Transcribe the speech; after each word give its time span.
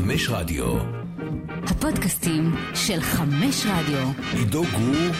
חמש 0.00 0.28
רדיו. 0.28 0.78
הפודקאסטים 1.62 2.54
של 2.74 3.00
חמש 3.00 3.66
רדיו. 3.66 4.08
עידו 4.32 4.62
גור, 4.62 5.12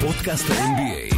פודקאסט 0.00 0.50
ה-NBA. 0.50 1.16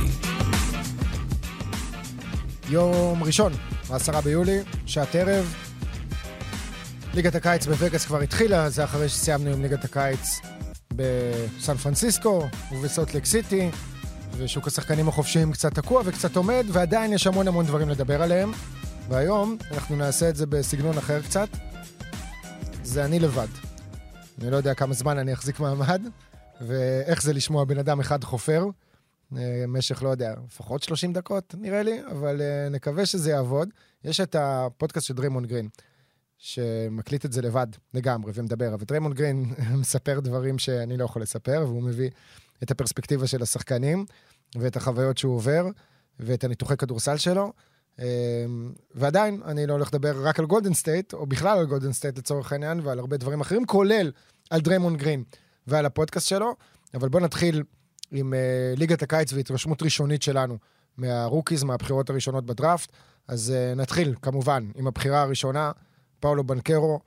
יום 2.69 3.23
ראשון, 3.23 3.53
ה-10 3.91 4.21
ביולי, 4.21 4.59
שעת 4.87 5.15
ערב. 5.15 5.55
ליגת 7.15 7.35
הקיץ 7.35 7.67
בווגאס 7.67 8.07
כבר 8.07 8.21
התחילה, 8.21 8.71
זה 8.71 8.85
אחרי 8.85 9.09
שסיימנו 9.09 9.51
עם 9.51 9.63
ליגת 9.63 9.85
הקיץ 9.85 10.41
בסן 10.93 11.77
פרנסיסקו 11.77 12.49
ובסוטלק 12.73 13.25
סיטי, 13.25 13.71
ושוק 14.37 14.67
השחקנים 14.67 15.09
החופשיים 15.09 15.53
קצת 15.53 15.75
תקוע 15.75 16.03
וקצת 16.05 16.37
עומד, 16.37 16.67
ועדיין 16.69 17.13
יש 17.13 17.27
המון 17.27 17.49
המון 17.49 17.67
דברים 17.67 17.89
לדבר 17.89 18.23
עליהם. 18.23 18.53
והיום 19.09 19.57
אנחנו 19.73 19.97
נעשה 19.97 20.29
את 20.29 20.37
זה 20.37 20.47
בסגנון 20.47 20.99
אחר 20.99 21.21
קצת. 21.23 21.70
זה 22.91 23.05
אני 23.05 23.19
לבד. 23.19 23.47
אני 24.41 24.51
לא 24.51 24.57
יודע 24.57 24.75
כמה 24.75 24.95
זמן 24.95 25.19
אני 25.19 25.33
אחזיק 25.33 25.61
מעמד, 25.61 26.03
ואיך 26.61 27.23
זה 27.23 27.33
לשמוע 27.33 27.65
בן 27.65 27.79
אדם 27.79 28.01
אחד 28.01 28.25
חופר. 28.25 28.67
במשך, 29.31 30.03
לא 30.03 30.09
יודע, 30.09 30.35
לפחות 30.47 30.83
30 30.83 31.13
דקות, 31.13 31.55
נראה 31.59 31.83
לי, 31.83 32.01
אבל 32.11 32.41
uh, 32.41 32.73
נקווה 32.73 33.07
שזה 33.07 33.31
יעבוד. 33.31 33.69
יש 34.05 34.21
את 34.21 34.37
הפודקאסט 34.39 35.07
של 35.07 35.15
דריימון 35.15 35.47
גרין, 35.47 35.69
שמקליט 36.39 37.25
את 37.25 37.33
זה 37.33 37.43
לבד 37.43 37.67
לגמרי 37.95 38.33
ומדבר, 38.35 38.75
אבל 38.75 38.85
דריימון 38.85 39.13
גרין 39.13 39.55
מספר 39.81 40.21
דברים 40.21 40.59
שאני 40.59 40.97
לא 40.97 41.05
יכול 41.05 41.23
לספר, 41.23 41.65
והוא 41.67 41.83
מביא 41.83 42.11
את 42.63 42.71
הפרספקטיבה 42.71 43.27
של 43.27 43.43
השחקנים, 43.43 44.05
ואת 44.57 44.77
החוויות 44.77 45.19
שהוא 45.19 45.35
עובר, 45.35 45.67
ואת 46.21 46.45
הניתוחי 46.45 46.77
כדורסל 46.77 47.17
שלו. 47.17 47.53
Um, 48.01 48.03
ועדיין, 48.95 49.41
אני 49.45 49.67
לא 49.67 49.73
הולך 49.73 49.89
לדבר 49.89 50.27
רק 50.27 50.39
על 50.39 50.47
גולדן 50.47 50.75
סטייט, 50.75 51.13
או 51.13 51.27
בכלל 51.27 51.59
על 51.59 51.67
גולדן 51.67 51.93
סטייט 51.93 52.19
לצורך 52.19 52.53
העניין, 52.53 52.81
ועל 52.81 52.99
הרבה 52.99 53.17
דברים 53.17 53.41
אחרים, 53.41 53.67
כולל 53.67 54.13
על 54.51 54.61
דריימון 54.61 54.97
גרין 54.97 55.25
ועל 55.67 55.87
הפודקאסט 55.87 56.29
שלו. 56.29 56.55
אבל 56.95 57.09
בואו 57.09 57.25
נתחיל 57.25 57.63
עם 58.11 58.33
uh, 58.33 58.79
ליגת 58.79 59.03
הקיץ 59.03 59.33
והתרשמות 59.33 59.83
ראשונית 59.83 60.23
שלנו 60.23 60.59
מה 60.97 61.10
rookies, 61.10 61.63
מהבחירות 61.63 62.11
הראשונות 62.11 62.47
בדראפט. 62.47 62.93
אז 63.29 63.53
uh, 63.53 63.79
נתחיל, 63.79 64.15
כמובן, 64.23 64.71
עם 64.75 64.87
הבחירה 64.87 65.23
הראשונה, 65.23 65.73
פאולו 66.21 66.45
בנקרו, 66.45 67.01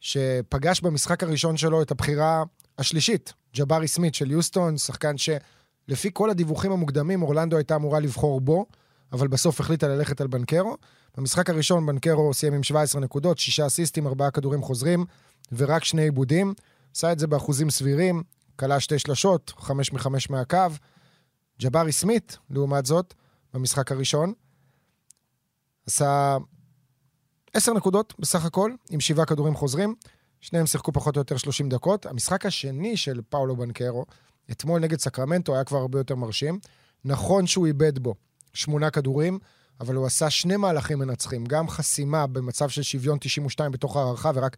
שפגש 0.00 0.80
במשחק 0.80 1.22
הראשון 1.22 1.56
שלו 1.56 1.82
את 1.82 1.90
הבחירה 1.90 2.42
השלישית, 2.78 3.32
ג'בארי 3.56 3.88
סמית 3.88 4.14
של 4.14 4.30
יוסטון, 4.30 4.78
שחקן 4.78 5.14
שלפי 5.16 6.10
כל 6.12 6.30
הדיווחים 6.30 6.72
המוקדמים, 6.72 7.22
אורלנדו 7.22 7.56
הייתה 7.56 7.76
אמורה 7.76 8.00
לבחור 8.00 8.40
בו, 8.40 8.66
אבל 9.12 9.28
בסוף 9.28 9.60
החליטה 9.60 9.88
ללכת 9.88 10.20
על 10.20 10.26
בנקרו. 10.26 10.76
במשחק 11.16 11.50
הראשון 11.50 11.86
בנקרו 11.86 12.34
סיים 12.34 12.54
עם 12.54 12.62
17 12.62 13.00
נקודות, 13.00 13.38
6 13.38 13.60
אסיסטים, 13.60 14.06
4 14.06 14.30
כדורים 14.30 14.62
חוזרים 14.62 15.04
ורק 15.52 15.84
שני 15.84 16.02
עיבודים. 16.02 16.54
עשה 16.96 17.12
את 17.12 17.18
זה 17.18 17.26
באחוזים 17.26 17.70
סבירים, 17.70 18.22
כלה 18.56 18.80
שתי 18.80 18.98
שלשות, 18.98 19.52
5 19.58 19.92
מ-5 19.92 20.08
מהקו. 20.30 20.58
ג'בארי 21.62 21.92
סמית, 21.92 22.38
לעומת 22.50 22.86
זאת, 22.86 23.14
במשחק 23.54 23.92
הראשון, 23.92 24.32
עשה 25.86 26.36
10 27.54 27.72
נקודות 27.72 28.14
בסך 28.18 28.44
הכל, 28.44 28.72
עם 28.90 29.00
7 29.00 29.24
כדורים 29.24 29.54
חוזרים. 29.54 29.94
שניהם 30.40 30.66
שיחקו 30.66 30.92
פחות 30.92 31.16
או 31.16 31.20
יותר 31.20 31.36
30 31.36 31.68
דקות. 31.68 32.06
המשחק 32.06 32.46
השני 32.46 32.96
של 32.96 33.20
פאולו 33.28 33.56
בנקרו, 33.56 34.04
אתמול 34.50 34.80
נגד 34.80 35.00
סקרמנטו, 35.00 35.54
היה 35.54 35.64
כבר 35.64 35.78
הרבה 35.78 35.98
יותר 35.98 36.14
מרשים. 36.14 36.58
נכון 37.04 37.46
שהוא 37.46 37.66
איבד 37.66 37.98
בו 37.98 38.14
שמונה 38.54 38.90
כדורים, 38.90 39.38
אבל 39.80 39.94
הוא 39.94 40.06
עשה 40.06 40.30
שני 40.30 40.56
מהלכים 40.56 40.98
מנצחים. 40.98 41.44
גם 41.44 41.68
חסימה 41.68 42.26
במצב 42.26 42.68
של 42.68 42.82
שוויון 42.82 43.18
92 43.20 43.72
בתוך 43.72 43.96
ההערכה, 43.96 44.30
ורק 44.34 44.56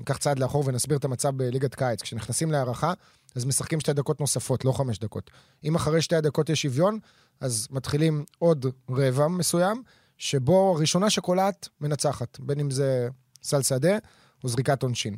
ניקח 0.00 0.16
צעד 0.16 0.38
לאחור 0.38 0.64
ונסביר 0.66 0.98
את 0.98 1.04
המצב 1.04 1.36
בליגת 1.36 1.74
קיץ. 1.74 2.02
כשנכנסים 2.02 2.52
להערכה, 2.52 2.92
אז 3.34 3.44
משחקים 3.44 3.80
שתי 3.80 3.92
דקות 3.92 4.20
נוספות, 4.20 4.64
לא 4.64 4.72
חמש 4.72 4.98
דקות. 4.98 5.30
אם 5.64 5.74
אחרי 5.74 6.02
שתי 6.02 6.16
הדקות 6.16 6.50
יש 6.50 6.62
שוויון, 6.62 6.98
אז 7.40 7.68
מתחילים 7.70 8.24
עוד 8.38 8.66
רבע 8.90 9.28
מסוים, 9.28 9.82
שבו 10.18 10.74
הראשונה 10.76 11.10
שקולעת 11.10 11.68
מנצחת, 11.80 12.40
בין 12.40 12.60
אם 12.60 12.70
זה 12.70 13.08
סל 13.42 13.62
שדה 13.62 13.98
או 14.44 14.48
זריקת 14.48 14.82
עונשין. 14.82 15.16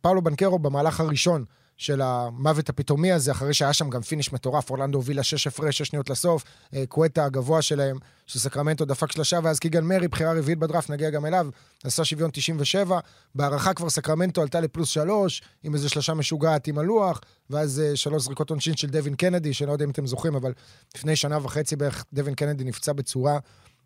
פאולו 0.00 0.22
בנקרו 0.22 0.58
במהלך 0.58 1.00
הראשון 1.00 1.44
של 1.76 2.00
המוות 2.02 2.68
הפתאומי 2.68 3.12
הזה, 3.12 3.32
אחרי 3.32 3.54
שהיה 3.54 3.72
שם 3.72 3.90
גם 3.90 4.02
finish 4.02 4.32
מטורף, 4.32 4.70
אורלנדו 4.70 4.98
הובילה 4.98 5.22
שש 5.22 5.46
הפרש, 5.46 5.78
שש 5.78 5.88
שניות 5.88 6.10
לסוף, 6.10 6.44
קווטה 6.88 7.24
הגבוה 7.24 7.62
שלהם, 7.62 7.98
שסקרמנטו 8.26 8.84
דפק 8.84 9.12
שלושה, 9.12 9.38
ואז 9.42 9.58
קיגן 9.58 9.84
מרי, 9.84 10.08
בחירה 10.08 10.32
רביעית 10.32 10.58
בדראפט, 10.58 10.90
נגיע 10.90 11.10
גם 11.10 11.26
אליו, 11.26 11.48
עשה 11.84 12.04
שוויון 12.04 12.30
97, 12.32 12.98
בהארכה 13.34 13.74
כבר 13.74 13.90
סקרמנטו 13.90 14.42
עלתה 14.42 14.60
לפלוס 14.60 14.88
שלוש, 14.88 15.42
עם 15.62 15.74
איזה 15.74 15.88
שלושה 15.88 16.14
משוגעת 16.14 16.66
עם 16.66 16.78
הלוח, 16.78 17.20
ואז 17.50 17.82
שלוש 17.94 18.22
זריקות 18.22 18.50
עונשין 18.50 18.76
של 18.76 18.88
דווין 18.88 19.14
קנדי, 19.14 19.52
שאני 19.52 19.68
לא 19.68 19.72
יודע 19.72 19.84
אם 19.84 19.90
אתם 19.90 20.06
זוכרים, 20.06 20.34
אבל 20.34 20.52
לפני 20.96 21.16
שנה 21.16 21.38
וחצי 21.42 21.76
בערך 21.76 22.04
דווין 22.12 22.34
קנדי 22.34 22.64
נפצע 22.64 22.92
בצורה 22.92 23.38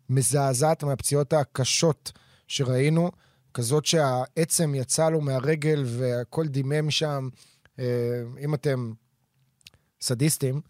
מזעזעת 0.09 0.83
מהפציעות 0.83 1.33
הקשות 1.33 2.11
שראינו, 2.47 3.11
כזאת 3.53 3.85
שהעצם 3.85 4.75
יצא 4.75 5.09
לו 5.09 5.21
מהרגל 5.21 5.83
והכל 5.85 6.47
דימם 6.47 6.91
שם. 6.91 7.29
אם 8.39 8.53
אתם 8.53 8.93
סדיסטים, 10.01 10.61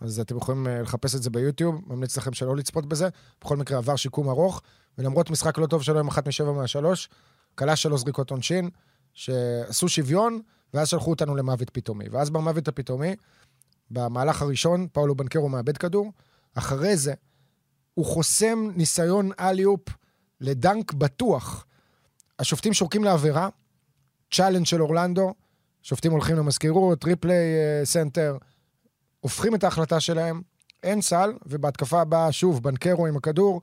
אז 0.00 0.20
אתם 0.20 0.36
יכולים 0.36 0.66
לחפש 0.66 1.14
את 1.14 1.22
זה 1.22 1.30
ביוטיוב, 1.30 1.82
ממליץ 1.86 2.16
לכם 2.16 2.32
שלא 2.32 2.56
לצפות 2.56 2.86
בזה. 2.86 3.08
בכל 3.40 3.56
מקרה 3.56 3.78
עבר 3.78 3.96
שיקום 3.96 4.28
ארוך, 4.28 4.62
ולמרות 4.98 5.30
משחק 5.30 5.58
לא 5.58 5.66
טוב 5.66 5.82
שלו 5.82 6.00
עם 6.00 6.08
אחת 6.08 6.28
משבע 6.28 6.52
מהשלוש, 6.52 7.08
כלה 7.54 7.76
שלוש 7.76 8.00
זריקות 8.00 8.30
עונשין, 8.30 8.70
שעשו 9.14 9.88
שוויון, 9.88 10.40
ואז 10.74 10.88
שלחו 10.88 11.10
אותנו 11.10 11.36
למוות 11.36 11.70
פתאומי. 11.70 12.08
ואז 12.08 12.30
במוות 12.30 12.68
הפתאומי, 12.68 13.16
במהלך 13.90 14.42
הראשון, 14.42 14.86
פאולו 14.92 15.14
בנקרו 15.14 15.48
מאבד 15.48 15.76
כדור, 15.76 16.12
אחרי 16.54 16.96
זה 16.96 17.14
הוא 17.94 18.06
חוסם 18.06 18.70
ניסיון 18.76 19.30
alley-oop 19.40 19.88
ל 20.40 20.50
dunk 20.50 20.92
בטוח. 20.92 21.66
השופטים 22.38 22.72
שורקים 22.72 23.04
לעבירה, 23.04 23.48
challenge 24.30 24.66
של 24.66 24.82
אורלנדו, 24.82 25.34
שופטים 25.86 26.12
הולכים 26.12 26.36
למזכירות, 26.36 27.04
replay 27.04 27.44
center, 27.84 28.36
הופכים 29.20 29.54
את 29.54 29.64
ההחלטה 29.64 30.00
שלהם, 30.00 30.42
אין 30.82 31.02
סל, 31.02 31.32
ובהתקפה 31.46 32.00
הבאה, 32.00 32.32
שוב, 32.32 32.62
בנקרו 32.62 33.06
עם 33.06 33.16
הכדור, 33.16 33.60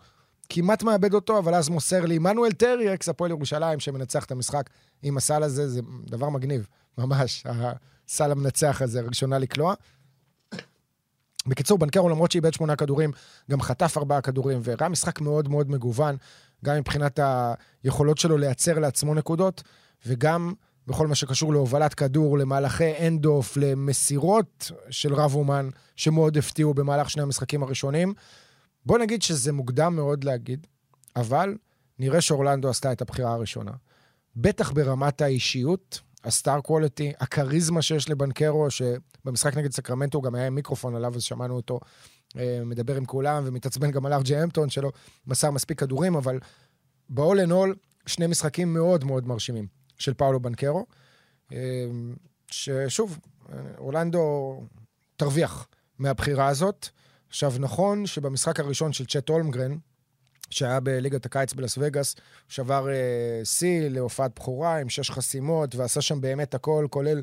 כמעט 0.49 0.83
מאבד 0.83 1.13
אותו, 1.13 1.39
אבל 1.39 1.55
אז 1.55 1.69
מוסר 1.69 2.05
לעמנואל 2.05 2.51
טרי, 2.51 2.93
אקס 2.93 3.09
הפועל 3.09 3.31
ירושלים, 3.31 3.79
שמנצח 3.79 4.25
את 4.25 4.31
המשחק 4.31 4.69
עם 5.03 5.17
הסל 5.17 5.43
הזה, 5.43 5.67
זה 5.69 5.81
דבר 6.05 6.29
מגניב, 6.29 6.67
ממש, 6.97 7.43
הסל 8.07 8.31
המנצח 8.31 8.81
הזה, 8.81 9.01
ראשונה 9.01 9.37
לקלוע. 9.37 9.73
בקיצור, 11.47 11.77
בנקרו, 11.77 12.09
למרות 12.09 12.31
שאיבד 12.31 12.53
שמונה 12.53 12.75
כדורים, 12.75 13.11
גם 13.51 13.61
חטף 13.61 13.97
ארבעה 13.97 14.21
כדורים, 14.21 14.59
והראה 14.63 14.89
משחק 14.89 15.21
מאוד 15.21 15.49
מאוד 15.49 15.71
מגוון, 15.71 16.15
גם 16.65 16.75
מבחינת 16.75 17.19
היכולות 17.83 18.17
שלו 18.17 18.37
לייצר 18.37 18.79
לעצמו 18.79 19.13
נקודות, 19.13 19.63
וגם 20.05 20.53
בכל 20.87 21.07
מה 21.07 21.15
שקשור 21.15 21.53
להובלת 21.53 21.93
כדור, 21.93 22.37
למהלכי 22.37 23.07
hand-off, 23.07 23.57
למסירות 23.57 24.71
של 24.89 25.13
רב 25.13 25.35
אומן, 25.35 25.69
שמאוד 25.95 26.37
הפתיעו 26.37 26.73
במהלך 26.73 27.09
שני 27.09 27.23
המשחקים 27.23 27.63
הראשונים. 27.63 28.13
בוא 28.85 28.97
נגיד 28.97 29.21
שזה 29.21 29.51
מוקדם 29.51 29.95
מאוד 29.95 30.23
להגיד, 30.23 30.67
אבל 31.15 31.55
נראה 31.99 32.21
שאורלנדו 32.21 32.69
עשתה 32.69 32.91
את 32.91 33.01
הבחירה 33.01 33.33
הראשונה. 33.33 33.71
בטח 34.35 34.71
ברמת 34.71 35.21
האישיות, 35.21 36.01
הסטאר 36.23 36.61
קוולטי, 36.61 37.13
הכריזמה 37.19 37.81
שיש 37.81 38.09
לבנקרו, 38.09 38.67
שבמשחק 38.71 39.57
נגד 39.57 39.71
סקרמנטו 39.71 40.21
גם 40.21 40.35
היה 40.35 40.47
עם 40.47 40.55
מיקרופון 40.55 40.95
עליו, 40.95 41.15
אז 41.15 41.23
שמענו 41.23 41.55
אותו 41.55 41.79
אה, 42.37 42.61
מדבר 42.65 42.95
עם 42.95 43.05
כולם, 43.05 43.43
ומתעצבן 43.45 43.91
גם 43.91 44.05
על 44.05 44.13
ארג'י 44.13 44.43
אמפטון, 44.43 44.69
שלא 44.69 44.91
מסר 45.27 45.51
מספיק 45.51 45.79
כדורים, 45.79 46.15
אבל 46.15 46.39
ב-all 47.09 47.47
in 47.47 47.51
all, 47.51 47.77
שני 48.05 48.27
משחקים 48.27 48.73
מאוד 48.73 49.03
מאוד 49.03 49.27
מרשימים. 49.27 49.82
של 49.97 50.13
פאולו 50.13 50.39
בנקרו, 50.39 50.85
ששוב, 52.51 53.19
אורלנדו 53.77 54.61
תרוויח 55.17 55.67
מהבחירה 55.99 56.47
הזאת. 56.47 56.87
עכשיו, 57.29 57.53
נכון 57.59 58.05
שבמשחק 58.05 58.59
הראשון 58.59 58.93
של 58.93 59.05
צ'ט 59.05 59.29
אולמגרן, 59.29 59.77
שהיה 60.49 60.79
בליגת 60.79 61.25
הקיץ 61.25 61.53
בלס 61.53 61.77
וגאס, 61.81 62.15
שבר 62.47 62.87
שיא 63.43 63.87
uh, 63.87 63.93
להופעת 63.93 64.31
בכורה 64.35 64.79
עם 64.79 64.89
שש 64.89 65.11
חסימות, 65.11 65.75
ועשה 65.75 66.01
שם 66.01 66.21
באמת 66.21 66.53
הכל, 66.53 66.87
כולל 66.89 67.21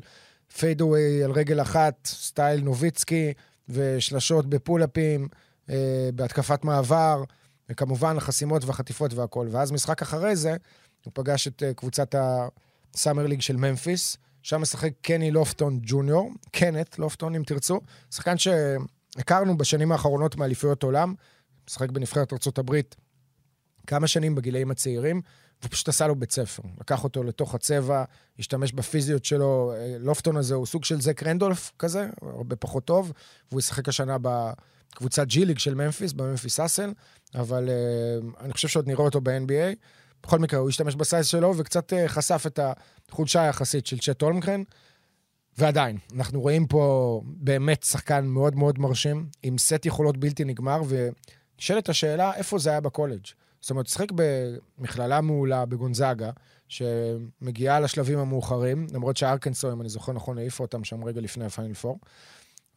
fadeaway 0.57 1.23
על 1.23 1.31
רגל 1.31 1.61
אחת, 1.61 2.07
סטייל 2.07 2.61
נוביצקי, 2.61 3.33
ושלשות 3.69 4.49
בפול-אפים, 4.49 5.27
uh, 5.67 5.71
בהתקפת 6.15 6.63
מעבר, 6.63 7.23
וכמובן 7.69 8.17
החסימות 8.17 8.65
והחטיפות 8.65 9.13
והכל. 9.13 9.47
ואז 9.51 9.71
משחק 9.71 10.01
אחרי 10.01 10.35
זה, 10.35 10.55
הוא 11.05 11.11
פגש 11.13 11.47
את 11.47 11.63
uh, 11.63 11.73
קבוצת 11.73 12.15
ה 12.93 12.98
summer 12.98 13.27
league 13.27 13.41
של 13.41 13.55
ממפיס, 13.55 14.17
שם 14.43 14.61
משחק 14.61 14.91
קני 15.01 15.31
לופטון 15.31 15.79
ג'וניור, 15.81 16.31
קנת 16.51 16.97
לופטון 16.97 17.35
אם 17.35 17.43
תרצו, 17.43 17.81
שחקן 18.11 18.35
שהכרנו 18.37 19.57
בשנים 19.57 19.91
האחרונות 19.91 20.35
מאליפויות 20.35 20.83
עולם, 20.83 21.13
משחק 21.69 21.89
בנבחרת 21.89 22.33
ארה"ב 22.33 22.75
כמה 23.87 24.07
שנים 24.07 24.35
בגילאים 24.35 24.71
הצעירים, 24.71 25.21
והוא 25.61 25.71
פשוט 25.71 25.87
עשה 25.87 26.07
לו 26.07 26.15
בית 26.15 26.31
ספר. 26.31 26.63
לקח 26.79 27.03
אותו 27.03 27.23
לתוך 27.23 27.55
הצבע, 27.55 28.03
השתמש 28.39 28.71
בפיזיות 28.71 29.25
שלו. 29.25 29.73
אה, 29.75 29.95
לופטון 29.99 30.37
הזה 30.37 30.55
הוא 30.55 30.65
סוג 30.65 30.85
של 30.85 31.01
זק 31.01 31.23
רנדולף 31.23 31.71
כזה, 31.79 32.07
הרבה 32.21 32.55
פחות 32.55 32.85
טוב, 32.85 33.11
והוא 33.49 33.59
ישחק 33.59 33.89
השנה 33.89 34.17
בקבוצת 34.21 35.27
ג'י-ליג 35.27 35.57
של 35.57 35.73
ממפיס, 35.73 36.13
בממפיס 36.13 36.59
אסל, 36.59 36.93
אבל 37.35 37.69
uh, 37.69 38.43
אני 38.43 38.53
חושב 38.53 38.67
שעוד 38.67 38.87
נראה 38.87 39.03
אותו 39.03 39.21
ב-NBA. 39.21 39.75
בכל 40.23 40.39
מקרה, 40.39 40.59
הוא 40.59 40.69
השתמש 40.69 40.95
בסייז 40.95 41.27
שלו 41.27 41.57
וקצת 41.57 41.93
uh, 41.93 41.95
חשף 42.07 42.43
את 42.47 42.59
החולשה 43.09 43.43
היחסית 43.43 43.85
של 43.85 43.99
צ'ט 43.99 44.21
הולמגרן. 44.21 44.63
ועדיין, 45.57 45.97
אנחנו 46.15 46.41
רואים 46.41 46.67
פה 46.67 47.21
באמת 47.25 47.83
שחקן 47.83 48.25
מאוד 48.25 48.55
מאוד 48.55 48.79
מרשים, 48.79 49.27
עם 49.43 49.57
סט 49.57 49.85
יכולות 49.85 50.17
בלתי 50.17 50.43
נגמר, 50.43 50.81
ונשאלת 50.87 51.89
השאלה, 51.89 52.35
איפה 52.35 52.59
זה 52.59 52.69
היה 52.69 52.81
בקולג'? 52.81 53.25
זאת 53.61 53.69
אומרת, 53.69 53.87
שיחק 53.87 54.07
במכללה 54.15 55.21
מעולה 55.21 55.65
בגונזאגה, 55.65 56.31
שמגיעה 56.67 57.79
לשלבים 57.79 58.19
המאוחרים, 58.19 58.87
למרות 58.93 59.17
שארקנסו, 59.17 59.71
אם 59.71 59.81
אני 59.81 59.89
זוכר 59.89 60.13
נכון, 60.13 60.37
העיפה 60.37 60.63
אותם 60.63 60.83
שם 60.83 61.03
רגע 61.03 61.21
לפני 61.21 61.45
הפיינל 61.45 61.73
פור. 61.73 61.99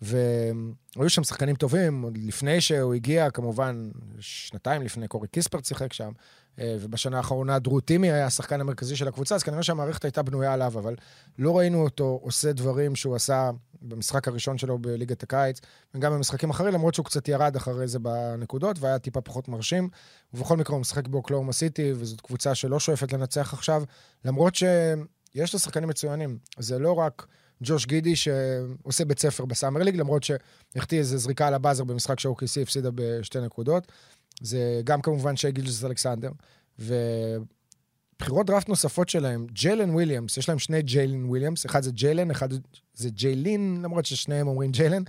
והיו 0.02 1.10
שם 1.10 1.24
שחקנים 1.24 1.56
טובים, 1.56 2.02
עוד 2.02 2.18
לפני 2.18 2.60
שהוא 2.60 2.94
הגיע, 2.94 3.30
כמובן, 3.30 3.90
שנתיים 4.20 4.82
לפני, 4.82 5.08
קורי 5.08 5.28
קיספרט 5.28 5.64
שיחק 5.64 5.92
שם, 5.92 6.12
אה, 6.58 6.76
ובשנה 6.80 7.16
האחרונה 7.16 7.58
דרו 7.58 7.80
טימי 7.80 8.10
היה 8.10 8.26
השחקן 8.26 8.60
המרכזי 8.60 8.96
של 8.96 9.08
הקבוצה, 9.08 9.34
אז 9.34 9.42
כנראה 9.42 9.62
שהמערכת 9.62 10.04
הייתה 10.04 10.22
בנויה 10.22 10.52
עליו, 10.52 10.78
אבל 10.78 10.96
לא 11.38 11.58
ראינו 11.58 11.84
אותו 11.84 12.20
עושה 12.22 12.52
דברים 12.52 12.96
שהוא 12.96 13.16
עשה 13.16 13.50
במשחק 13.82 14.28
הראשון 14.28 14.58
שלו 14.58 14.78
בליגת 14.78 15.22
הקיץ, 15.22 15.60
וגם 15.94 16.12
במשחקים 16.12 16.50
אחרים, 16.50 16.74
למרות 16.74 16.94
שהוא 16.94 17.06
קצת 17.06 17.28
ירד 17.28 17.56
אחרי 17.56 17.88
זה 17.88 17.98
בנקודות, 17.98 18.78
והיה 18.78 18.98
טיפה 18.98 19.20
פחות 19.20 19.48
מרשים. 19.48 19.88
ובכל 20.34 20.56
מקרה 20.56 20.74
הוא 20.74 20.80
משחק 20.80 21.08
באוקלהומה 21.08 21.52
סיטי, 21.52 21.92
וזאת 21.96 22.20
קבוצה 22.20 22.54
שלא 22.54 22.80
שואפת 22.80 23.12
לנצח 23.12 23.52
עכשיו, 23.52 23.82
למרות 24.24 24.54
שיש 24.54 25.54
לה 25.54 25.60
שחקנים 25.60 25.88
מצוינים. 25.88 26.38
זה 26.58 26.78
לא 26.78 26.92
רק... 26.92 27.26
ג'וש 27.62 27.86
גידי, 27.86 28.16
שעושה 28.16 29.04
בית 29.04 29.18
ספר 29.18 29.44
ב 29.44 29.50
summer 29.50 29.82
league, 29.82 29.96
למרות 29.96 30.22
שהחטיא 30.22 30.98
איזה 30.98 31.18
זריקה 31.18 31.46
על 31.46 31.54
ה 31.54 31.59
buzzer 31.59 31.84
במשחק 31.84 32.20
שאוקיסי 32.20 32.62
הפסידה 32.62 32.90
בשתי 32.94 33.40
נקודות. 33.40 33.92
זה 34.40 34.80
גם 34.84 35.02
כמובן 35.02 35.36
שיי 35.36 35.52
גילג'ס 35.52 35.84
אלכסנדר. 35.84 36.30
ובחירות 36.78 38.46
דראפט 38.46 38.68
נוספות 38.68 39.08
שלהם, 39.08 39.46
ג'יילן 39.52 39.90
וויליאמס, 39.90 40.36
יש 40.36 40.48
להם 40.48 40.58
שני 40.58 40.82
ג'יילן 40.82 41.24
וויליאמס, 41.24 41.66
אחד 41.66 41.82
זה 41.82 41.90
ג'יילן, 41.90 42.30
אחד 42.30 42.48
זה 42.94 43.10
ג'יילין, 43.10 43.80
למרות 43.82 44.06
ששניהם 44.06 44.48
אומרים 44.48 44.70
ג'יילן, 44.70 45.02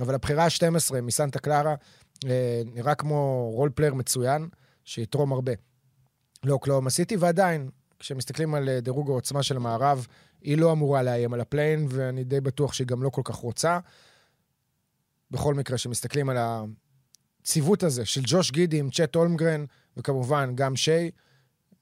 אבל 0.00 0.14
הבחירה 0.14 0.44
ה-12 0.44 1.00
מסנטה 1.00 1.38
קלרה 1.38 1.74
אה, 2.26 2.62
נראה 2.74 2.94
כמו 2.94 3.50
role 3.54 3.70
player 3.74 3.94
מצוין, 3.94 4.48
שיתרום 4.84 5.32
הרבה 5.32 5.52
לאוקלהומה 6.44 6.90
סיטי, 6.90 7.16
ועדיין, 7.16 7.70
כשמסתכלים 7.98 8.54
על 8.54 8.68
אה, 8.68 8.80
דירוג 8.80 9.10
העוצמה 9.10 9.42
של 9.42 9.56
המערב, 9.56 10.06
היא 10.44 10.58
לא 10.58 10.72
אמורה 10.72 11.02
לאיים 11.02 11.34
על 11.34 11.40
ה 11.40 11.45
play-in, 11.45 11.86
ואני 11.90 12.24
די 12.24 12.40
בטוח 12.40 12.72
שהיא 12.72 12.86
גם 12.86 13.02
לא 13.02 13.10
כל 13.10 13.22
כך 13.24 13.34
רוצה. 13.34 13.78
בכל 15.30 15.54
מקרה, 15.54 15.76
כשמסתכלים 15.76 16.28
על 16.28 16.36
הצוות 17.40 17.82
הזה 17.82 18.04
של 18.04 18.20
ג'וש 18.24 18.50
גידי 18.50 18.78
עם 18.78 18.90
צ'ט 18.90 19.16
הולמגרן, 19.16 19.64
וכמובן 19.96 20.52
גם 20.54 20.76
שיי, 20.76 21.10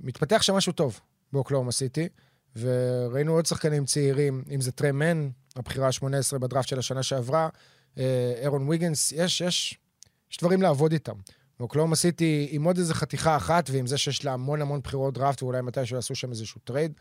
מתפתח 0.01 0.43
שם 0.43 0.55
משהו 0.55 0.73
טוב 0.73 1.01
באוקלהומה 1.33 1.73
סיטי, 1.73 2.09
וראינו 2.57 3.33
עוד 3.33 3.47
שחקנים 3.47 3.85
צעירים, 3.85 4.45
אם 4.55 4.61
זה 4.61 4.73
טרי 4.73 4.93
מן, 4.93 5.29
הבחירה 5.57 5.87
ה-18 5.87 6.39
בדראפט 6.39 6.69
של 6.69 6.79
השנה 6.79 7.03
שעברה, 7.03 7.49
אה, 7.99 8.33
אהרון 8.37 8.69
ויגינס, 8.69 9.13
יש, 9.13 9.41
יש, 9.41 9.79
יש 10.31 10.39
דברים 10.39 10.63
לעבוד 10.63 10.93
איתם. 10.93 11.17
ואוקלהומה 11.61 11.97
סיטי 11.97 12.49
עם 12.51 12.65
עוד 12.65 12.79
איזה 12.79 12.95
חתיכה 12.95 13.37
אחת, 13.37 13.71
ועם 13.73 13.87
זה 13.87 13.99
שיש 13.99 14.25
לה 14.25 14.33
המון 14.33 14.63
המון 14.63 14.81
בחירות 14.81 15.15
דראפט, 15.15 15.43
ואולי 15.43 15.63
מתישהו 15.63 15.97
יעשו 15.97 16.15
שם 16.15 16.31
איזשהו 16.31 16.61
trade, 16.65 16.93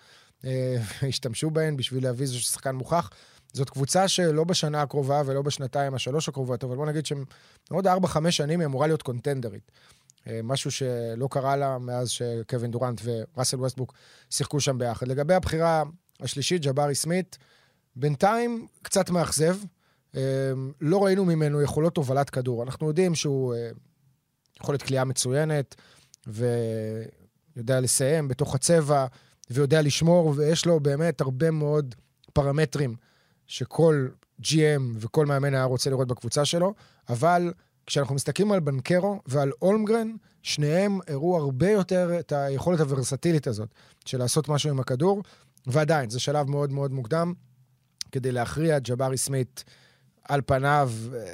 אה, 0.46 0.78
בהן 1.54 1.78
בשביל 1.78 2.04
להביא 2.04 2.26
איזה 2.26 2.40
שחקן 2.40 2.76
מוכח. 2.76 3.10
זאת 3.54 3.70
קבוצה 3.70 4.08
שלא 4.08 4.44
בשנה 4.44 4.82
הקרובה 4.82 5.22
ולא 5.26 5.42
בשנתיים 5.42 5.94
השלוש 5.94 6.30
הקרובות, 6.30 6.64
אבל 6.64 6.76
בוא 6.76 6.86
נגיד 6.86 7.06
שעוד 7.06 7.88
ארבע, 7.88 8.08
חמש 8.08 8.38
שנים 8.38 8.60
היא 8.60 8.66
אמורה 8.66 8.88
להיות 8.88 9.02
קונטנדרית. 9.02 9.72
אה, 10.28 10.40
משהו 10.44 10.72
שלא 10.72 11.28
קרה 11.32 11.56
לה 11.56 11.78
מאז 11.78 12.10
שקווין 12.10 12.72
דורנט 12.72 13.02
וראסל 13.04 13.58
ווסטבוק 13.58 13.94
שיחקו 14.30 14.60
שם 14.60 14.78
ביחד. 14.78 15.08
לגבי 15.08 15.34
הבחירה 15.34 15.84
השלישית, 16.20 16.62
ג'בארי 16.66 16.96
סמית, 16.96 17.38
בינתיים 17.96 18.68
קצת 18.82 19.10
מאכזב. 19.10 19.58
אה, 20.16 20.22
לא 20.82 21.06
ראינו 21.06 21.26
ממנו 21.26 21.62
יכולות 21.62 21.98
הובלת 21.98 22.30
כדור. 22.30 22.64
אנחנו 22.64 22.88
יודעים 22.88 23.16
שהוא 23.16 23.56
יכולת 24.62 24.82
כליאה 24.82 25.04
מצוינת, 25.04 25.76
ויודע 26.28 27.80
לסיים 27.80 28.28
בתוך 28.28 28.56
הצבע, 28.56 29.06
ויודע 29.50 29.81
לשמור, 29.81 30.34
ויש 30.36 30.66
לו 30.66 30.80
באמת 30.80 31.22
הרבה 31.22 31.51
מאוד 31.51 31.96
פרמטרים 32.34 32.96
שכל 33.48 34.07
GM 34.42 34.81
וכל 34.96 35.25
מאמן 35.25 35.54
היה 35.54 35.63
רוצה 35.63 35.90
לראות 35.90 36.07
בקבוצה 36.07 36.46
שלו, 36.46 36.74
אבל 37.10 37.54
כשאנחנו 37.86 38.16
מסתכלים 38.16 38.51
על 38.51 38.60
בנקרו 38.60 39.22
ועל 39.25 39.51
אולמגרן, 39.62 40.12
שניהם 40.44 41.00
הראו 41.07 41.38
הרבה 41.38 41.69
יותר 41.69 42.19
את 42.19 42.31
היכולת 42.31 42.80
הוורסטילית 42.80 43.48
הזאת 43.48 43.69
של 44.06 44.18
לעשות 44.18 44.50
משהו 44.50 44.69
עם 44.69 44.80
הכדור, 44.80 45.24
ועדיין, 45.68 46.10
זה 46.10 46.19
שלב 46.19 46.50
מאוד 46.50 46.72
מאוד 46.72 46.92
מוקדם 46.92 47.34
כדי 48.12 48.31
להכריע. 48.31 48.80
ג'בארי 48.80 49.18
סמית, 49.18 49.63
על 50.24 50.42
פניו, 50.45 50.92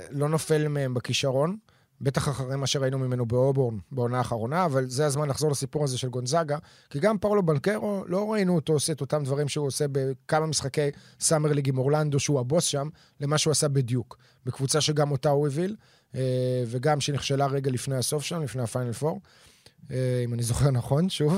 לא 0.09 0.29
נופל 0.29 0.67
מהם 0.67 0.93
בכישרון. 0.93 1.57
בטח 2.01 2.29
אחרי 2.29 2.55
מה 2.55 2.67
שראינו 2.67 2.99
ממנו 2.99 3.25
באובורן 3.25 3.77
בעונה 3.91 4.17
האחרונה, 4.17 4.65
אבל 4.65 4.89
זה 4.89 5.05
הזמן 5.05 5.29
לחזור 5.29 5.51
לסיפור 5.51 5.83
הזה 5.83 5.97
של 5.97 6.09
גונזאגה, 6.09 6.57
כי 6.89 6.99
גם 6.99 7.17
פאולו 7.17 7.43
בנקרו, 7.43 8.03
לא 8.07 8.31
ראינו 8.31 8.55
אותו 8.55 8.73
עושה 8.73 8.93
את 8.93 9.01
אותם 9.01 9.23
דברים 9.23 9.47
שהוא 9.47 9.67
עושה 9.67 9.85
בכמה 9.91 10.45
משחקי 10.45 10.89
סאמר 11.19 11.53
ליג 11.53 11.69
עם 11.69 11.77
אורלנדו, 11.77 12.19
שהוא 12.19 12.39
הבוס 12.39 12.63
שם, 12.63 12.89
למה 13.19 13.37
שהוא 13.37 13.51
עשה 13.51 13.67
בדיוק. 13.67 14.17
בקבוצה 14.45 14.81
שגם 14.81 15.11
אותה 15.11 15.29
הוא 15.29 15.45
הוביל, 15.45 15.75
אה, 16.15 16.63
וגם 16.67 17.01
שנכשלה 17.01 17.45
רגע 17.45 17.71
לפני 17.71 17.95
הסוף 17.95 18.23
שם, 18.23 18.41
לפני 18.41 18.63
הפיינל 18.63 18.93
פור, 18.93 19.21
אה, 19.91 20.21
אם 20.25 20.33
אני 20.33 20.43
זוכר 20.43 20.71
נכון, 20.71 21.09
שוב. 21.09 21.37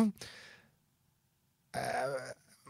אה, 1.75 2.05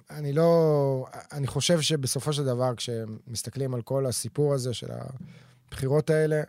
אני 0.10 0.34
לא... 0.34 1.06
אני 1.32 1.48
חושב 1.48 1.82
שבסופו 1.82 2.34
של 2.34 2.46
דבר, 2.46 2.76
כשמסתכלים 2.76 3.74
על 3.74 3.82
כל 3.82 4.06
הסיפור 4.06 4.54
הזה 4.54 4.74
של 4.74 4.88
הבחירות 5.72 6.10
האלה, 6.10 6.42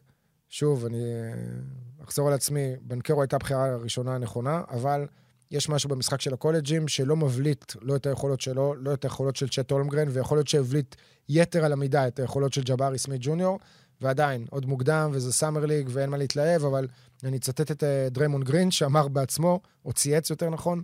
שוב, 0.49 0.85
אני 0.85 1.03
אה, 1.03 2.05
אחזור 2.05 2.29
על 2.29 2.35
עצמי, 2.35 2.77
בנקרו 2.81 3.23
הייתה 3.23 3.37
הבחירה 3.37 3.65
הראשונה 3.65 4.15
הנכונה, 4.15 4.63
אבל 4.71 5.07
יש 5.51 5.69
משהו 5.69 5.91
במשחק 5.91 6.21
של 6.21 6.35
הקולג'ים 6.35 6.89
שלא 6.89 7.17
מבליט 7.17 7.73
לא 7.81 7.97
את 7.97 8.07
היכולות 8.07 8.41
שלו, 8.41 8.75
לא 8.75 8.95
את 8.95 9.05
היכולות 9.05 9.37
של 9.37 9.49
צ'ט 9.49 9.71
הולמגרן, 9.71 10.09
ויכול 10.11 10.39
להיות 10.39 10.49
שהבליט 10.49 10.95
יתר 11.29 11.65
על 11.65 11.73
המידה 11.73 12.09
את 12.09 12.19
היכולות 12.19 12.53
של 12.53 12.63
ג'בארי 12.63 12.99
סמית' 12.99 13.21
ג'וניור, 13.25 13.59
ועדיין, 14.01 14.47
עוד 14.51 14.67
מוקדם, 14.67 15.11
וזה 15.13 15.33
summer 15.33 15.67
league 15.67 15.89
ואין 15.93 16.11
מה 16.11 16.17
להתלהב, 16.17 16.65
אבל 16.65 16.87
אני 17.25 17.37
אצטט 17.37 17.71
את 17.71 17.85
אה, 17.85 18.09
דריימונד 18.11 18.43
גרין, 18.43 18.71
שאמר 18.71 19.09
בעצמו, 19.09 19.61
או 19.85 19.93
צייץ 19.93 20.31
יותר 20.31 20.51
נכון, 20.51 20.83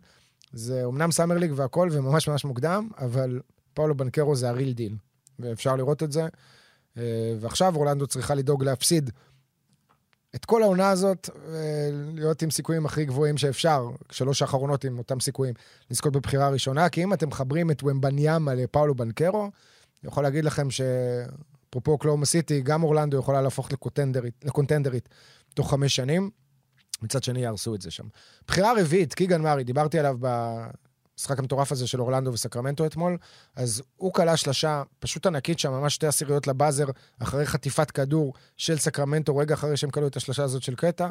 זה 0.53 0.85
אמנם 0.85 1.13
summer 1.13 1.39
league 1.39 1.53
והכל, 1.57 1.89
וממש 1.93 2.29
ממש 2.29 2.45
מוקדם, 2.45 2.89
אבל 2.99 3.41
פאולו 3.75 3.97
בנקרו 3.97 4.37
זה 4.37 4.49
ה 4.49 4.54
real 4.54 4.73
deal, 4.73 4.97
ואפשר 5.39 5.77
לראות 5.77 6.03
את 6.03 6.13
זה. 6.13 6.29
אה, 6.99 7.35
ועכשיו 7.41 7.77
אורלנדו 7.77 8.07
צריכה 8.07 8.35
לדאוג 8.35 8.65
להפסיד 8.65 9.11
את 10.35 10.45
כל 10.45 10.63
העונה 10.63 10.91
הזאת, 10.91 11.31
אה, 11.49 11.91
להיות 12.15 12.43
עם 12.43 12.51
סיכויים 12.51 12.87
הכי 12.87 13.05
גבוהים 13.05 13.39
שאפשר, 13.39 13.91
שלוש 14.11 14.43
האחרונות 14.43 14.85
עם 14.85 14.99
אותם 14.99 15.21
סיכויים, 15.21 15.55
לזכות 15.91 16.13
בבחירה 16.13 16.47
הראשונה, 16.47 16.89
כי 16.89 17.05
אם 17.05 17.13
אתם 17.13 17.29
מחברים 17.29 17.71
את 17.71 17.83
ומבניאמה 17.83 18.55
לפאולו 18.55 18.95
בנקרו, 18.95 19.43
אני 19.43 20.09
יכול 20.09 20.23
להגיד 20.23 20.45
לכם 20.45 20.69
שאפרופו 20.71 21.99
קלאומה 21.99 22.27
סיטי, 22.27 22.61
גם 22.61 22.83
אורלנדו 22.83 23.19
יכולה 23.19 23.43
להפוך 23.43 23.73
לקונטנדרית, 23.73 24.45
לקונטנדרית 24.45 25.09
תוך 25.55 25.71
חמש 25.71 25.97
שנים. 25.97 26.31
מצד 27.03 27.23
שני 27.23 27.41
יהרסו 27.41 27.75
את 27.75 27.83
זה 27.83 27.91
שם. 27.91 28.05
בחירה 28.47 28.73
רביעית, 28.81 29.15
קיגן 29.15 29.43
מארי, 29.43 29.65
דיברתי 29.65 29.99
עליו 29.99 30.19
המשחק 31.15 31.39
המטורף 31.39 31.73
הזה 31.73 31.87
של 31.87 32.01
אורלנדו 32.01 32.33
וסקרמנטו 32.33 32.87
אתמול, 32.87 33.19
אז 33.57 33.83
הוא 33.97 34.13
כלה 34.13 34.37
שלשה 34.37 34.83
פשוט 34.99 35.27
ענקית 35.27 35.59
שם, 35.59 35.71
ממש 35.73 35.95
שתי 35.95 36.07
עשיריות 36.07 36.47
לבאזר, 36.47 36.87
אחרי 37.19 37.47
חטיפת 37.47 37.91
כדור 37.91 38.35
של 38.57 38.79
סקרמנטו, 38.79 39.37
רגע 39.37 39.55
אחרי 39.55 39.77
שהם 39.77 39.91
כלו 39.91 40.07
את 40.07 40.17
השלשה 40.17 40.45
הזאת 40.45 40.63
של 40.63 40.75
קטע, 40.75 41.09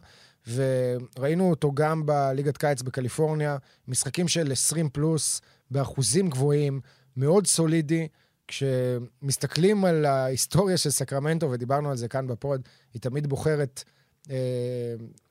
וראינו 0.47 1.49
אותו 1.49 1.71
גם 1.71 2.05
בליגת 2.05 2.57
קיץ 2.57 2.81
בקליפורניה, 2.81 3.57
משחקים 3.87 4.27
של 4.27 4.51
20 4.51 4.89
פלוס, 4.89 5.41
באחוזים 5.71 6.29
גבוהים, 6.29 6.81
מאוד 7.17 7.47
סולידי. 7.47 8.07
כשמסתכלים 8.47 9.85
על 9.85 10.05
ההיסטוריה 10.05 10.77
של 10.77 10.89
סקרמנטו, 10.89 11.51
ודיברנו 11.51 11.89
על 11.89 11.97
זה 11.97 12.07
כאן 12.07 12.27
בפוד, 12.27 12.61
היא 12.93 13.01
תמיד 13.01 13.27
בוחרת, 13.27 13.83
אה, 14.29 14.35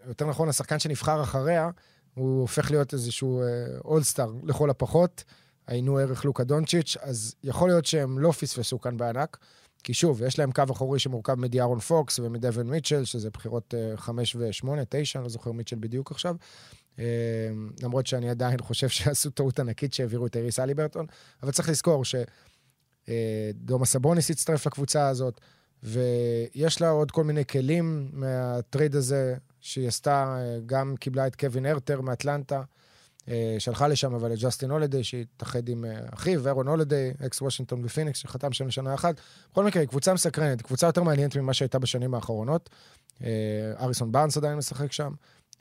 יותר 0.08 0.26
נכון, 0.26 0.48
השחקן 0.48 0.78
שנבחר 0.78 1.22
אחריה, 1.22 1.70
הוא 2.14 2.40
הופך 2.40 2.70
להיות 2.70 2.92
איזשהו 2.92 3.42
all-star 3.84 4.32
uh, 4.42 4.46
לכל 4.46 4.70
הפחות. 4.70 5.24
היינו 5.66 5.98
הך 5.98 6.24
לוקה 6.24 6.44
דונצ'יץ', 6.44 6.96
אז 7.00 7.34
יכול 7.44 7.68
להיות 7.68 7.84
שהם 7.84 8.18
לא 8.18 8.32
פספסו 8.32 8.80
כאן 8.80 8.96
בענק. 8.96 9.38
כי 9.84 9.94
שוב, 9.94 10.22
יש 10.22 10.38
להם 10.38 10.52
קו 10.52 10.62
אחורי 10.70 10.98
שמורכב 10.98 11.34
מדיארון 11.34 11.78
פוקס 11.78 12.18
ומדוויון 12.18 12.66
מיטשל, 12.66 13.04
שזה 13.04 13.30
בחירות 13.30 13.74
5 13.96 14.36
ו-8, 14.36 14.66
9, 14.88 15.18
אני 15.18 15.24
לא 15.24 15.28
זוכר 15.28 15.52
מיטשל 15.52 15.76
בדיוק 15.80 16.10
עכשיו. 16.10 16.36
אה, 16.98 17.04
למרות 17.82 18.06
שאני 18.06 18.30
עדיין 18.30 18.60
חושב 18.68 18.88
שעשו 18.88 19.30
טעות 19.30 19.60
ענקית 19.60 19.94
שהעבירו 19.94 20.26
את 20.26 20.36
טייריס 20.36 20.58
הליברטון, 20.58 21.06
אבל 21.42 21.52
צריך 21.52 21.68
לזכור 21.68 22.02
שדומאס 22.04 23.86
סבוניס 23.86 24.30
הצטרף 24.30 24.66
לקבוצה 24.66 25.08
הזאת, 25.08 25.40
ויש 25.82 26.80
לה 26.80 26.88
עוד 26.88 27.10
כל 27.10 27.24
מיני 27.24 27.46
כלים 27.46 28.10
מה 28.12 28.36
trade 28.36 28.96
הזה 28.96 29.34
שהיא 29.62 29.88
עשתה, 29.88 30.36
אה, 30.38 30.58
גם 30.66 30.94
קיבלה 31.00 31.26
את 31.26 31.36
קווין 31.36 31.66
הרטר 31.66 32.00
מאטלנטה, 32.00 32.62
אה, 33.28 33.56
שלחה 33.58 33.88
לשם 33.88 34.14
אבל 34.14 34.32
את 34.32 34.38
ג'סטין 34.38 34.70
הולדיי, 34.70 35.04
שהתאחד 35.04 35.68
עם 35.68 35.84
אחיו, 36.14 36.48
אהרון 36.48 36.68
הולידיי, 36.68 37.14
אקס 37.26 37.42
וושינגטון 37.42 37.84
ופיניקס, 37.84 38.18
שחתם 38.18 38.52
שם 38.52 38.66
לשנה 38.66 38.94
אחת. 38.94 39.20
בכל 39.52 39.64
מקרה, 39.64 39.86
קבוצה 39.86 40.14
מסקרנת, 40.14 40.62
קבוצה 40.62 40.86
יותר 40.86 41.02
מעניינת 41.02 41.36
ממה 41.36 41.54
שהייתה 41.54 41.78
בשנים 41.78 42.14
האחרונות. 42.14 42.70
הריסון 43.80 44.12
בארנס 44.12 44.36
עדיין 44.36 44.58
משחק 44.58 44.92
שם. 44.92 45.12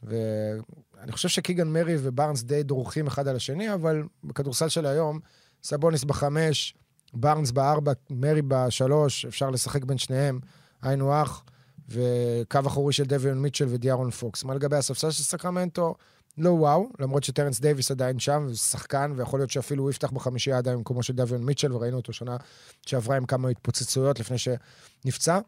ואני 0.04 1.12
חושב 1.12 1.30
שקיגן 1.30 1.68
מארי 1.68 1.96
ובארנס 2.00 2.44
די 2.44 2.64
דרוכים 2.64 3.08
אחד 3.08 3.28
על 3.28 3.36
השני, 3.36 3.74
אבל 3.74 4.04
בכדורסל 4.24 4.70
של 4.70 4.86
היום, 4.86 5.20
סבוניס 5.64 6.04
בחמש, 6.04 6.76
בארנס 7.14 7.52
בארבע, 7.52 7.92
מרי 8.10 8.42
בשלוש, 8.48 9.26
אפשר 9.26 9.50
לשחק 9.50 9.84
בין 9.84 9.98
שניהם, 9.98 10.40
היינו 10.82 11.22
הך, 11.22 11.44
וקו 11.92 12.60
אחורי 12.68 12.94
של 12.94 13.04
דוויון 13.04 13.42
מיטשל 13.42 13.66
ודיארון 13.70 14.12
פוקס. 14.12 14.44
מה 14.44 14.56
לגבי 14.56 14.76
הספסל 14.76 15.12
של 15.12 15.24
סקרמנטו? 15.24 15.96
לא 16.38 16.50
וואו, 16.50 16.90
למרות 17.00 17.24
שטרנס 17.24 17.60
דייוויס 17.60 17.92
עדיין 17.92 18.20
שם, 18.20 18.48
ושחקן, 18.50 19.14
ויכול 19.16 19.40
להיות 19.40 19.50
שאפילו 19.50 19.84
הוא 19.84 19.90
יפתח 19.90 20.12
בחמישייה 20.12 20.58
עדיין 20.58 20.78
במקומו 20.78 21.04
של 21.04 21.14
דוויון 21.14 21.44
מיטשל, 21.44 21.74
וראינו 21.74 21.98
אותו 21.98 22.14
שנה 22.14 22.38
שעברה 22.86 23.18
עם 23.18 23.26
כמה 23.26 23.50
התפוצצויות 23.50 24.20
לפני 24.20 24.38
שנפצע. 24.38 25.40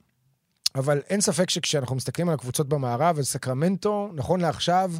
אבל 0.75 1.01
אין 1.09 1.21
ספק 1.21 1.49
שכשאנחנו 1.49 1.95
מסתכלים 1.95 2.29
על 2.29 2.35
הקבוצות 2.35 2.69
במערב, 2.69 3.19
אז 3.19 3.27
סקרמנטו, 3.27 4.09
נכון 4.13 4.41
לעכשיו, 4.41 4.91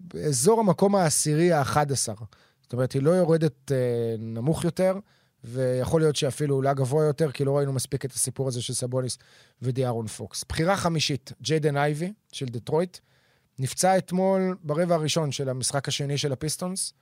באזור 0.00 0.60
המקום 0.60 0.94
העשירי 0.96 1.52
ה-11. 1.52 2.24
זאת 2.62 2.72
אומרת, 2.72 2.92
היא 2.92 3.02
לא 3.02 3.10
יורדת 3.10 3.72
אה, 3.72 3.76
נמוך 4.18 4.64
יותר, 4.64 4.98
ויכול 5.44 6.00
להיות 6.00 6.16
שאפילו 6.16 6.54
עולה 6.54 6.74
גבוה 6.74 7.04
יותר, 7.04 7.32
כי 7.32 7.44
לא 7.44 7.56
ראינו 7.56 7.72
מספיק 7.72 8.04
את 8.04 8.12
הסיפור 8.12 8.48
הזה 8.48 8.62
של 8.62 8.74
סבוניס 8.74 9.18
ודיארון 9.62 10.06
פוקס. 10.06 10.44
בחירה 10.48 10.76
חמישית, 10.76 11.32
ג'יידן 11.42 11.76
אייבי 11.76 12.12
של 12.32 12.46
דטרויט, 12.46 12.98
נפצע 13.58 13.98
אתמול 13.98 14.56
ברבע 14.62 14.94
הראשון 14.94 15.32
של 15.32 15.48
המשחק 15.48 15.88
השני 15.88 16.18
של 16.18 16.32
הפיסטונס, 16.32 16.92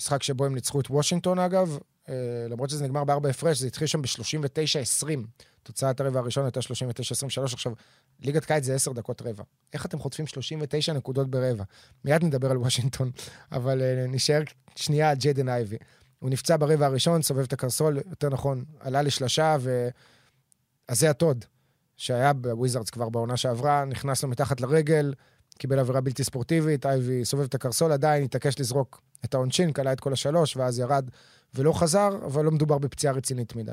משחק 0.00 0.22
שבו 0.22 0.44
הם 0.44 0.54
ניצחו 0.54 0.80
את 0.80 0.90
וושינגטון 0.90 1.38
אגב, 1.38 1.78
אה, 2.08 2.14
למרות 2.48 2.70
שזה 2.70 2.84
נגמר 2.84 3.04
בארבע 3.04 3.28
הפרש, 3.28 3.58
זה 3.58 3.66
התחיל 3.66 3.86
שם 3.86 4.02
ב-39-20. 4.02 5.08
תוצאת 5.62 6.00
הרבע 6.00 6.20
הראשון 6.20 6.44
הייתה 6.44 6.60
39-23. 6.60 7.52
עכשיו, 7.52 7.72
ליגת 8.20 8.44
קיץ 8.44 8.64
זה 8.64 8.74
10 8.74 8.92
דקות 8.92 9.22
רבע. 9.22 9.44
איך 9.72 9.86
אתם 9.86 9.98
חוטפים 9.98 10.26
39 10.26 10.92
נקודות 10.92 11.30
ברבע? 11.30 11.64
מיד 12.04 12.24
נדבר 12.24 12.50
על 12.50 12.56
וושינגטון, 12.56 13.10
אבל 13.52 13.80
uh, 13.80 14.10
נשאר 14.10 14.40
שנייה 14.76 15.10
על 15.10 15.16
ג'יידן 15.16 15.48
אייבי. 15.48 15.76
הוא 16.18 16.30
נפצע 16.30 16.56
ברבע 16.56 16.86
הראשון, 16.86 17.22
סובב 17.22 17.42
את 17.42 17.52
הקרסול, 17.52 17.98
יותר 18.10 18.28
נכון, 18.28 18.64
עלה 18.80 19.02
לשלשה, 19.02 19.56
ו... 19.60 19.88
אייזייה 20.88 21.10
טוד, 21.10 21.44
שהיה 21.96 22.32
בוויזארדס 22.32 22.90
כבר 22.90 23.08
בעונה 23.08 23.36
שעברה, 23.36 23.84
נכנס 23.84 24.22
לו 24.22 24.28
מתחת 24.28 24.60
לרגל, 24.60 25.14
קיבל 25.58 25.78
עבירה 25.78 26.00
בלתי 26.00 26.24
ספורטיבית, 26.24 26.86
אייבי 26.86 27.24
סובב 27.24 27.44
את 27.44 27.54
הקרסול, 27.54 27.92
עדיין 27.92 28.24
התעקש 28.24 28.60
לזרוק 28.60 29.02
את 29.24 29.34
העונשין, 29.34 29.72
קלע 29.72 29.92
את 29.92 30.00
כל 30.00 30.12
השלוש, 30.12 30.56
ואז 30.56 30.78
ירד 30.78 31.10
ולא 31.54 31.72
חזר, 31.72 32.08
אבל 32.26 32.44
לא 32.44 32.50
מדובר 32.50 32.78
בפציעה 32.78 33.14
רצינית 33.14 33.56
מדי. 33.56 33.72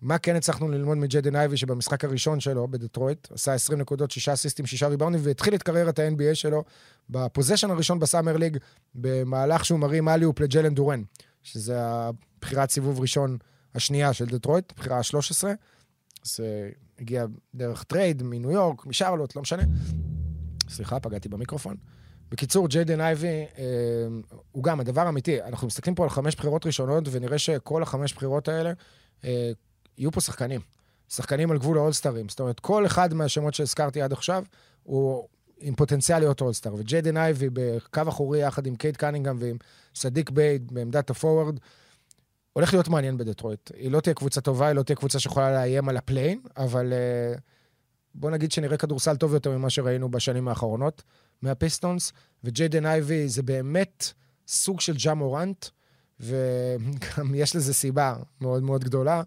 מה 0.00 0.18
כן 0.18 0.36
הצלחנו 0.36 0.68
ללמוד 0.68 0.98
מג'יידן 0.98 1.36
אייבי, 1.36 1.56
שבמשחק 1.56 2.04
הראשון 2.04 2.40
שלו 2.40 2.68
בדטרויט, 2.68 3.28
עשה 3.32 3.54
20 3.54 3.80
נקודות, 3.80 4.10
6 4.10 4.28
אסיסטים, 4.28 4.66
6 4.66 4.82
ריבאונדים, 4.82 5.20
והתחיל 5.24 5.54
את 5.54 5.62
קריירת 5.62 5.98
ה-NBA 5.98 6.34
שלו 6.34 6.64
ב 7.10 7.15
possession 7.15 7.70
הראשון 7.70 7.98
ב 7.98 8.03
summer 8.03 8.36
league, 8.36 8.58
במהלך 8.94 9.64
שהוא 9.64 9.78
מרים 9.78 10.08
alley-oop 10.08 10.40
לג'יילן 10.40 10.74
דורן, 10.74 11.02
שזה 11.46 11.80
הבחירת 11.80 12.70
סיבוב 12.70 13.00
ראשון 13.00 13.38
השנייה 13.74 14.12
של 14.12 14.26
דטרויט, 14.26 14.72
בחירה 14.76 14.96
ה-13. 14.96 15.44
זה 16.22 16.70
הגיע 16.98 17.26
דרך 17.54 17.82
trade 17.82 18.22
מניו 18.22 18.50
יורק, 18.50 18.86
משארלוט, 18.86 19.36
לא 19.36 19.42
משנה. 19.42 19.62
סליחה, 20.68 21.00
פגעתי 21.00 21.28
במיקרופון. 21.28 21.76
בקיצור, 22.30 22.68
ג'יידן 22.68 23.00
אייבי 23.00 23.46
אה, 23.58 23.64
הוא 24.52 24.64
גם 24.64 24.80
הדבר 24.80 25.08
אמיתי. 25.08 25.42
אנחנו 25.42 25.66
מסתכלים 25.66 25.94
פה 25.94 26.04
על 26.04 26.10
חמש 26.10 26.34
בחירות 26.36 26.66
ראשונות, 26.66 27.04
ונראה 27.10 27.38
שכל 27.38 27.82
החמש 27.82 28.14
בחירות 28.14 28.48
האלה, 28.48 28.72
אה, 29.24 29.50
יהיו 29.98 30.12
פה 30.12 30.20
שחקנים. 30.20 30.60
שחקנים 31.08 31.50
על 31.50 31.58
גבול 31.58 31.78
האולסטארים. 31.78 32.28
זאת 32.28 32.40
אומרת, 32.40 32.60
כל 32.60 32.86
אחד 32.86 33.14
מהשמות 33.14 33.54
שהזכרתי 33.54 34.02
עד 34.02 34.12
עכשיו, 34.12 34.44
הוא 34.82 35.28
עם 35.60 35.74
פוטנציאל 35.74 36.18
להיות 36.18 36.40
all-star. 36.40 36.74
וג'יידן 36.74 37.16
אייבי 37.16 37.48
בקו 37.52 38.02
אחורי 38.08 38.42
יחד 38.42 38.66
עם 38.66 38.76
קייד 38.76 38.96
קנינגהם 38.96 39.36
ועם 39.40 39.56
סדיק 39.94 40.30
ביי 40.30 40.72
בעמדת 40.72 41.10
ה 41.10 41.15
forward, 41.15 41.58
הולך 42.52 42.72
להיות 42.72 42.88
מעניין 42.88 43.16
בדטרויט. 43.16 43.70
היא 43.74 43.90
לא 43.90 44.00
תהיה 44.00 44.14
קבוצה 44.14 44.40
טובה, 44.40 44.66
היא 44.66 44.76
לא 44.76 44.82
תהיה 44.82 44.96
קבוצה 44.96 45.18
שיכולה 45.18 45.52
לאיים 45.52 45.88
על 45.88 45.96
ה 45.96 46.01
play-in, 46.01 46.40
אבל 46.56 46.92
uh, 46.92 47.40
בוא 48.14 48.30
נגיד 48.30 48.52
שנראה 48.52 48.76
כדורסל 48.76 49.16
טוב 49.16 49.34
יותר 49.34 49.58
ממה 49.58 49.70
שראינו 49.70 50.10
בשנים 50.10 50.48
האחרונות 50.48 51.02
מהפיסטונס, 51.42 52.12
וג'יידן 52.44 52.86
אייבי 52.86 53.28
זה 53.28 53.42
באמת 53.42 54.12
סוג 54.48 54.80
של 54.80 54.94
ג'ה 54.96 55.14
מורנט, 55.14 55.66
וגם 56.20 57.34
יש 57.34 57.56
לזה 57.56 57.74
סיבה 57.74 58.16
מאוד 58.40 58.62
מאוד 58.62 58.84
גדולה. 58.84 59.22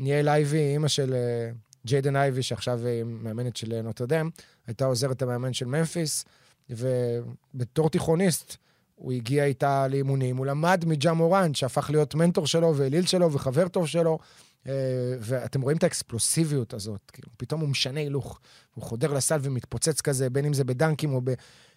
ניאל 0.00 0.28
אייבי, 0.28 0.72
אימא 0.72 0.88
של 0.88 1.14
אה, 1.14 1.50
ג'יידן 1.86 2.16
אייבי, 2.16 2.42
שעכשיו 2.42 2.86
היא 2.86 3.04
מאמנת 3.04 3.56
של 3.56 3.82
נוטרדם, 3.82 4.30
הייתה 4.66 4.84
עוזרת 4.84 5.22
המאמן 5.22 5.52
של 5.52 5.66
ממפיס, 5.66 6.24
ובתור 6.70 7.90
תיכוניסט, 7.90 8.56
הוא 8.94 9.12
הגיע 9.12 9.44
איתה 9.44 9.88
לאימונים, 9.88 10.36
הוא 10.36 10.46
למד 10.46 10.84
מג'ה 10.86 11.12
מורן, 11.12 11.54
שהפך 11.54 11.90
להיות 11.90 12.14
מנטור 12.14 12.46
שלו 12.46 12.76
ואליל 12.76 13.06
שלו 13.06 13.32
וחבר 13.32 13.68
טוב 13.68 13.86
שלו, 13.86 14.18
אה, 14.66 14.72
ואתם 15.20 15.60
רואים 15.60 15.76
את 15.76 15.82
האקספלוסיביות 15.82 16.74
הזאת, 16.74 17.10
כאילו, 17.12 17.28
פתאום 17.36 17.60
הוא 17.60 17.68
משנה 17.68 18.00
הילוך, 18.00 18.40
הוא 18.74 18.84
חודר 18.84 19.12
לסל 19.12 19.38
ומתפוצץ 19.42 20.00
כזה, 20.00 20.30
בין 20.30 20.44
אם 20.44 20.52
זה 20.52 20.64
בדנקים 20.64 21.14
או 21.14 21.20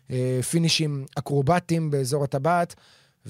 בפינישים 0.10 1.06
אקרובטיים 1.16 1.92
באזור 1.92 2.24
הטבעת. 2.24 2.76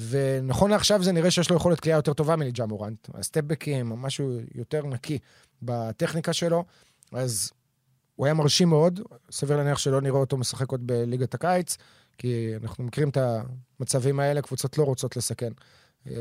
ונכון 0.10 0.72
לעכשיו 0.72 1.04
זה 1.04 1.12
נראה 1.12 1.32
שיש 1.32 1.50
לו 1.50 1.56
יכולת 1.56 1.80
קליעה 1.80 1.98
יותר 1.98 2.14
טובה 2.14 2.36
מליג'ה 2.36 2.66
מורנט. 2.66 3.10
הסטפבקים, 3.14 3.90
משהו 3.90 4.40
יותר 4.56 4.86
נקי 4.86 5.20
בטכניקה 5.62 6.34
שלו, 6.34 6.66
אז 7.12 7.52
הוא 8.18 8.26
היה 8.26 8.34
מרשים 8.34 8.70
מאוד, 8.70 9.00
סביר 9.32 9.58
להניח 9.58 9.78
שלא 9.78 10.02
נראה 10.02 10.20
אותו 10.20 10.38
משחק 10.38 10.72
עוד 10.72 10.88
בליגת 10.88 11.34
הקיץ, 11.34 11.78
כי 12.18 12.54
אנחנו 12.64 12.84
מכירים 12.84 13.10
את 13.10 13.18
המצבים 13.80 14.20
האלה, 14.20 14.42
קבוצות 14.42 14.78
לא 14.78 14.84
רוצות 14.84 15.18
לסכן. 15.18 15.52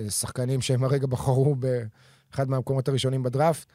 שחקנים 0.08 0.60
שהם 0.60 0.84
הרגע 0.84 1.06
בחרו 1.06 1.56
באחד 1.56 2.50
מהמקומות 2.50 2.88
הראשונים 2.88 3.22
בדראפט, 3.22 3.66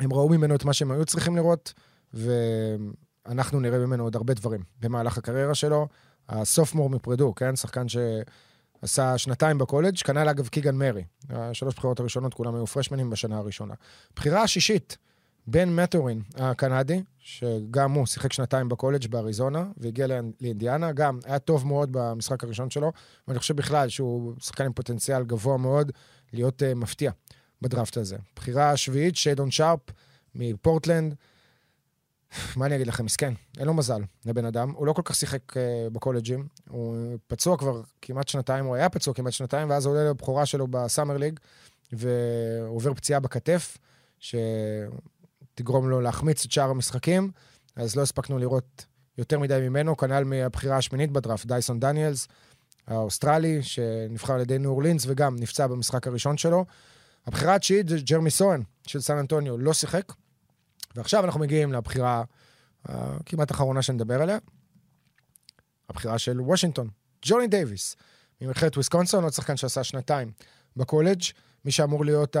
הם 0.00 0.12
ראו 0.12 0.28
ממנו 0.28 0.54
את 0.54 0.64
מה 0.64 0.72
שהם 0.72 0.90
היו 0.90 1.04
צריכים 1.04 1.36
לראות, 1.36 1.72
ואנחנו 2.14 3.60
נראה 3.60 3.78
ממנו 3.78 4.04
עוד 4.04 4.16
הרבה 4.16 4.34
דברים 4.34 4.62
במהלך 4.80 5.18
הקריירה 5.18 5.54
שלו. 5.54 5.88
הסופמור 6.28 6.90
מפרדו, 6.90 7.34
כן? 7.34 7.56
שחקן 7.56 7.88
ש... 7.88 7.96
עשה 8.82 9.18
שנתיים 9.18 9.58
בקולג', 9.58 9.96
כנ"ל 9.96 10.28
אגב 10.28 10.48
קיגן 10.48 10.76
מרי. 10.76 11.04
השלוש 11.30 11.74
בחירות 11.74 12.00
הראשונות, 12.00 12.34
כולם 12.34 12.54
היו 12.54 12.66
פרשמנים 12.66 13.10
בשנה 13.10 13.38
הראשונה. 13.38 13.74
בחירה 14.16 14.42
השישית, 14.42 14.98
בן 15.50 15.68
מטורין 15.76 16.22
הקנדי, 16.36 17.02
שגם 17.18 17.92
הוא 17.92 18.06
שיחק 18.06 18.32
שנתיים 18.32 18.68
בקולג' 18.68 19.06
באריזונה, 19.06 19.64
והגיע 19.76 20.06
לאינדיאנה, 20.06 20.92
גם 20.92 21.18
היה 21.24 21.38
טוב 21.38 21.66
מאוד 21.66 21.88
במשחק 21.92 22.44
הראשון 22.44 22.70
שלו, 22.70 22.92
ואני 23.28 23.38
חושב 23.38 23.56
בכלל 23.56 23.88
שהוא 23.88 24.34
שחקן 24.40 24.64
עם 24.64 24.72
פוטנציאל 24.72 25.24
גבוה 25.24 25.56
מאוד 25.56 25.92
להיות 26.32 26.62
uh, 26.62 26.74
מפתיע 26.74 27.10
בדראפט 27.62 27.96
הזה. 27.96 28.16
בחירה 28.36 28.70
השביעית, 28.70 29.16
שיידון 29.16 29.50
שרפ 29.50 29.80
מפורטלנד, 30.34 31.14
מה 32.56 32.66
אני 32.66 32.76
אגיד 32.76 32.86
לכם, 32.86 33.04
מסכן, 33.04 33.32
אין 33.58 33.66
לו 33.66 33.74
מזל 33.74 34.02
לבן 34.26 34.44
אדם. 34.44 34.70
הוא 34.70 34.86
לא 34.86 34.92
כל 34.92 35.02
כך 35.04 35.14
שיחק 35.14 35.52
uh, 35.52 35.56
בקולג'ים, 35.92 36.46
הוא 36.68 37.16
פצוע 37.26 37.58
כבר 37.58 37.82
כמעט 38.02 38.28
שנתיים, 38.28 38.64
הוא 38.64 38.74
היה 38.74 38.88
פצוע 38.88 39.14
כמעט 39.14 39.32
שנתיים, 39.32 39.70
ואז 39.70 39.86
הוא 39.86 39.94
עולה 39.94 40.10
לבכורה 40.10 40.46
שלו 40.46 40.66
בסאמר 40.66 41.16
ליג, 41.16 41.38
ועובר 41.92 42.94
פציעה 42.94 43.20
בכתף, 43.20 43.78
שתגרום 45.58 45.90
לו 45.90 46.00
להחמיץ 46.00 46.44
את 46.44 46.52
שאר 46.52 46.70
המשחקים, 46.70 47.30
אז 47.76 47.96
לא 47.96 48.02
הספקנו 48.02 48.38
לראות 48.38 48.86
יותר 49.18 49.38
מדי 49.38 49.58
ממנו, 49.68 49.96
כנ"ל 49.96 50.24
מהבחירה 50.24 50.76
השמינית 50.76 51.10
בדראפט, 51.10 51.46
דייסון 51.46 51.80
דניאלס, 51.80 52.28
האוסטרלי, 52.86 53.62
שנבחר 53.62 54.32
על 54.32 54.40
ידי 54.40 54.58
ניו 54.58 54.70
אורלינס, 54.70 55.04
וגם 55.08 55.36
נפצע 55.36 55.66
במשחק 55.66 56.06
הראשון 56.06 56.36
שלו. 56.36 56.64
הבחירה 57.26 57.54
התשיעית 57.54 57.88
זה 57.88 57.98
ג'רמי 58.00 58.30
סוהאן 58.30 58.62
של 58.86 59.00
סן 59.00 59.16
אנטוניו, 59.16 59.58
לא 59.58 59.72
שיחק, 59.72 60.12
ועכשיו 60.96 61.24
אנחנו 61.24 61.40
מגיעים 61.40 61.72
לבחירה 61.72 62.24
הכמעט 62.84 63.50
האחרונה 63.50 63.82
שנדבר 63.82 64.22
עליה, 64.22 64.38
הבחירה 65.90 66.18
של 66.18 66.40
וושינגטון, 66.40 66.88
ג'וני 67.22 67.46
דייוויס, 67.46 67.96
ממכללת 68.40 68.74
וויסקונסין, 68.74 69.24
עוד 69.24 69.32
שחקן 69.32 69.56
שעשה 69.56 69.84
שנתיים 69.84 70.32
בקולג', 70.76 71.22
מי 71.64 71.70
שאמור 71.70 72.04
להיות 72.04 72.36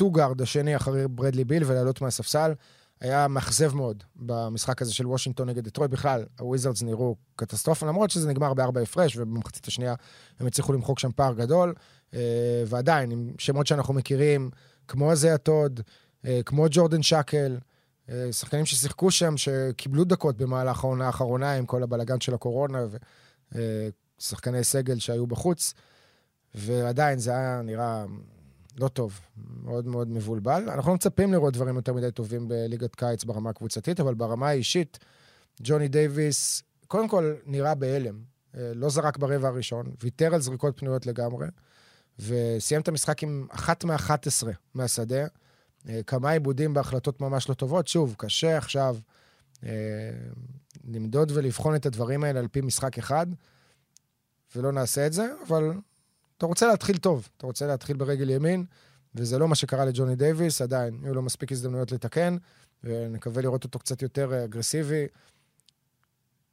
ה-two 0.00 0.21
guard 0.21 0.42
השני 0.42 0.76
אחרי 0.76 1.08
ברדלי 1.08 1.44
ביל 1.44 1.62
ולעלות 1.66 2.00
מהספסל. 2.00 2.52
היה 3.00 3.28
מאכזב 3.28 3.74
מאוד 3.74 4.04
במשחק 4.16 4.82
הזה 4.82 4.94
של 4.94 5.06
וושינגטון 5.06 5.48
נגד 5.48 5.64
דטרויט. 5.64 5.90
בכלל, 5.90 6.24
הוויזרדס 6.40 6.82
נראו 6.82 7.16
קטסטרופה, 7.36 7.86
למרות 7.86 8.10
שזה 8.10 8.28
נגמר 8.28 8.54
בארבע 8.54 8.80
הפרש, 8.80 9.16
ובמחצית 9.16 9.66
השנייה 9.66 9.94
הם 10.40 10.46
הצליחו 10.46 10.72
למחוק 10.72 10.98
שם 10.98 11.10
פער 11.16 11.34
גדול. 11.34 11.74
אה, 12.14 12.20
ועדיין, 12.66 13.10
עם 13.10 13.32
שמות 13.38 13.66
שאנחנו 13.66 13.94
מכירים, 13.94 14.50
כמו 14.88 15.16
אייזיאה 15.16 15.38
טוד, 15.38 15.80
אה, 16.24 16.40
כמו 16.46 16.66
ג'ורדן 16.70 17.02
שאקל, 17.02 17.58
אה, 18.08 18.32
שחקנים 18.32 18.66
ששיחקו 18.66 19.10
שם, 19.10 19.36
שקיבלו 19.36 20.04
דקות 20.04 20.36
במהלך 20.36 20.84
העונה 20.84 21.06
האחרונה 21.06 21.52
עם 21.52 21.66
כל 21.66 21.82
הבלגן 21.82 22.20
של 22.20 22.34
הקורונה, 22.34 22.78
ושחקני 23.52 24.64
סגל 24.64 24.98
שהיו 24.98 25.26
בחוץ, 25.26 25.74
ועדיין 26.54 27.18
זה 27.18 27.30
היה 27.30 27.60
נראה 27.64 28.04
לא 28.78 28.88
טוב, 28.88 29.20
מאוד 29.62 29.86
מאוד 29.86 30.08
מבולבל. 30.08 30.68
אנחנו 30.68 30.90
לא 30.90 30.94
מצפים 30.94 31.32
לראות 31.32 31.54
דברים 31.54 31.76
יותר 31.76 31.92
מדי 31.92 32.10
טובים 32.10 32.48
בליגת 32.48 32.94
קיץ 32.94 33.24
ברמה 33.24 33.50
הקבוצתית, 33.50 34.00
אבל 34.00 34.14
ברמה 34.14 34.48
האישית, 34.48 34.98
ג'וני 35.62 35.88
דייוויס, 35.88 36.62
קודם 36.86 37.08
כל 37.08 37.34
נראה 37.46 37.74
בהלם. 37.74 38.30
לא 38.54 38.88
זרק 38.88 39.16
ברבע 39.16 39.48
הראשון, 39.48 39.86
ויתר 40.02 40.34
על 40.34 40.40
זריקות 40.40 40.80
פנויות 40.80 41.06
לגמרי. 41.06 41.46
וסיים 42.18 42.80
את 42.80 42.88
המשחק 42.88 43.22
עם 43.22 43.46
אחת 43.50 43.84
מאחת 43.84 44.26
עשרה 44.26 44.52
מהשדה. 44.74 45.26
אה, 45.88 46.00
כמה 46.06 46.30
עיבודים 46.30 46.74
בהחלטות 46.74 47.20
ממש 47.20 47.48
לא 47.48 47.54
טובות. 47.54 47.88
שוב, 47.88 48.14
קשה 48.18 48.58
עכשיו 48.58 48.96
אה, 49.64 49.70
למדוד 50.84 51.32
ולבחון 51.34 51.74
את 51.74 51.86
הדברים 51.86 52.24
האלה 52.24 52.40
על 52.40 52.48
פי 52.48 52.60
משחק 52.60 52.98
אחד, 52.98 53.26
ולא 54.56 54.72
נעשה 54.72 55.06
את 55.06 55.12
זה, 55.12 55.28
אבל 55.48 55.72
אתה 56.40 56.46
רוצה 56.46 56.66
להתחיל 56.66 56.98
טוב, 56.98 57.28
אתה 57.36 57.46
רוצה 57.46 57.66
להתחיל 57.66 57.96
ברגל 57.96 58.30
ימין, 58.30 58.64
וזה 59.14 59.38
לא 59.38 59.48
מה 59.48 59.54
שקרה 59.54 59.84
לג'וני 59.84 60.16
דייוויס, 60.16 60.62
עדיין, 60.62 60.98
יהיו 61.02 61.14
לו 61.14 61.22
מספיק 61.22 61.52
הזדמנויות 61.52 61.92
לתקן, 61.92 62.36
ונקווה 62.84 63.42
לראות 63.42 63.64
אותו 63.64 63.78
קצת 63.78 64.02
יותר 64.02 64.32
אה, 64.32 64.44
אגרסיבי. 64.44 65.06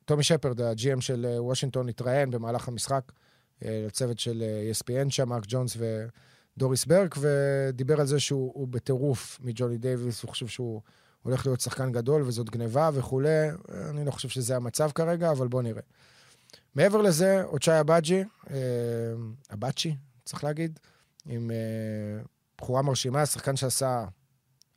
טומי 0.06 0.24
שפרד, 0.24 0.62
ה-GM 0.62 1.02
של 1.02 1.26
וושינגטון, 1.38 1.90
התראיין 1.90 2.32
במהלך 2.32 2.68
המשחק. 2.68 3.12
אה, 3.66 3.84
לצוות 3.88 4.20
של 4.20 4.44
אה, 4.44 4.72
ESPN 4.72 5.10
שם, 5.10 5.30
מרק 5.30 5.44
ג'ונס 5.48 5.78
ודוריס 6.58 6.86
ברק, 6.86 7.16
ודיבר 7.20 8.00
על 8.00 8.08
זה 8.08 8.20
שהוא 8.20 8.68
בטירוף 8.68 9.40
מג'וני 9.44 9.78
דייוויס, 9.78 10.24
הוא 10.24 10.30
חושב 10.30 10.48
שהוא 10.48 10.82
הולך 11.24 11.46
להיות 11.46 11.60
שחקן 11.60 11.92
גדול 11.92 12.22
וזאת 12.22 12.50
גניבה 12.50 12.90
וכולי. 12.94 13.50
אני 13.90 14.06
לא 14.06 14.12
חושב 14.12 14.30
שזה 14.30 14.56
המצב 14.56 14.92
כרגע, 14.96 15.32
אבל 15.32 15.48
בואו 15.48 15.62
נראה. 15.62 15.82
מעבר 16.76 17.02
לזה, 17.02 17.44
אוצ'אי 17.44 17.80
אבאג'י, 17.80 18.24
אבאצ'י, 19.54 19.96
צריך 20.26 20.44
להגיד, 20.44 20.80
עם 21.26 21.52
אה, 21.52 22.24
בחורה 22.62 22.82
מרשימה, 22.82 23.26
שחקן 23.26 23.56
שעשה 23.56 24.06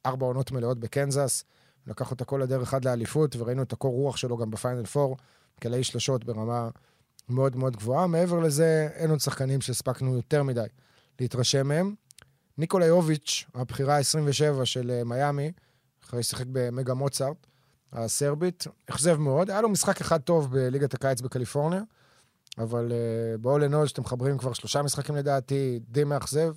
ארבע 0.07 0.27
עונות 0.27 0.53
מלאות 0.53 0.79
בקנזס, 0.79 1.45
לקח 1.87 2.11
אותה 2.11 2.25
כל 2.25 2.43
הדרך 2.43 2.75
עד 2.75 2.85
לאליפות, 2.85 3.37
וראינו 3.37 3.63
את 3.63 3.73
הקור 3.73 3.93
רוח 3.93 4.17
שלו 4.17 4.37
גם 4.37 4.51
בפיינל 4.51 4.87
פור, 4.87 5.17
כלאי 5.63 5.85
שלשות 5.85 6.25
ברמה 6.25 6.69
מאוד 7.29 7.57
מאוד 7.57 7.77
גבוהה. 7.77 8.07
מעבר 8.07 8.41
לזה, 8.41 8.89
אין 8.95 9.11
עוד 9.11 9.21
שחקנים 9.21 9.61
שהספקנו 9.61 10.17
יותר 10.17 10.43
מדי 10.43 10.67
להתרשם 11.21 11.69
מהם. 11.69 11.95
ניקולה 12.59 12.87
יוביץ', 12.87 13.45
הבחירה 13.55 13.97
ה-27 13.97 14.65
של 14.65 14.91
אה, 14.91 15.05
מיאמי, 15.05 15.53
אחרי 16.05 16.23
ששיחק 16.23 16.47
במגה 16.53 16.95
מוצרט, 16.95 17.47
הסרבית, 17.93 18.67
אכזב 18.87 19.17
מאוד. 19.17 19.51
היה 19.51 19.61
לו 19.61 19.69
משחק 19.69 20.01
אחד 20.01 20.21
טוב 20.21 20.53
בליגת 20.53 20.95
הקיץ 20.95 21.21
בקליפורניה, 21.21 21.83
אבל 22.59 22.93
uh, 22.93 23.39
ב-all 23.41 23.87
שאתם 23.87 24.03
מחברים 24.03 24.39
כבר 24.39 24.53
שלושה 24.53 24.83
משחקים 24.83 25.17
לדעתי, 25.17 25.81
די 25.89 26.05
מאכזב. 26.05 26.55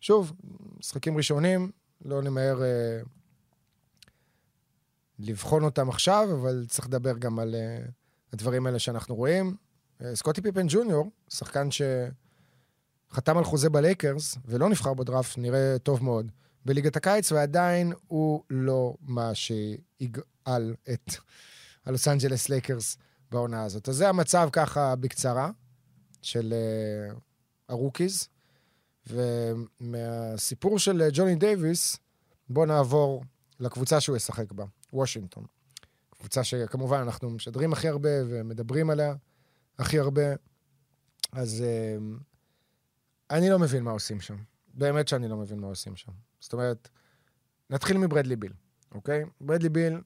שוב, 0.00 0.32
משחקים 0.78 1.16
ראשונים, 1.16 1.70
לא 2.04 2.22
נמהר 2.22 2.58
uh, 2.58 3.08
לבחון 5.18 5.64
אותם 5.64 5.88
עכשיו, 5.88 6.28
אבל 6.40 6.66
צריך 6.68 6.86
לדבר 6.86 7.18
גם 7.18 7.38
על 7.38 7.54
uh, 7.54 7.90
הדברים 8.32 8.66
האלה 8.66 8.78
שאנחנו 8.78 9.14
רואים. 9.14 9.56
אה, 10.04 10.16
סקוטי 10.16 10.42
פיפן 10.42 10.66
ג'וניור, 10.68 11.10
שחקן 11.28 11.68
שחתם 13.10 13.38
על 13.38 13.44
חוזה 13.44 13.70
בלייקרס 13.70 14.38
ולא 14.44 14.68
נבחר 14.68 14.94
בדראפט, 14.94 15.38
נראה 15.38 15.76
טוב 15.82 16.04
מאוד 16.04 16.30
בליגת 16.64 16.96
הקיץ, 16.96 17.32
ועדיין 17.32 17.92
הוא 18.06 18.42
לא 18.50 18.94
מה 19.02 19.34
שיגאל 20.50 20.74
את 20.92 21.10
הלוס 21.86 22.08
אנג'לס 22.08 22.48
לייקרס 22.48 22.96
בעונה 23.30 23.64
הזאת. 23.64 23.88
אז 23.88 23.96
זה 23.96 24.08
המצב 24.08 24.48
ככה 24.52 24.96
בקצרה 24.96 25.50
של 26.22 26.54
uh, 27.12 27.18
הרוקיז. 27.68 28.28
ומהסיפור 29.06 30.78
של 30.78 31.08
ג'וני 31.12 31.34
דייוויס, 31.34 31.96
בואו 32.48 32.66
נעבור 32.66 33.24
לקבוצה 33.60 34.00
שהוא 34.00 34.16
ישחק 34.16 34.52
בה, 34.52 34.64
וושינגטון. 34.92 35.44
קבוצה 36.10 36.44
שכמובן 36.44 36.98
אנחנו 36.98 37.30
משדרים 37.30 37.72
הכי 37.72 37.88
הרבה 37.88 38.08
ומדברים 38.28 38.90
עליה. 38.90 39.14
הכי 39.78 39.98
הרבה. 39.98 40.22
אז 41.32 41.64
uh, 41.64 42.02
אני 43.30 43.50
לא 43.50 43.58
מבין 43.58 43.82
מה 43.82 43.90
עושים 43.90 44.20
שם. 44.20 44.36
באמת 44.74 45.08
שאני 45.08 45.28
לא 45.28 45.36
מבין 45.36 45.58
מה 45.58 45.66
עושים 45.66 45.96
שם. 45.96 46.12
זאת 46.40 46.52
אומרת, 46.52 46.88
נתחיל 47.70 47.98
מברדלי 47.98 48.36
ביל, 48.36 48.52
אוקיי? 48.94 49.24
ברדלי 49.40 49.68
ביל 49.68 50.00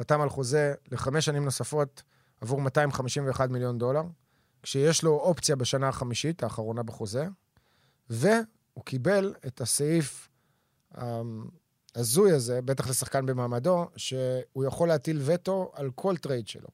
חתם 0.00 0.20
על 0.20 0.28
חוזה 0.28 0.74
לחמש 0.92 1.24
שנים 1.24 1.44
נוספות 1.44 2.02
עבור 2.40 2.60
251 2.60 3.50
מיליון 3.50 3.78
דולר, 3.78 4.02
כשיש 4.62 5.02
לו 5.02 5.12
אופציה 5.12 5.56
בשנה 5.56 5.88
החמישית, 5.88 6.42
האחרונה 6.42 6.82
בחוזה, 6.82 7.28
והוא 8.10 8.84
קיבל 8.84 9.34
את 9.46 9.60
הסעיף 9.60 10.28
ההזוי 10.94 12.32
הזה, 12.32 12.62
בטח 12.62 12.90
לשחקן 12.90 13.26
במעמדו, 13.26 13.86
שהוא 13.96 14.64
יכול 14.66 14.88
להטיל 14.88 15.20
וטו 15.24 15.72
על 15.74 15.90
כל 15.94 16.16
טרייד 16.16 16.48
שלו. 16.48 16.68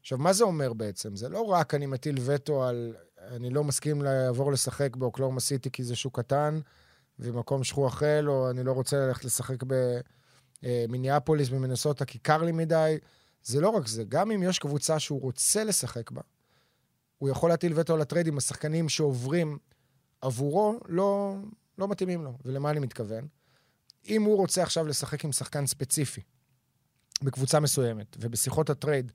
עכשיו, 0.00 0.18
מה 0.18 0.32
זה 0.32 0.44
אומר 0.44 0.72
בעצם? 0.72 1.16
זה 1.16 1.28
לא 1.28 1.40
רק 1.40 1.74
אני 1.74 1.86
מטיל 1.86 2.18
וטו 2.24 2.64
על... 2.64 2.94
אני 3.18 3.50
לא 3.50 3.64
מסכים 3.64 4.02
לעבור 4.02 4.52
לשחק 4.52 4.96
באוקלהומה 4.96 5.40
סיטי 5.40 5.70
כי 5.70 5.84
זה 5.84 5.96
שוק 5.96 6.20
קטן 6.20 6.60
ומקום 7.18 7.64
שכוח 7.64 8.02
אל, 8.02 8.28
או 8.28 8.50
אני 8.50 8.64
לא 8.64 8.72
רוצה 8.72 8.96
ללכת 8.96 9.24
לשחק 9.24 9.62
במיניאפוליס, 10.62 11.48
במנסוטה, 11.48 12.04
כי 12.04 12.18
קר 12.18 12.42
לי 12.42 12.52
מדי. 12.52 12.98
זה 13.44 13.60
לא 13.60 13.68
רק 13.68 13.86
זה, 13.86 14.04
גם 14.04 14.30
אם 14.30 14.42
יש 14.42 14.58
קבוצה 14.58 14.98
שהוא 14.98 15.20
רוצה 15.20 15.64
לשחק 15.64 16.10
בה, 16.10 16.20
הוא 17.18 17.28
יכול 17.28 17.50
להטיל 17.50 17.72
וטו 17.76 17.94
על 17.94 18.00
הטריידים, 18.00 18.38
השחקנים 18.38 18.88
שעוברים 18.88 19.58
עבורו 20.20 20.80
לא, 20.88 21.36
לא 21.78 21.88
מתאימים 21.88 22.24
לו. 22.24 22.38
ולמה 22.44 22.70
אני 22.70 22.80
מתכוון? 22.80 23.26
אם 24.08 24.22
הוא 24.22 24.36
רוצה 24.36 24.62
עכשיו 24.62 24.86
לשחק 24.86 25.24
עם 25.24 25.32
שחקן 25.32 25.66
ספציפי 25.66 26.20
בקבוצה 27.22 27.60
מסוימת, 27.60 28.16
ובשיחות 28.20 28.70
הטרייד 28.70 29.12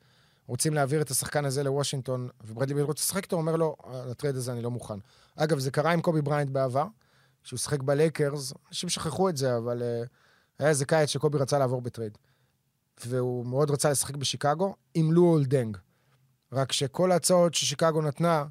רוצים 0.48 0.74
להעביר 0.74 1.02
את 1.02 1.12
השחקן 1.12 1.46
הזה 1.46 1.64
לוושינגטון, 1.64 2.30
וברדלי 2.44 2.74
ביל 2.74 2.84
רוצה 2.84 3.02
לשחק 3.02 3.24
איתו, 3.24 3.36
הוא 3.36 3.42
אומר 3.42 3.56
לו, 3.56 3.76
על 3.84 4.12
הטרייד 4.12 4.36
הזה 4.36 4.52
אני 4.52 4.62
לא 4.62 4.72
מוכן. 4.72 5.00
אגב, 5.36 5.60
זה 5.60 5.72
קרה 5.72 5.92
עם 5.92 6.02
קובי 6.02 6.22
בריינט 6.22 6.50
בעבר, 6.50 6.86
כשהוא 7.44 7.58
שיחק 7.58 7.84
בלייקרס, 7.84 8.54
אנשים 8.70 8.90
שכחו 8.90 9.30
את 9.30 9.38
זה, 9.38 9.58
אבל 9.58 9.82
uh, 9.82 10.08
היה 10.60 10.70
איזה 10.70 10.86
קיץ 10.86 11.10
שקובי 11.10 11.38
רצה 11.38 11.60
לעבור 11.60 11.82
בטרייד. 11.82 12.18
והוא 13.06 13.46
מאוד 13.46 13.72
רצה 13.72 13.90
לשחק 13.90 14.16
בשיקגו 14.16 14.76
עם 14.94 15.12
לואול 15.12 15.24
דנג. 15.24 15.78
רק 16.52 16.72
שכל 16.72 17.12
ההצעות 17.12 17.54
ששיקגו 17.54 18.02
נתנה 18.02 18.46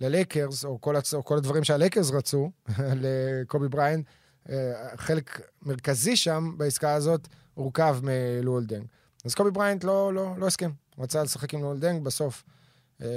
ללייקרס, 0.00 0.64
או 0.64 0.80
כל, 0.80 0.96
הצ... 0.96 1.14
או 1.14 1.24
כל 1.24 1.36
הדברים 1.36 1.64
שהלייקרס 1.64 2.10
רצו 2.10 2.50
לקובי 3.02 3.68
בריינט, 3.68 4.06
uh, 4.46 4.50
חלק 4.96 5.40
מרכזי 5.62 6.16
שם 6.16 6.54
בעסקה 6.56 6.94
הזאת 6.94 7.28
הורכב 7.54 7.98
מלואול 8.02 8.52
דנג. 8.52 8.86
אז 9.24 9.34
קובי 9.34 9.50
בריינט 9.50 9.84
לא, 9.84 10.14
לא, 10.14 10.34
לא 10.38 10.46
הסכים. 10.46 10.72
הוא 10.96 11.04
רצה 11.04 11.22
לשחק 11.22 11.54
עם 11.54 11.60
לואול 11.60 11.98
בסוף. 12.02 12.44
אה, 13.02 13.08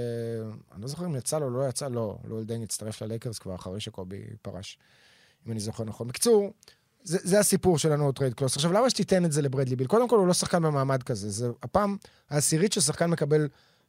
אני 0.72 0.82
לא 0.82 0.88
זוכר 0.88 1.06
אם 1.06 1.16
יצא 1.16 1.40
לו 1.40 1.46
או 1.46 1.50
לא 1.52 1.70
יצא, 1.70 1.88
לא, 1.88 2.18
לואול 2.24 2.44
דנג 2.44 2.64
הצטרף 2.64 3.02
ללייקרס 3.02 3.40
כבר 3.40 3.56
אחרי 3.56 3.80
שקובי 3.80 4.22
פרש, 4.42 4.78
אם 5.48 5.52
אני 5.52 5.60
זוכר 5.60 5.84
נכון. 5.84 6.08
בקיצור, 6.08 6.54
זה, 7.04 7.18
זה 7.24 7.40
הסיפור 7.40 7.78
של 7.78 7.92
ה-no 7.92 8.12
trade 8.12 8.34
clause. 8.34 8.56
עכשיו, 8.56 8.74
למה 8.74 8.90
שתיתן 8.90 9.26
את 9.26 9.32
זה 9.32 9.42
לברדלי 9.42 9.76
ביל? 9.76 9.88
קודם 9.88 10.08
כל, 10.08 10.18
הוא 10.18 10.28
לא 10.28 10.34
שחקן 10.34 10.64
במעמד 10.64 11.04
כזה. 11.04 11.30
זה 11.30 11.50
הפעם 11.64 11.98
העשירית 12.30 12.74
ששחקן 12.74 13.10
מקבל 13.10 13.48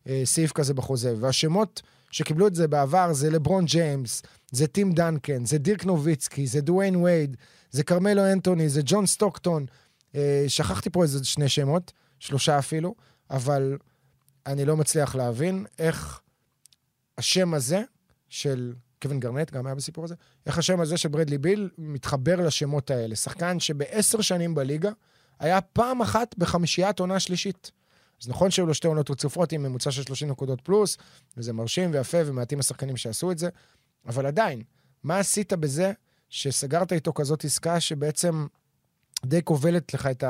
אה, 0.09 0.23
סעיף 0.25 0.53
כזה 0.53 0.75
בחוזה. 0.75 1.15
והשמות 1.21 1.83
שקיבלו 2.11 2.47
את 2.47 2.55
זה 2.55 2.69
בעבר 2.69 3.13
זה 3.13 3.31
לברון 3.31 3.65
ג'יימס, 3.65 4.23
זה 4.51 4.67
טים 4.67 4.93
דאנקן, 4.93 5.45
זה 5.45 5.59
דירק 5.59 5.85
נוביצקי, 5.85 6.47
זה 6.47 6.61
דוויין 6.61 6.97
וייד, 6.97 7.37
זה 7.71 7.83
כרמלו 7.83 8.33
אנטוני, 8.33 8.69
זה 8.69 8.81
ג'ון 8.85 9.07
סטוקטון. 9.07 9.67
אה, 10.15 10.45
שכחתי 10.49 10.91
פה 10.91 11.03
איזה 11.03 11.25
שני 11.25 11.49
שמות, 11.49 11.93
שלושה 12.19 12.59
אפילו. 12.59 12.95
אבל 13.31 13.79
אני 14.47 14.65
לא 14.65 14.77
מצליח 14.77 15.15
להבין 15.15 15.67
איך 15.79 16.21
השם 17.19 17.55
הזה 17.55 17.83
של 18.29 18.75
קווין 19.05 19.21
גרנט, 19.21 19.51
גם 19.51 19.67
היה 19.67 19.75
בסיפור 19.75 20.05
הזה, 20.05 20.15
איך 20.47 20.59
השם 20.59 20.81
הזה 20.81 20.97
של 20.97 21.09
ברדלי 21.09 21.39
ביל 21.39 21.71
מתחבר 21.79 22.37
לשמות 22.37 22.91
האלה. 22.91 23.17
שחקן 23.17 23.61
שבעשר 23.61 24.21
שנים 24.21 24.55
בליגה 24.55 24.91
היה 25.39 25.61
פעם 25.61 26.03
אחת 26.03 26.35
בחמישיית 26.39 27.01
עונה 27.01 27.21
שלישית. 27.21 27.71
אז 28.23 28.29
נכון 28.29 28.51
שהיו 28.51 28.67
לו 28.67 28.75
שתי 28.75 28.87
עונות 28.87 29.11
רצופות 29.11 29.53
עם 29.53 29.63
ממוצע 29.63 29.91
של 29.91 30.03
30 30.03 30.29
נקודות 30.29 30.61
פלוס, 30.61 30.97
וזה 31.37 31.53
מרשים 31.53 31.91
ויפה, 31.93 32.19
ומעטים 32.27 32.59
השחקנים 32.59 32.97
שעשו 32.97 33.33
את 33.33 33.39
זה, 33.39 33.49
אבל 34.07 34.27
עדיין, 34.27 34.63
מה 35.03 35.19
עשית 35.19 35.53
בזה 35.53 35.93
שסגרת 36.29 36.93
איתו 36.93 37.13
כזאת 37.13 37.45
עסקה 37.45 37.81
שבעצם 37.81 38.47
די 39.27 39.43
כובלת 39.45 39.95
לך 39.95 40.07
את 40.07 40.25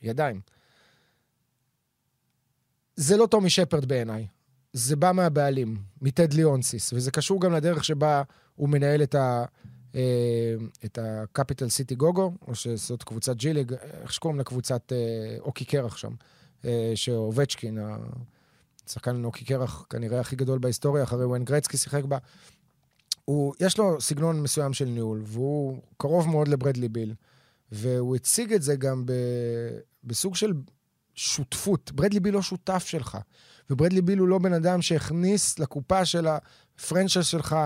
הידיים. 0.00 0.40
זה 2.96 3.16
לא 3.16 3.26
טומי 3.26 3.50
שפרד 3.50 3.84
בעיניי, 3.84 4.26
זה 4.74 4.96
בא 4.96 5.12
מהבעלים, 5.12 5.76
מטד 6.02 6.32
לאונסיס, 6.32 6.92
וזה 6.92 7.10
קשור 7.10 7.40
גם 7.40 7.52
לדרך 7.52 7.84
שבה 7.84 8.22
הוא 8.54 8.68
מנהל 8.68 9.02
את 9.02 9.14
ה... 9.14 9.44
אה, 9.94 10.54
את 10.84 10.98
ה-קפיטל 10.98 11.68
סיטי 11.68 11.94
גו-גו, 11.94 12.32
או 12.48 12.54
שזאת 12.54 13.02
קבוצת 13.02 13.36
G 13.36 13.40
League, 13.40 13.72
איך 14.02 14.12
שקוראים 14.12 14.40
לקבוצת 14.40 14.92
אה, 14.92 15.36
הוקי 15.40 15.64
קרח 15.64 15.96
שם, 15.96 16.12
אה, 16.64 16.92
שאובצ'קין, 16.94 17.78
השחקן 18.86 19.24
הוקי 19.24 19.44
קרח, 19.44 19.86
כנראה 19.90 20.20
הכי 20.20 20.36
גדול 20.36 20.58
בהיסטוריה, 20.58 21.04
אחרי 21.04 21.24
ווין 21.24 21.44
גרצקי 21.44 21.76
שיחק 21.76 22.04
בה. 22.04 22.18
הוא, 23.24 23.54
יש 23.60 23.78
לו 23.78 24.00
סגנון 24.00 24.42
מסוים 24.42 24.72
של 24.72 24.84
ניהול, 24.84 25.22
והוא 25.24 25.78
קרוב 25.96 26.28
מאוד 26.28 26.48
לברדלי 26.48 26.88
ביל, 26.88 27.14
והוא 27.72 28.16
הציג 28.16 28.52
את 28.52 28.62
זה 28.62 28.76
גם 28.76 29.06
ב, 29.06 29.12
בסוג 30.04 30.36
של 30.36 30.52
שותפות. 31.14 31.92
ברדלי 31.92 32.20
ביל 32.20 32.34
לא 32.34 32.42
שותף 32.42 32.84
שלך, 32.86 33.18
וברדלי 33.70 34.02
ביל 34.02 34.18
הוא 34.18 34.28
לא 34.28 34.38
בן 34.38 34.52
אדם 34.52 34.82
שהכניס 34.82 35.58
לקופה 35.58 36.04
של 36.04 36.26
הפרנצ'ס 36.26 37.26
שלך 37.26 37.56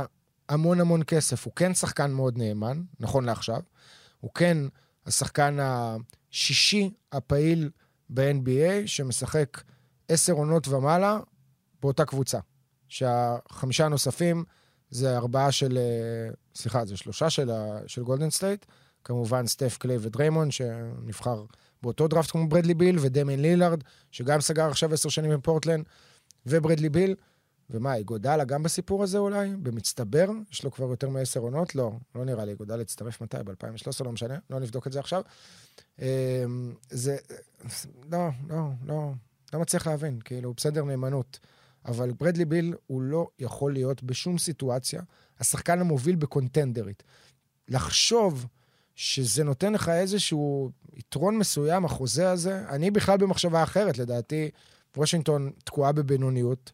המון 0.49 0.81
המון 0.81 1.03
כסף. 1.07 1.45
הוא 1.45 1.53
כן 1.57 1.75
שחקן 1.75 2.11
מאוד 2.11 2.39
נאמן, 2.39 2.83
נכון 3.01 3.25
לעכשיו. 3.25 3.61
הוא 4.21 4.31
כן 4.35 4.59
השחקן 5.07 5.59
השישי 5.61 6.91
הפעיל 7.13 7.71
ב-NBA, 8.11 8.87
שמשחק 8.87 9.63
עשר 10.09 10.33
עונות 10.33 10.69
ומעלה 10.69 11.19
באותה 11.83 12.05
קבוצה. 12.05 12.39
שהחמישה 12.89 13.87
הנוספים 13.87 14.45
זה 14.91 15.17
ארבעה 15.17 15.53
של... 15.53 15.79
אה, 15.79 16.35
סליחה, 16.55 16.85
זה 16.85 16.97
שלושה 16.97 17.31
של, 17.31 17.51
של 17.87 18.03
גולדן 18.03 18.31
סטייט. 18.31 18.67
כמובן 19.05 19.47
סטף 19.47 19.77
קליי 19.79 19.97
ודריימון, 20.01 20.51
שנבחר 20.51 21.45
באותו 21.83 22.09
דראפט 22.09 22.31
כמו 22.31 22.49
ברדלי 22.49 22.75
ביל, 22.75 22.99
ודמיין 23.01 23.43
לילארד, 23.43 23.85
שגם 24.11 24.41
סגר 24.41 24.67
עכשיו 24.67 24.95
עשר 24.95 25.09
שנים 25.09 25.31
בפורטלנד, 25.31 25.85
וברדלי 26.47 26.89
ביל. 26.89 27.15
ומה, 27.71 27.95
איגודלה 27.95 28.45
גם 28.45 28.63
בסיפור 28.63 29.03
הזה 29.03 29.19
אולי? 29.19 29.57
במצטבר? 29.63 30.27
יש 30.51 30.65
לו 30.65 30.71
כבר 30.71 30.87
יותר 30.87 31.09
מעשר 31.09 31.41
עונות? 31.41 31.75
לא, 31.75 31.93
לא 32.15 32.25
נראה 32.25 32.45
לי. 32.45 32.51
איגודלה 32.51 32.83
הצטרף 32.83 33.21
מתי? 33.21 33.37
ב-2013? 33.45 34.05
לא 34.05 34.13
משנה, 34.13 34.39
לא 34.51 34.61
נבדוק 34.61 34.87
את 34.87 34.93
זה 34.93 35.01
עכשיו. 35.01 35.23
אמ, 35.99 36.05
זה... 36.91 37.17
לא, 38.13 38.29
לא, 38.49 38.57
לא, 38.87 39.13
לא 39.53 39.61
מצליח 39.61 39.87
להבין. 39.87 40.21
כאילו, 40.25 40.55
בסדר 40.55 40.85
נאמנות. 40.85 41.39
אבל 41.85 42.13
ברדלי 42.13 42.45
ביל 42.45 42.75
הוא 42.87 43.03
לא 43.03 43.29
יכול 43.39 43.73
להיות 43.73 44.03
בשום 44.03 44.39
סיטואציה 44.39 45.03
השחקן 45.41 45.81
המוביל 45.81 46.17
ב-contenderית. 46.17 47.03
לחשוב 47.69 48.47
שזה 48.99 49.45
נותן 49.45 49.73
לך 49.73 49.89
איזשהו 49.89 50.71
יתרון 50.97 51.39
מסוים, 51.39 51.85
החוזה 51.85 52.31
הזה, 52.31 52.65
אני 52.69 52.91
בכלל 52.91 53.19
במחשבה 53.19 53.63
אחרת, 53.63 53.99
לדעתי, 53.99 54.51
וושינגטון 54.97 55.51
תקועה 55.65 55.93
בבינוניות. 55.93 56.73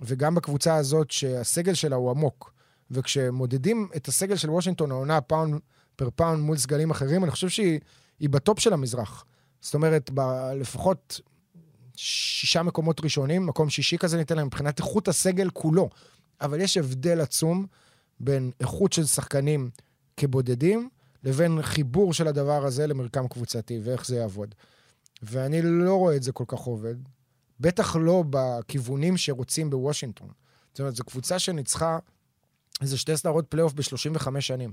וגם 0.00 0.34
בקבוצה 0.34 0.74
הזאת 0.74 1.10
שהסגל 1.10 1.74
שלה 1.74 1.96
הוא 1.96 2.10
עמוק. 2.10 2.52
וכשמודדים 2.90 3.88
את 3.96 4.08
הסגל 4.08 4.36
של 4.36 4.50
וושינגטון, 4.50 4.90
העונה 4.90 5.20
pound 5.20 5.60
for 5.96 6.08
pound 6.10 6.40
מול 6.40 6.56
סגלים 6.56 6.90
אחרים, 6.90 7.24
אני 7.24 7.30
חושב 7.30 7.48
שהיא 7.48 7.80
ב-top 8.20 8.60
של 8.60 8.72
המזרח. 8.72 9.24
זאת 9.60 9.74
אומרת, 9.74 10.10
ב- 10.14 10.52
לפחות 10.60 11.20
שישה 11.96 12.62
מקומות 12.62 13.00
ראשונים, 13.04 13.46
מקום 13.46 13.70
שישי 13.70 13.98
כזה 13.98 14.16
ניתן 14.16 14.36
להם 14.36 14.46
מבחינת 14.46 14.78
איכות 14.78 15.08
הסגל 15.08 15.50
כולו. 15.50 15.88
אבל 16.40 16.60
יש 16.60 16.76
הבדל 16.76 17.20
עצום 17.20 17.66
בין 18.20 18.50
איכות 18.60 18.92
של 18.92 19.04
שחקנים 19.04 19.70
כבודדים, 20.16 20.88
לבין 21.26 21.62
חיבור 21.62 22.12
של 22.12 22.28
הדבר 22.28 22.66
הזה 22.66 22.86
למרקם 22.86 23.28
קבוצתי, 23.28 23.80
ואיך 23.84 24.06
זה 24.06 24.16
יעבוד. 24.16 24.54
ואני 25.22 25.62
לא 25.62 25.94
רואה 25.94 26.16
את 26.16 26.22
זה 26.22 26.32
כל 26.32 26.44
כך 26.48 26.58
עובד. 26.58 26.94
בטח 27.60 27.96
לא 27.96 28.24
בכיוונים 28.30 29.16
שרוצים 29.16 29.70
בוושינגטון. 29.70 30.28
זאת 30.72 30.80
אומרת, 30.80 30.96
זו 30.96 31.04
קבוצה 31.04 31.38
שניצחה 31.38 31.98
איזה 32.80 32.98
שתי 32.98 33.16
סדרות 33.16 33.46
פלייאוף 33.48 33.72
ב-35 33.72 34.40
שנים, 34.40 34.72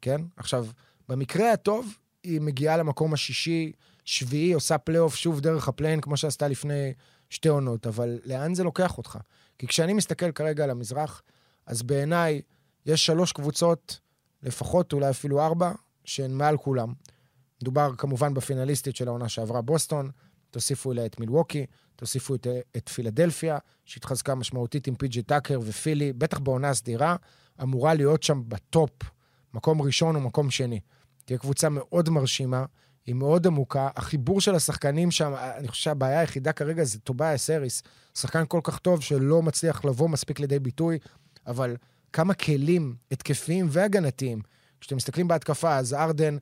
כן? 0.00 0.20
עכשיו, 0.36 0.66
במקרה 1.08 1.52
הטוב, 1.52 1.94
היא 2.22 2.40
מגיעה 2.40 2.76
למקום 2.76 3.14
השישי, 3.14 3.72
שביעי, 4.04 4.52
עושה 4.52 4.78
פלייאוף 4.78 5.14
שוב 5.14 5.40
דרך 5.40 5.68
ה-play-in, 5.68 6.00
כמו 6.00 6.16
שעשתה 6.16 6.48
לפני 6.48 6.92
שתי 7.30 7.48
עונות, 7.48 7.86
אבל 7.86 8.18
לאן 8.24 8.54
זה 8.54 8.64
לוקח 8.64 8.98
אותך? 8.98 9.18
כי 9.58 9.66
כשאני 9.66 9.92
מסתכל 9.92 10.32
כרגע 10.32 10.64
על 10.64 10.70
המזרח, 10.70 11.22
אז 11.66 11.82
בעיניי 11.82 12.42
יש 12.86 13.06
שלוש 13.06 13.32
קבוצות, 13.32 14.00
לפחות 14.42 14.92
אולי 14.92 15.10
אפילו 15.10 15.40
ארבע, 15.40 15.72
שהן 16.06 16.32
מעל 16.32 16.56
כולם. 16.56 16.92
מדובר 17.62 17.90
כמובן 17.98 18.34
בפינליסטית 18.34 18.96
של 18.96 19.08
העונה 19.08 19.28
שעברה, 19.28 19.62
בוסטון, 19.62 20.10
תוסיפו 20.50 20.92
אליה 20.92 21.06
את 21.06 21.20
מילווקי, 21.20 21.66
תוסיפו 21.96 22.34
את, 22.34 22.46
את 22.76 22.88
פילדלפיה, 22.88 23.58
שהתחזקה 23.84 24.34
משמעותית 24.34 24.86
עם 24.86 24.94
פי.ג'י 24.94 25.22
טאקר 25.22 25.60
ופילי, 25.62 26.12
בטח 26.12 26.38
בעונה 26.38 26.74
סדירה, 26.74 27.16
אמורה 27.62 27.94
להיות 27.94 28.22
שם 28.22 28.42
בטופ, 28.48 28.90
מקום 29.54 29.82
ראשון 29.82 30.16
או 30.16 30.20
מקום 30.20 30.50
שני. 30.50 30.80
תהיה 31.24 31.38
קבוצה 31.38 31.68
מאוד 31.68 32.10
מרשימה, 32.10 32.64
היא 33.06 33.14
מאוד 33.14 33.46
עמוקה. 33.46 33.88
החיבור 33.96 34.40
של 34.40 34.54
השחקנים 34.54 35.10
שם, 35.10 35.34
אני 35.58 35.68
חושב 35.68 35.82
שהבעיה 35.82 36.20
היחידה 36.20 36.52
כרגע 36.52 36.84
זה 36.84 36.98
טובאיה 36.98 37.38
סריס, 37.38 37.82
שחקן 38.14 38.44
כל 38.48 38.60
כך 38.62 38.78
טוב 38.78 39.02
שלא 39.02 39.42
מצליח 39.42 39.84
לבוא 39.84 40.08
מספיק 40.08 40.40
לידי 40.40 40.58
ביטוי, 40.58 40.98
אבל 41.46 41.76
כמה 42.12 42.34
כלים 42.34 42.94
התקפיים 43.10 43.66
והגנתיים. 43.70 44.40
כשאתם 44.80 44.96
מסתכלים 44.96 45.28
בהתקפה, 45.28 45.76
אז 45.76 45.94
ארדן 45.94 46.36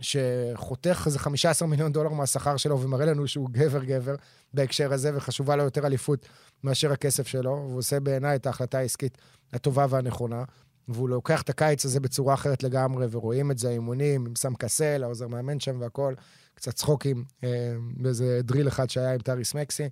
שחותך 0.00 1.02
איזה 1.06 1.18
15 1.18 1.68
מיליון 1.68 1.92
דולר 1.92 2.10
מהשכר 2.10 2.56
שלו 2.56 2.80
ומראה 2.80 3.06
לנו 3.06 3.28
שהוא 3.28 3.48
גבר-גבר 3.50 4.14
בהקשר 4.54 4.92
הזה, 4.92 5.16
וחשובה 5.16 5.56
לו 5.56 5.64
יותר 5.64 5.86
אליפות 5.86 6.28
מאשר 6.64 6.92
הכסף 6.92 7.26
שלו, 7.26 7.50
והוא 7.50 7.78
עושה 7.78 8.00
בעיניי 8.00 8.36
את 8.36 8.46
ההחלטה 8.46 8.78
העסקית 8.78 9.18
הטובה 9.52 9.86
והנכונה. 9.90 10.44
והוא 10.88 11.08
לוקח 11.08 11.42
את 11.42 11.50
הקיץ 11.50 11.84
הזה 11.84 12.00
בצורה 12.00 12.34
אחרת 12.34 12.62
לגמרי, 12.62 13.06
ורואים 13.10 13.50
את 13.50 13.58
זה, 13.58 13.68
האימונים, 13.68 14.26
עם 14.26 14.36
סם 14.36 14.54
קסל, 14.54 15.04
העוזר 15.04 15.28
מאמן 15.28 15.60
שם 15.60 15.80
והכול, 15.80 16.14
קצת 16.54 16.74
צחוקים, 16.74 17.24
אה, 17.44 17.74
באיזה 17.96 18.40
drill 18.42 18.68
אחד 18.68 18.90
שהיה 18.90 19.14
עם 19.14 19.18
טייריס 19.18 19.54
מקסי. 19.54 19.88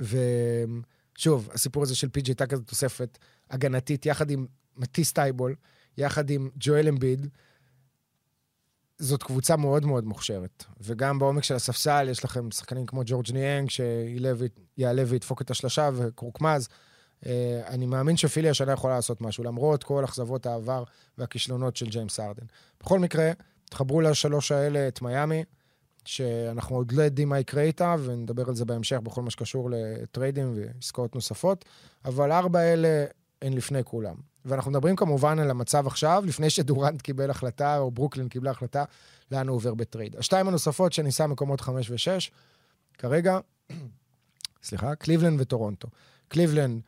ושוב, 0.00 1.48
הסיפור 1.52 1.82
הזה 1.82 1.96
של 1.96 2.08
פי.ג'י 2.08 2.34
טאקר 2.34 2.56
זה 2.56 2.62
תוספת 2.62 3.18
הגנתית, 3.50 4.06
יחד 4.06 4.30
עם 4.30 4.46
מטיס 4.76 5.12
טייבול, 5.12 5.54
יחד 5.98 6.30
עם 6.30 6.50
ג'ואל 6.56 6.88
אמביד, 6.88 7.26
זאת 8.98 9.22
קבוצה 9.22 9.56
מאוד 9.56 9.86
מאוד 9.86 10.04
מוכשרת. 10.04 10.64
וגם 10.80 11.18
בעומק 11.18 11.44
של 11.44 11.54
הספסל 11.54 12.06
יש 12.10 12.24
לכם 12.24 12.50
שחקנים 12.50 12.86
כמו 12.86 13.02
ג'ורג' 13.06 13.32
ניאנג, 13.32 13.70
שיעלה 13.70 15.02
וידפוק 15.06 15.42
את 15.42 15.50
השלושה, 15.50 15.90
וקורקמאז. 15.94 16.68
אה, 17.26 17.62
אני 17.66 17.86
מאמין 17.86 18.16
שפילי 18.16 18.48
השנה 18.48 18.72
יכולה 18.72 18.94
לעשות 18.94 19.20
משהו, 19.20 19.44
למרות 19.44 19.84
כל 19.84 20.04
אכזבות 20.04 20.46
העבר 20.46 20.84
והכישלונות 21.18 21.76
של 21.76 21.86
ג'יימס 21.86 22.20
הארדן. 22.20 22.46
בכל 22.80 22.98
מקרה, 22.98 23.32
תחברו 23.64 24.00
לשלוש 24.00 24.52
האלה 24.52 24.88
את 24.88 25.02
מיאמי, 25.02 25.44
שאנחנו 26.04 26.76
עוד 26.76 26.92
לא 26.92 27.02
יודעים 27.02 27.28
מה 27.28 27.38
יקרה 27.38 27.62
איתה, 27.62 27.96
ונדבר 28.04 28.48
על 28.48 28.54
זה 28.54 28.64
בהמשך 28.64 28.96
בכל 28.96 29.22
מה 29.22 29.30
שקשור 29.30 29.70
לטריידים 29.72 30.54
ועסקאות 30.56 31.14
נוספות, 31.14 31.64
אבל 32.04 32.32
ארבע 32.32 32.58
האלה 32.58 33.04
הן 33.42 33.52
לפני 33.52 33.84
כולם. 33.84 34.14
ואנחנו 34.44 34.70
מדברים 34.70 34.96
כמובן 34.96 35.38
על 35.38 35.50
המצב 35.50 35.86
עכשיו, 35.86 36.22
לפני 36.26 36.50
שדורנט 36.50 37.02
קיבל 37.02 37.30
החלטה, 37.30 37.78
או 37.78 37.90
ברוקלין 37.90 38.28
קיבלה 38.28 38.50
החלטה, 38.50 38.84
לאן 39.30 39.48
הוא 39.48 39.56
עובר 39.56 39.74
בטרייד. 39.74 40.16
השתיים 40.16 40.48
הנוספות 40.48 40.92
שניסה 40.92 41.26
מקומות 41.26 41.60
חמש 41.60 41.90
ושש, 41.90 42.30
כרגע, 42.98 43.38
סליחה, 44.62 44.94
קליבלנד 44.94 45.40
וטורונטו. 45.40 45.88
קליבלנד, 46.28 46.80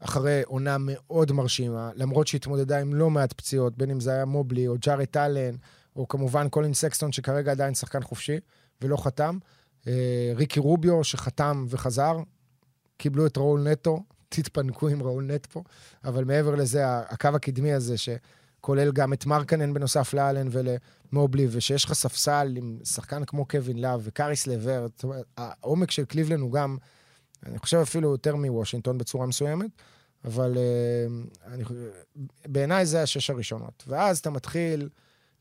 אחרי 0.00 0.42
עונה 0.46 0.76
מאוד 0.80 1.32
מרשימה, 1.32 1.90
למרות 1.94 2.26
שהתמודדה 2.26 2.80
עם 2.80 2.94
לא 2.94 3.10
מעט 3.10 3.32
פציעות, 3.32 3.78
בין 3.78 3.90
אם 3.90 4.00
זה 4.00 4.10
היה 4.10 4.24
מובלי 4.24 4.68
או 4.68 4.74
ג'ארט 4.80 5.06
אלן, 5.06 5.56
או 5.96 6.08
כמובן 6.08 6.48
קולין 6.48 6.74
סקסטון, 6.74 7.12
שכרגע 7.12 7.50
עדיין 7.50 7.74
שחקן 7.74 8.02
חופשי 8.02 8.36
ולא 8.82 8.96
חתם. 8.96 9.38
אה, 9.86 10.32
ריקי 10.36 10.60
רוביו, 10.60 11.04
שחתם 11.04 11.66
וחזר, 11.68 12.16
קיבלו 12.96 13.26
את 13.26 13.36
ראול 13.36 13.60
נטו, 13.60 14.02
תתפנקו 14.34 14.88
עם 14.88 15.02
ראול 15.02 15.24
נט 15.24 15.46
פה, 15.46 15.62
אבל 16.04 16.24
מעבר 16.24 16.54
לזה, 16.54 16.98
הקו 17.00 17.28
הקדמי 17.28 17.72
הזה, 17.72 17.94
שכולל 17.98 18.92
גם 18.92 19.12
את 19.12 19.26
מרקנן 19.26 19.74
בנוסף 19.74 20.14
לאלן 20.14 20.48
ולמובלי, 20.50 21.46
ושיש 21.50 21.84
לך 21.84 21.92
ספסל 21.92 22.54
עם 22.56 22.78
שחקן 22.84 23.24
כמו 23.24 23.44
קווין 23.48 23.80
לאב 23.80 24.00
וקאריס 24.04 24.46
לברט, 24.46 24.86
העומק 25.36 25.90
של 25.90 26.04
קליבלן 26.04 26.40
הוא 26.40 26.52
גם, 26.52 26.76
אני 27.46 27.58
חושב 27.58 27.76
אפילו 27.76 28.10
יותר 28.10 28.36
מוושינגטון 28.36 28.98
בצורה 28.98 29.26
מסוימת, 29.26 29.70
אבל 30.24 30.54
uh, 30.54 31.46
אני, 31.46 31.64
בעיניי 32.46 32.86
זה 32.86 33.02
השש 33.02 33.30
הראשונות. 33.30 33.84
ואז 33.86 34.18
אתה 34.18 34.30
מתחיל 34.30 34.88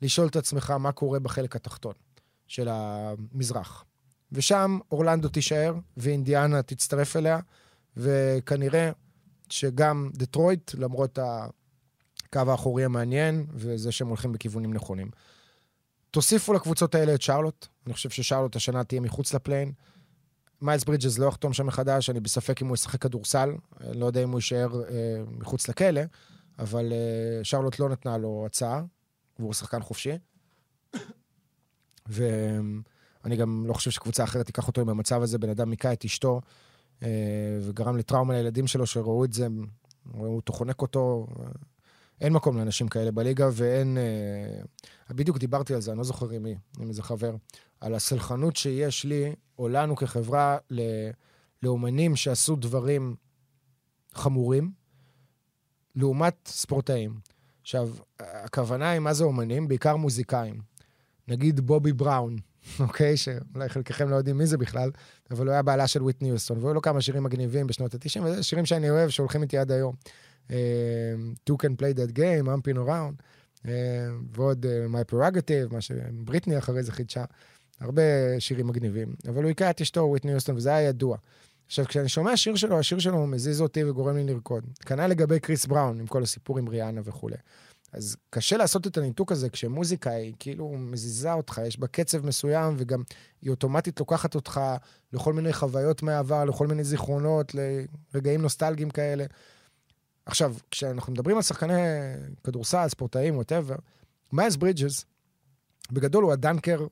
לשאול 0.02 0.28
את 0.28 0.36
עצמך 0.36 0.72
מה 0.72 0.92
קורה 0.92 1.20
בחלק 1.20 1.56
התחתון 1.56 1.94
של 2.48 2.68
המזרח. 2.72 3.86
ושם 4.32 4.80
אורלנדו 4.92 5.30
תישאר, 5.30 5.76
ואינדיאנה 5.98 6.62
תצטרף 6.62 7.16
אליה, 7.16 7.40
וכנראה 7.98 8.92
שגם 9.50 10.10
דטרויט, 10.14 10.72
למרות 10.74 11.20
הקו 11.22 12.52
האחורי 12.52 12.86
המעניין, 12.86 13.46
וזה 13.54 13.92
שהם 13.92 14.08
הולכים 14.08 14.32
בכיוונים 14.32 14.74
נכונים. 14.74 15.10
תוסיפו 16.12 16.54
לקבוצות 16.54 16.96
האלה 16.96 17.16
את 17.16 17.22
שרלוט, 17.22 17.68
אני 17.86 17.94
חושב 17.94 18.10
ששרלוט 18.10 18.56
השנה 18.56 18.84
תהיה 18.84 19.02
מחוץ 19.02 19.34
לפליין. 19.34 19.72
מיילס 20.62 20.84
ברידג'ס 20.84 21.18
לא 21.18 21.26
יחתום 21.26 21.54
שם 21.54 21.68
מחדש, 21.68 22.10
אני 22.10 22.20
בספק 22.20 22.62
אם 22.62 22.68
הוא 22.68 22.74
ישחק 22.74 23.02
כדורסל, 23.02 23.50
לא 23.80 24.06
יודע 24.06 24.24
אם 24.24 24.30
הוא 24.30 24.38
יישאר 24.38 24.84
אה, 24.84 25.24
מחוץ 25.32 25.68
לכלא, 25.68 26.02
אבל 26.60 26.94
אה, 26.94 27.44
שרלוט 27.44 27.80
לא 27.80 27.90
נתנה 27.90 28.18
לו 28.18 28.44
הצעה, 28.46 28.84
והוא 29.40 29.54
שחקן 29.54 29.82
חופשי. 29.82 30.18
ואני 32.08 33.36
גם 33.38 33.66
לא 33.68 33.74
חושב 33.74 33.92
שקבוצה 33.92 34.24
אחרת 34.24 34.46
תיקח 34.46 34.68
אותו 34.68 34.82
עם 34.82 34.90
המצב 34.90 35.22
הזה. 35.22 35.38
בן 35.38 35.50
אדם 35.50 35.72
היכה 35.72 35.94
את 35.94 36.06
אשתו, 36.06 36.42
וגרם 37.62 37.98
לטראומה 37.98 38.34
לילדים 38.34 38.68
שלו, 38.68 38.86
שראו 38.86 39.26
את 39.26 39.34
זה, 39.34 39.48
הוא 40.12 40.42
חונק 40.50 40.82
אותו. 40.82 41.28
אין 42.22 42.34
מקום 42.34 42.58
לאנשים 42.58 42.88
כאלה 42.88 43.12
בליגה, 43.12 43.50
ואין... 43.54 43.98
אה, 43.98 44.64
בדיוק 45.10 45.38
דיברתי 45.38 45.74
על 45.74 45.82
זה, 45.82 45.92
אני 45.92 45.98
לא 45.98 46.04
זוכר 46.04 46.30
עם 46.30 46.44
מי, 46.44 46.56
עם 46.80 46.90
איזה 46.90 47.04
חבר, 47.04 47.36
על 47.82 47.96
הסלחנות 47.96 48.56
שיש 48.56 49.06
לי, 49.06 49.36
או 49.60 49.68
לנו 49.68 49.96
כחברה, 49.96 50.58
ל... 50.72 50.82
לאומנים 51.64 52.16
שעשו 52.16 52.56
דברים 52.56 53.16
חמורים, 54.14 54.72
לעומת 55.96 56.36
ספורטאים. 56.46 57.20
עכשיו, 57.62 57.90
הכוונה 58.20 58.90
היא 58.90 59.00
מה 59.00 59.14
זה 59.14 59.24
אומנים? 59.24 59.68
בעיקר 59.68 59.96
מוזיקאים. 59.96 60.62
נגיד 61.28 61.60
בובי 61.60 61.94
בראון, 61.94 62.36
אוקיי? 62.80 63.18
שאולי 63.18 63.70
חלקכם 63.70 64.10
לא 64.10 64.16
יודעים 64.16 64.38
מי 64.38 64.46
זה 64.46 64.58
בכלל, 64.58 64.92
אבל 65.32 65.46
הוא 65.46 65.54
היה 65.54 65.62
בעלה 65.62 65.88
של 65.88 66.04
וויטני 66.04 66.30
יוסטון, 66.30 66.58
והיו 66.58 66.74
לו 66.74 66.82
כמה 66.82 67.02
שירים 67.02 67.24
מגניבים 67.24 67.68
בשנות 67.68 67.94
ה-90, 67.94 68.22
וזה 68.24 68.44
שירים 68.44 68.66
שאני 68.66 68.90
אוהב, 68.90 69.10
שהולכים 69.10 69.42
איתי 69.42 69.58
עד 69.58 69.72
היום. 69.72 69.96
Uh, 70.48 70.54
Two 71.50 71.56
can 71.56 71.76
play 71.82 71.94
that 71.94 72.14
game, 72.14 72.48
Amping 72.48 72.78
around, 72.78 73.22
uh, 73.58 73.68
ועוד 74.36 74.66
uh, 74.66 74.94
My 74.94 75.14
Prerogative, 75.14 75.74
מה 75.74 75.82
שבריטני 75.82 76.58
אחרי 76.58 76.84
זה 76.84 76.92
חידשה. 76.92 77.26
הרבה 77.80 78.02
שירים 78.40 78.68
מגניבים. 78.68 79.16
אבל 79.30 79.44
הוא 79.44 79.48
היכה 79.48 79.70
את 79.70 79.82
אשתו, 79.82 80.02
וויטני 80.02 80.32
יוסטון, 80.32 80.56
וזה 80.56 80.76
היה 80.76 80.90
ידוע. 80.90 81.18
עכשיו, 81.68 81.86
כשאני 81.86 82.10
שומע 82.10 82.38
שיר 82.38 82.56
שלו, 82.56 82.80
השיר 82.80 83.00
שלו 83.00 83.28
מזיז 83.28 83.62
אותי 83.62 83.84
וגורם 83.84 84.16
לי 84.16 84.24
לרקוד. 84.24 84.64
כנ"ל 84.86 85.08
לגבי 85.08 85.40
קריס 85.40 85.66
בראון, 85.66 86.00
עם 86.00 86.08
כל 86.08 86.24
הסיפור 86.24 86.58
עם 86.60 86.68
ריאנה 86.68 87.02
וכולי. 87.04 87.36
אז 87.94 88.18
קשה 88.30 88.58
לעשות 88.58 88.88
את 88.88 88.98
הניתוק 88.98 89.32
הזה 89.32 89.50
כשמוזיקה 89.50 90.10
היא 90.12 90.34
כאילו 90.40 90.70
מזיזה 90.78 91.34
אותך, 91.34 91.62
יש 91.66 91.80
בה 91.80 91.88
קצב 91.88 92.26
מסוים, 92.26 92.76
וגם 92.78 93.04
היא 93.42 93.52
אוטומטית 93.52 94.00
לוקחת 94.00 94.36
אותך 94.36 94.62
לכל 95.14 95.34
מיני 95.34 95.54
חוויות 95.54 96.04
מהעבר, 96.04 96.46
לכל 96.46 96.68
מיני 96.68 96.84
זיכרונות, 96.84 97.52
לרגעים 98.14 98.42
נוסטלגיים 98.42 98.90
כאלה. 98.90 99.26
עכשיו, 100.26 100.56
כשאנחנו 100.72 101.14
מדברים 101.14 101.36
על 101.36 101.42
שחקני 101.42 101.82
כדורסל, 102.44 102.88
ספורטאים, 102.88 103.38
whatever, 103.38 103.76
מיילס 104.32 104.56
ברידג'ס, 104.56 105.06
בגדול 105.92 106.24
הוא 106.24 106.34
הדנקר 106.34 106.88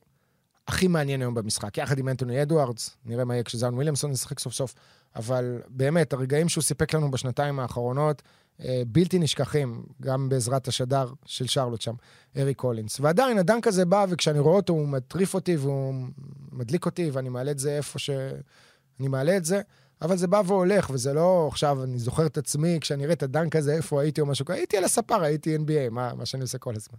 הכי 0.68 0.88
מעניין 0.88 1.20
היום 1.20 1.34
במשחק, 1.34 1.78
יחד 1.78 1.98
עם 1.98 2.08
אנטוני 2.08 2.42
אדוארדס, 2.42 2.96
נראה 3.04 3.24
מה 3.24 3.34
יהיה 3.34 3.44
כשזאיון 3.44 3.74
וויליאמסון 3.74 4.12
ישחק 4.12 4.38
סוף 4.38 4.54
סוף, 4.54 4.74
אבל 5.16 5.62
באמת, 5.68 6.12
הרגעים 6.12 6.48
שהוא 6.48 6.62
סיפק 6.62 6.94
לנו 6.94 7.10
בשנתיים 7.10 7.60
האחרונות, 7.60 8.22
בלתי 8.86 9.18
נשכחים, 9.18 9.82
גם 10.02 10.28
בעזרת 10.28 10.68
השדר 10.68 11.12
של 11.26 11.46
שרלוט 11.46 11.80
שם, 11.80 11.94
אריק 12.36 12.54
קולינס. 12.54 13.00
ועדיין, 13.00 13.38
הדנק 13.38 13.66
הזה 13.66 13.84
בא, 13.84 14.06
וכשאני 14.08 14.38
רואה 14.38 14.56
אותו, 14.56 14.72
הוא 14.72 14.88
מטריף 14.88 15.34
אותי 15.34 15.56
והוא 15.56 15.94
מדליק 16.52 16.86
אותי, 16.86 17.10
ואני 17.10 17.28
מעלה 17.28 17.50
את 17.50 17.58
זה 17.58 17.76
איפה 17.76 17.98
שאני 17.98 19.08
מעלה 19.08 19.36
את 19.36 19.44
זה, 19.44 19.60
אבל 20.02 20.16
זה 20.16 20.26
בא 20.26 20.42
והולך, 20.46 20.90
וזה 20.90 21.12
לא 21.12 21.48
עכשיו, 21.48 21.84
אני 21.84 21.98
זוכר 21.98 22.26
את 22.26 22.38
עצמי, 22.38 22.78
כשאני 22.80 23.04
אראה 23.04 23.12
את 23.12 23.22
הדנק 23.22 23.56
הזה, 23.56 23.74
איפה 23.74 24.00
הייתי 24.00 24.20
או 24.20 24.26
משהו 24.26 24.44
כזה, 24.44 24.56
הייתי 24.56 24.76
על 24.76 24.84
הספר, 24.84 25.22
הייתי 25.22 25.56
NBA, 25.56 25.90
מה, 25.90 26.14
מה 26.14 26.26
שאני 26.26 26.42
עושה 26.42 26.58
כל 26.58 26.74
הזמן. 26.76 26.98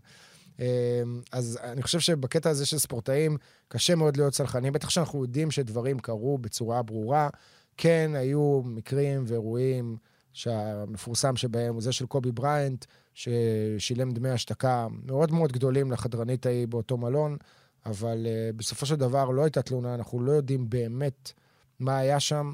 אה, 0.60 1.04
אז 1.32 1.60
אני 1.64 1.82
חושב 1.82 2.00
שבקטע 2.00 2.50
הזה 2.50 2.66
של 2.66 2.78
ספורטאים, 2.78 3.38
קשה 3.68 3.96
מאוד 3.96 4.18
להיות 4.18 4.34
צלחנים. 4.34 4.74
בטח 4.74 4.90
שאנחנו 4.90 5.22
יודעים 5.22 5.52
שדברים 5.52 6.00
קרו 6.00 6.38
בצורה 6.38 6.82
ברורה. 6.82 7.30
כן, 7.78 8.12
היו 8.16 8.62
מקרים 8.66 9.24
ואירועים 9.28 9.98
שהמפורסם 10.34 11.36
שבהם 11.36 11.74
הוא 11.74 11.82
זה 11.82 11.92
של 11.92 12.06
קובי 12.06 12.32
בריינט, 12.32 12.86
ששילם 13.14 14.12
דמי 14.12 14.30
השתקה 14.30 14.88
מאוד 15.04 15.32
מאוד 15.32 15.52
גדולים 15.52 15.92
לחדרנית 15.92 16.46
ההיא 16.46 16.68
באותו 16.68 16.98
מלון, 16.98 17.38
אבל 17.86 18.26
uh, 18.26 18.58
בסופו 18.58 18.86
של 18.86 18.96
דבר 18.96 19.30
לא 19.30 19.44
הייתה 19.44 19.62
תלונה, 19.62 19.96
אנחנו 19.96 20.24
לא 20.24 20.32
יודעים 20.32 20.70
באמת 20.70 21.32
מה 21.80 21.98
היה 21.98 22.20
שם, 22.20 22.54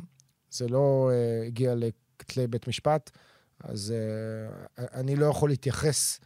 זה 0.52 0.68
לא 0.68 1.12
uh, 1.12 1.48
הגיע 1.48 1.74
לכתלי 1.76 2.48
בית 2.48 2.68
משפט, 2.68 3.12
אז 3.64 3.94
uh, 4.78 4.82
אני 4.94 5.16
לא 5.16 5.26
יכול 5.26 5.50
להתייחס 5.50 6.20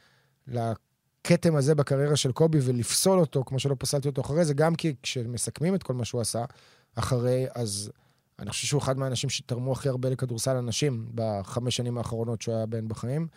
לכתם 0.48 1.56
הזה 1.56 1.76
בקריירה 1.76 2.16
של 2.16 2.32
קובי 2.32 2.60
ולפסול 2.62 3.20
אותו, 3.20 3.44
כמו 3.46 3.60
שלא 3.60 3.76
פסלתי 3.80 4.08
אותו 4.08 4.22
אחרי 4.22 4.46
זה, 4.46 4.54
גם 4.54 4.76
כי 4.76 4.96
כשמסכמים 5.04 5.76
את 5.76 5.84
כל 5.84 5.94
מה 5.94 6.06
שהוא 6.06 6.22
עשה 6.22 6.46
אחרי, 6.96 7.46
אז 7.56 7.92
אני 8.40 8.50
חושב 8.50 8.68
שהוא 8.68 8.82
אחד 8.82 8.98
מהאנשים 8.98 9.30
שתרמו 9.30 9.72
הכי 9.72 9.90
הרבה 9.90 10.10
לכדורסל 10.10 10.56
אנשים 10.56 11.08
בחמש 11.16 11.76
שנים 11.76 11.98
האחרונות 11.98 12.42
שהוא 12.42 12.56
היה 12.56 12.66
בן 12.66 12.88
בחיים. 12.88 13.28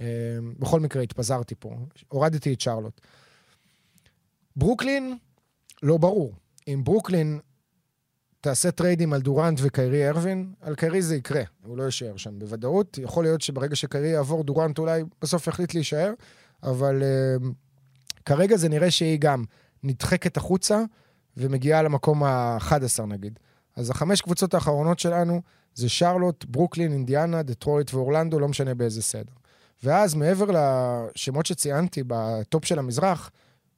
אה, 0.00 0.06
בכל 0.58 0.80
מקרה, 0.80 1.02
התפזרתי 1.02 1.54
פה. 1.58 1.76
הורדתי 2.08 2.52
את 2.52 2.60
שרלוט. 2.60 3.00
ברוקלין, 4.56 5.18
לא 5.82 5.96
ברור. 5.96 6.34
אם 6.68 6.80
ברוקלין 6.84 7.40
תעשה 8.40 8.70
טריידים 8.70 9.12
על 9.12 9.20
דורנט 9.20 9.60
וקיירי 9.62 10.08
ארווינג, 10.08 10.52
על 10.60 10.74
קיירי 10.74 11.02
זה 11.02 11.16
יקרה, 11.16 11.42
הוא 11.64 11.78
לא 11.78 11.82
יישאר 11.82 12.16
שם 12.16 12.38
בוודאות. 12.38 12.98
יכול 12.98 13.24
להיות 13.24 13.40
שברגע 13.40 13.76
שקיירי 13.76 14.08
יעבור, 14.08 14.44
דורנט 14.44 14.78
אולי 14.78 15.02
בסוף 15.22 15.46
יחליט 15.46 15.74
להישאר, 15.74 16.12
אבל 16.62 17.02
אה, 17.02 17.46
כרגע 18.24 18.56
זה 18.56 18.68
נראה 18.68 18.90
שהיא 18.90 19.18
גם 19.20 19.44
נדחקת 19.82 20.36
החוצה 20.36 20.82
ומגיעה 21.36 21.82
למקום 21.82 22.22
ה-11 22.22 23.02
נגיד. 23.06 23.38
אז 23.76 23.90
החמש 23.90 24.20
קבוצות 24.20 24.54
האחרונות 24.54 24.98
שלנו 24.98 25.42
זה 25.74 25.88
שרלוט, 25.88 26.44
ברוקלין, 26.44 26.92
אינדיאנה, 26.92 27.42
דטרויט 27.42 27.94
ואורלנדו, 27.94 28.38
לא 28.40 28.48
משנה 28.48 28.74
באיזה 28.74 29.02
סדר. 29.02 29.32
ואז 29.82 30.14
מעבר 30.14 30.46
לשמות 30.50 31.46
שציינתי 31.46 32.02
בטופ 32.06 32.64
של 32.64 32.78
המזרח, 32.78 33.30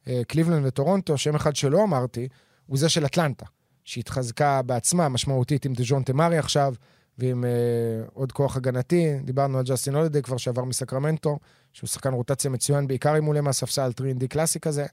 אה, 0.08 0.22
קליבלנד 0.28 0.66
וטורונטו, 0.66 1.18
שם 1.18 1.34
אחד 1.34 1.56
שלא 1.56 1.84
אמרתי, 1.84 2.28
הוא 2.66 2.78
זה 2.78 2.88
של 2.88 3.06
אטלנטה, 3.06 3.46
שהתחזקה 3.84 4.62
בעצמה 4.62 5.08
משמעותית 5.08 5.64
עם 5.64 5.72
דז'ונטה 5.74 6.02
מארי 6.02 6.38
עכשיו, 6.38 6.74
ועם 7.18 7.44
אה, 7.44 8.10
עוד 8.14 8.32
כוח 8.32 8.56
הגנתי. 8.56 9.18
דיברנו 9.24 9.58
על 9.58 9.64
ג'סטין 9.64 9.94
הולידיי 9.94 10.22
כבר 10.22 10.36
שעבר 10.36 10.64
מסקרמנטו, 10.64 11.38
שהוא 11.72 11.88
שחקן 11.88 12.12
רוטציה 12.12 12.50
מצוין, 12.50 12.86
בעיקר 12.86 13.16
הוא 13.16 13.28
עולה 13.28 13.40
מהספסל 13.40 13.90
3D 14.00 14.26
קלאסי 14.28 14.60
כזה. 14.60 14.86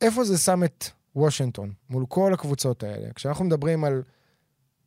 איפה 0.00 0.24
זה 0.24 0.38
שם 0.38 0.64
את 0.64 0.84
וושינגטון, 1.16 1.72
מול 1.90 2.06
כל 2.08 2.34
הקבוצות 2.34 2.82
האלה. 2.82 3.12
כשאנחנו 3.14 3.44
מדברים 3.44 3.84
על 3.84 4.02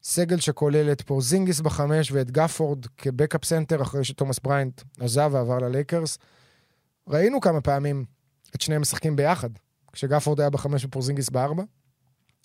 סגל 0.03 0.39
שכולל 0.39 0.91
את 0.91 1.01
פורזינגיס 1.01 1.59
בחמש 1.59 2.11
ואת 2.11 2.31
גפורד 2.31 2.85
כ 2.97 3.09
backup 3.09 3.45
center 3.45 3.81
אחרי 3.81 4.03
שתומאס 4.03 4.39
בריינט 4.39 4.81
עזב 4.99 5.29
ועבר 5.33 5.57
ללייקרס, 5.57 6.17
ראינו 7.07 7.41
כמה 7.41 7.61
פעמים 7.61 8.05
את 8.55 8.61
שניהם 8.61 8.81
משחקים 8.81 9.15
ביחד, 9.15 9.49
כשגפורד 9.93 10.39
היה 10.39 10.49
בחמש 10.49 10.85
ופורזינגיס 10.85 11.29
בארבע, 11.29 11.63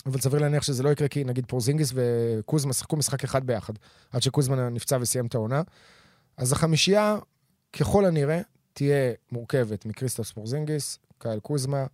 אבל 0.07 0.21
סביר 0.21 0.41
להניח 0.41 0.63
שזה 0.63 0.83
לא 0.83 0.91
יקרה 0.91 1.09
כי 1.09 1.25
נגיד 1.25 1.47
פורזינגיס 1.47 1.93
וקוזמה 1.95 2.73
שיחקו 2.73 2.97
משחק 2.97 3.25
אחד 3.25 3.47
ביחד, 3.47 3.73
עד 4.11 4.23
שקוזמה 4.23 4.69
נפצע 4.69 4.99
וסיים 5.01 5.27
את 5.27 5.35
העונה. 5.35 5.63
אז 6.37 6.53
החמישייה, 6.53 7.19
ככל 7.73 8.05
הנראה, 8.05 8.41
תהיה 8.73 9.13
מורכבת 9.33 9.87
מקריסטפס 9.87 10.33
פורזינגיס, 10.33 10.99
קייל 11.19 11.41
קוזמה, 11.41 11.87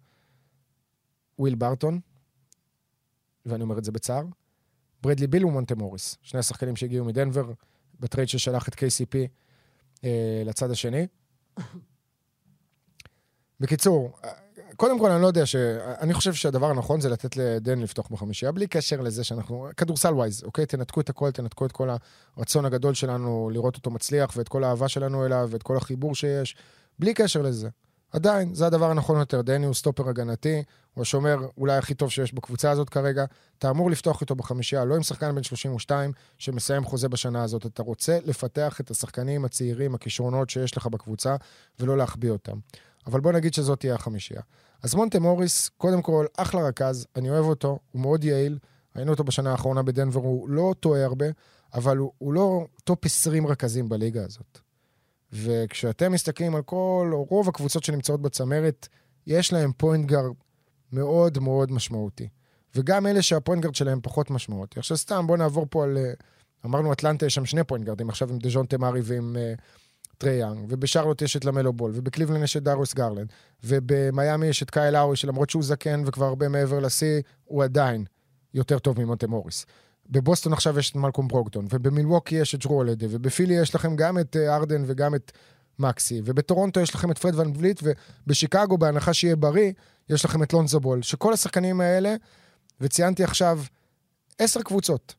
וויל 1.38 1.54
ברטון, 1.54 2.00
ואני 3.46 3.62
אומר 3.62 3.78
את 3.78 3.84
זה 3.84 3.92
בצער, 3.92 4.24
ברדלי 5.02 5.26
ביל 5.26 5.44
ומונטה 5.44 5.74
מוריס, 5.74 6.16
שני 6.22 6.40
השחקנים 6.40 6.76
שהגיעו 6.76 7.04
מדנבר, 7.04 7.52
בטרייד 8.00 8.28
ששלח 8.28 8.68
את 8.68 8.74
KCP 8.74 9.16
אה, 10.04 10.42
לצד 10.44 10.70
השני. 10.70 11.06
בקיצור, 13.60 14.18
קודם 14.76 14.98
כל, 14.98 15.10
אני 15.10 15.22
לא 15.22 15.26
יודע 15.26 15.46
ש... 15.46 15.56
אני 16.00 16.14
חושב 16.14 16.32
שהדבר 16.32 16.70
הנכון 16.70 17.00
זה 17.00 17.08
לתת 17.08 17.36
לדני 17.36 17.78
לפתוח 17.78 18.08
בחמישייה, 18.08 18.52
בלי 18.52 18.66
קשר 18.66 19.00
לזה 19.00 19.24
שאנחנו... 19.24 19.68
כדורסל 19.76 20.14
wise, 20.14 20.44
אוקיי? 20.44 20.66
תנתקו 20.66 21.00
את 21.00 21.08
הכל, 21.08 21.30
תנתקו 21.30 21.66
את 21.66 21.72
כל 21.72 21.88
הרצון 22.36 22.64
הגדול 22.64 22.94
שלנו 22.94 23.50
לראות 23.52 23.76
אותו 23.76 23.90
מצליח, 23.90 24.32
ואת 24.36 24.48
כל 24.48 24.64
האהבה 24.64 24.88
שלנו 24.88 25.26
אליו, 25.26 25.48
ואת 25.50 25.62
כל 25.62 25.76
החיבור 25.76 26.14
שיש, 26.14 26.56
בלי 26.98 27.14
קשר 27.14 27.42
לזה. 27.42 27.68
עדיין, 28.12 28.54
זה 28.54 28.66
הדבר 28.66 28.90
הנכון 28.90 29.18
יותר. 29.18 29.42
דני 29.42 29.66
הוא 29.66 29.74
סטופר 29.74 30.08
הגנתי, 30.08 30.62
הוא 30.94 31.02
השומר 31.02 31.36
אולי 31.58 31.76
הכי 31.76 31.94
טוב 31.94 32.10
שיש 32.10 32.34
בקבוצה 32.34 32.70
הזאת 32.70 32.88
כרגע. 32.88 33.24
אתה 33.58 33.70
אמור 33.70 33.90
לפתוח 33.90 34.20
איתו 34.20 34.34
בחמישייה, 34.34 34.84
לא 34.84 34.96
עם 34.96 35.02
שחקן 35.02 35.34
בן 35.34 35.42
32 35.42 36.12
שמסיים 36.38 36.84
חוזה 36.84 37.08
בשנה 37.08 37.42
הזאת. 37.42 37.66
אתה 37.66 37.82
רוצה 37.82 38.18
לפתח 38.24 38.80
את 38.80 38.90
השחקנים 38.90 39.44
הצעירים, 39.44 39.94
הכישרונות 39.94 40.50
שיש 40.50 40.76
לך 40.76 40.86
בקבוצה, 40.86 41.36
ולא 41.80 41.96
להחביא 41.96 42.30
אותם. 42.30 42.58
אבל 43.06 43.20
בוא 43.20 43.32
נגיד 43.32 43.54
שזאת 43.54 43.80
תהיה 43.80 43.94
החמישייה. 43.94 44.40
אז 44.82 44.94
מונטה 44.94 45.20
מוריס, 45.20 45.68
קודם 45.68 46.02
כל, 46.02 46.26
אחלה 46.36 46.62
רכז, 46.62 47.06
אני 47.16 47.30
אוהב 47.30 47.44
אותו, 47.44 47.78
הוא 47.92 48.02
מאוד 48.02 48.24
יעיל. 48.24 48.58
ראינו 48.96 49.10
אותו 49.10 49.24
בשנה 49.24 49.50
האחרונה 49.50 49.82
בדנבר, 49.82 50.20
הוא 50.20 50.48
לא 50.48 50.74
טועה 50.80 51.04
הרבה, 51.04 51.26
אבל 51.74 51.96
הוא, 51.96 52.12
הוא 52.18 52.32
לא 52.32 52.66
top 52.84 53.04
20 53.04 53.46
רכזים 53.46 53.88
בליגה 53.88 54.24
הזאת. 54.24 54.58
וכשאתם 55.32 56.12
מסתכלים 56.12 56.54
על 56.54 56.62
כל, 56.62 57.10
או 57.12 57.24
רוב 57.24 57.48
הקבוצות 57.48 57.84
שנמצאות 57.84 58.22
בצמרת, 58.22 58.88
יש 59.26 59.52
להם 59.52 59.72
point 59.76 60.06
guard 60.06 60.34
מאוד 60.92 61.38
מאוד 61.38 61.72
משמעותי. 61.72 62.28
וגם 62.74 63.06
אלה 63.06 63.22
שה 63.22 63.37
point 63.37 63.62
guard 63.62 63.74
שלהם 63.74 64.00
פחות 64.02 64.30
משמעותי. 64.30 64.78
עכשיו 64.78 64.96
סתם, 64.96 65.26
בואו 65.26 65.38
נעבור 65.38 65.66
פה 65.70 65.84
על... 65.84 65.96
אה, 65.98 66.12
אמרנו 66.66 66.92
אטלנטה, 66.92 67.26
יש 67.26 67.34
שם 67.34 67.44
שני 67.44 67.64
point 67.64 67.84
guard 67.84 67.99
ים, 67.99 68.08
עכשיו 68.08 68.30
עם 68.30 68.38
דז'ונטה 68.38 68.66
מארי 68.66 69.00
ועם 69.04 69.36
אה, 69.36 69.60
טריי 70.18 70.34
יאנג, 70.34 70.66
ובשרלוט 70.68 71.22
יש 71.22 71.36
את 71.36 71.44
למלו 71.44 71.72
בול, 71.72 71.90
ובקליבלנד 71.94 72.42
יש 72.42 72.56
את 72.56 72.62
דריוס 72.62 72.94
גרלנד, 72.94 73.32
ובמיאמי 73.64 74.46
יש 74.46 74.62
את 74.62 74.70
קייל 74.70 74.96
לאורי, 74.96 75.16
שלמרות 75.16 75.50
שהוא 75.50 75.62
זקן 75.62 76.02
וכבר 76.06 76.24
הרבה 76.24 76.48
מעבר 76.48 76.80
לשיא, 76.80 77.20
הוא 77.44 77.64
עדיין 77.64 78.04
יותר 78.54 78.78
טוב 78.78 79.00
ממונטה 79.00 79.26
מוריס. 79.26 79.66
בבוסטון 80.10 80.52
עכשיו 80.52 80.78
יש 80.78 80.90
את 80.90 80.96
מלקום 80.96 81.28
ברוקדון, 81.28 81.66
ובמילווקי 81.70 82.34
יש 82.34 82.54
את 82.54 82.60
ג'רו 82.66 82.74
הולידיי, 82.74 83.06
ובפילי 83.10 83.54
יש 83.54 83.74
לכם 83.74 83.96
גם 83.96 84.18
את 84.18 84.36
אה, 84.36 84.52
הארדן 84.52 84.82
וגם 84.86 85.14
את 85.14 85.32
מקסי, 85.78 86.22
ובטורונטו 86.24 86.80
יש 86.80 86.94
לכם 86.94 87.10
את 87.10 87.18
פרד 87.18 87.34
ון 87.34 87.52
וליט, 87.56 87.82
ובשיקגו, 88.26 88.78
בהנחה 88.78 89.14
שיהיה 89.14 89.36
בריא, 89.36 89.72
יש 90.08 90.24
לכם 90.24 90.42
את 90.42 90.52
לונזו 90.52 90.80
בול. 90.80 91.02
שכל 91.02 91.32
השחקנים 91.32 91.80
האלה, 91.80 92.14
וציינתי 92.80 93.24
עכשיו 93.24 93.60
עשר 94.38 94.62
קבוצות, 94.62 95.14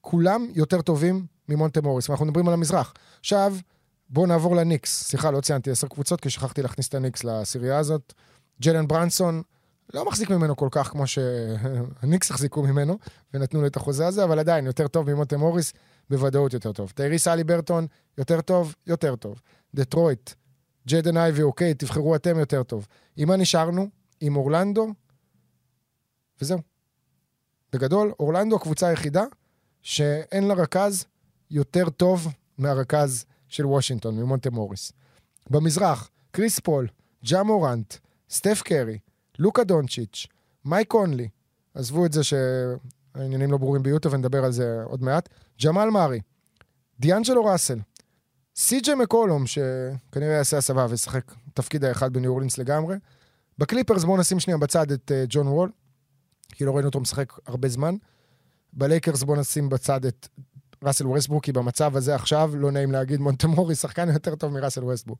כולם 0.00 0.46
יותר 0.54 0.82
טובים 0.82 1.26
ממונטה 1.48 1.80
מוריס, 1.80 2.08
ואנחנו 2.08 2.26
מדברים 2.26 2.48
על 2.48 2.54
המזרח. 2.54 2.94
עכשיו, 3.20 3.56
בואו 4.08 4.26
נעבור 4.26 4.56
לניקס. 4.56 5.02
סליחה, 5.02 5.30
לא 5.30 5.40
ציינתי 5.40 5.70
עשר 5.70 5.88
קבוצות, 5.88 6.20
כי 6.20 6.30
שכחתי 6.30 6.62
להכניס 6.62 6.88
את 6.88 6.94
הניקס 6.94 7.24
לעשירייה 7.24 7.78
הזאת. 7.78 8.12
ג'לן 8.62 8.88
ברנסון, 8.88 9.42
לא 9.94 10.04
מחזיק 10.04 10.30
ממנו 10.30 10.56
כל 10.56 10.68
כך 10.70 10.88
כמו 10.88 11.06
שהניקס 11.06 12.30
החזיקו 12.30 12.62
ממנו, 12.62 12.98
ונתנו 13.34 13.60
לו 13.60 13.66
את 13.66 13.76
החוזה 13.76 14.06
הזה, 14.06 14.24
אבל 14.24 14.38
עדיין, 14.38 14.66
יותר 14.66 14.88
טוב 14.88 15.12
ממונטה 15.12 15.36
מוריס, 15.36 15.72
בוודאות 16.10 16.52
יותר 16.52 16.72
טוב. 16.72 16.90
טייריס 16.90 17.28
הליברטון, 17.28 17.86
יותר 18.18 18.40
טוב, 18.40 18.74
יותר 18.86 19.16
טוב. 19.16 19.40
דטרויט, 19.74 20.30
ג'דן 20.88 21.16
אייבי, 21.16 21.42
אוקיי, 21.42 21.74
תבחרו 21.74 22.16
אתם 22.16 22.38
יותר 22.38 22.62
טוב. 22.62 22.86
עם 23.16 23.28
מה 23.28 23.36
נשארנו? 23.36 23.88
עם 24.20 24.36
אורלנדו, 24.36 24.86
וזהו. 26.40 26.58
בגדול, 27.72 28.12
אורלנדו 28.20 28.56
הקבוצה 28.56 28.88
היחידה 28.88 29.24
שאין 29.82 30.48
לה 30.48 30.54
רכז 30.54 31.04
יותר 31.50 31.90
טוב 31.90 32.28
מהרכז 32.58 33.24
של 33.48 33.66
וושינגטון, 33.66 34.16
ממונטה 34.16 34.50
מוריס. 34.50 34.92
במזרח, 35.50 36.10
קריס 36.30 36.60
פול, 36.60 36.88
ג'ה 37.24 37.42
מורנט, 37.42 37.94
סטף 38.30 38.62
קרי, 38.64 38.98
לוקה 39.38 39.64
דונצ'יץ', 39.64 40.26
מייק 40.64 40.88
קונלי, 40.88 41.28
עזבו 41.74 42.06
את 42.06 42.12
זה 42.12 42.20
שהעניינים 42.24 43.52
לא 43.52 43.58
ברורים 43.58 43.82
ביוטה 43.82 44.08
ונדבר 44.12 44.44
על 44.44 44.52
זה 44.52 44.82
עוד 44.84 45.02
מעט, 45.02 45.28
ג'מאל 45.64 45.90
מארי, 45.90 46.20
דיאנג'לו 47.00 47.44
ראסל, 47.44 47.78
סי.ג'י 48.56 48.94
מקולום, 48.94 49.44
שכנראה 49.46 50.32
יעשה 50.32 50.58
הסבה 50.58 50.86
וישחק 50.90 51.32
תפקיד 51.54 51.84
האחד 51.84 52.12
בניו 52.12 52.30
אורלינס 52.30 52.58
לגמרי. 52.58 52.96
בקליפרס 53.58 54.04
בואו 54.04 54.16
נשים 54.16 54.40
שנייה 54.40 54.58
בצד 54.58 54.90
את 54.90 55.10
אה, 55.10 55.26
ג'ון 55.28 55.48
וול, 55.48 55.70
כי 56.52 56.64
לא 56.64 56.72
ראינו 56.72 56.88
אותו 56.88 57.00
משחק 57.00 57.32
הרבה 57.46 57.68
זמן. 57.68 57.94
בלייקרס 58.72 59.22
בואו 59.22 59.40
נשים 59.40 59.68
בצד 59.68 60.04
את 60.04 60.28
ראסל 60.82 61.06
ווסטברוק, 61.06 61.44
כי 61.44 61.52
במצב 61.52 61.96
הזה 61.96 62.14
עכשיו, 62.14 62.52
לא 62.56 62.70
נעים 62.70 62.92
להגיד, 62.92 63.20
מונטה 63.20 63.47
מוריס 63.47 63.74
שחקן 63.74 64.08
יותר 64.08 64.34
טוב 64.34 64.52
מראסל 64.52 64.84
ווסטברוק. 64.84 65.18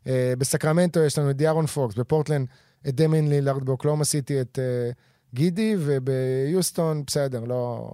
אה, 0.00 0.06
בסקרמנטו 0.38 1.00
יש 1.00 1.18
לנו 1.18 1.30
את 1.30 1.36
דיארון 1.36 1.66
פוקס, 1.66 1.94
בפורטלנד 1.94 2.48
את 2.88 2.94
דמין 2.94 3.28
לילארד, 3.28 3.64
באוקלהומה 3.64 4.04
סיטי 4.04 4.40
את 4.40 4.58
אה, 4.58 4.94
גידי, 5.34 5.74
וביוסטון, 5.78 7.04
בסדר, 7.06 7.44
לא... 7.44 7.92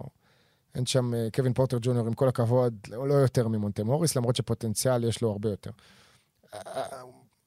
אין 0.75 0.87
שם 0.87 1.13
אה, 1.15 1.37
קווין 1.37 1.53
פורטר 1.53 1.79
ג'וניור, 1.83 2.07
עם 2.07 2.15
כל 2.15 2.29
הכבוד, 2.29 2.75
לא, 2.89 3.15
יותר 3.15 3.49
ממונטה 3.49 3.83
מוריס, 3.83 4.17
למרות 4.17 4.37
שפוטנציאל 4.37 5.05
יש 5.05 5.23
לו 5.23 5.31
הרבה 5.31 5.51
יותר. 5.51 5.71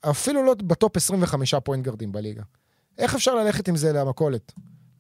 אפילו 0.02 0.46
לא 0.46 0.54
ב 0.54 0.65
top 0.65 0.98
25 0.98 1.54
point 1.54 1.86
guard 1.86 2.04
ים 2.04 2.12
בליגה. 2.12 2.44
איך 2.98 3.16
אפשר 3.16 3.36
ללכת 3.36 3.68
עם 3.68 3.76
זה 3.76 3.94
למכולת? 3.94 4.54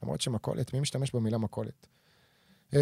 למרות 0.03 0.21
שמכולת, 0.21 0.73
מי 0.73 0.79
משתמש 0.79 1.15
במילה 1.15 1.37
מכולת? 1.37 1.87
אמ, 2.71 2.75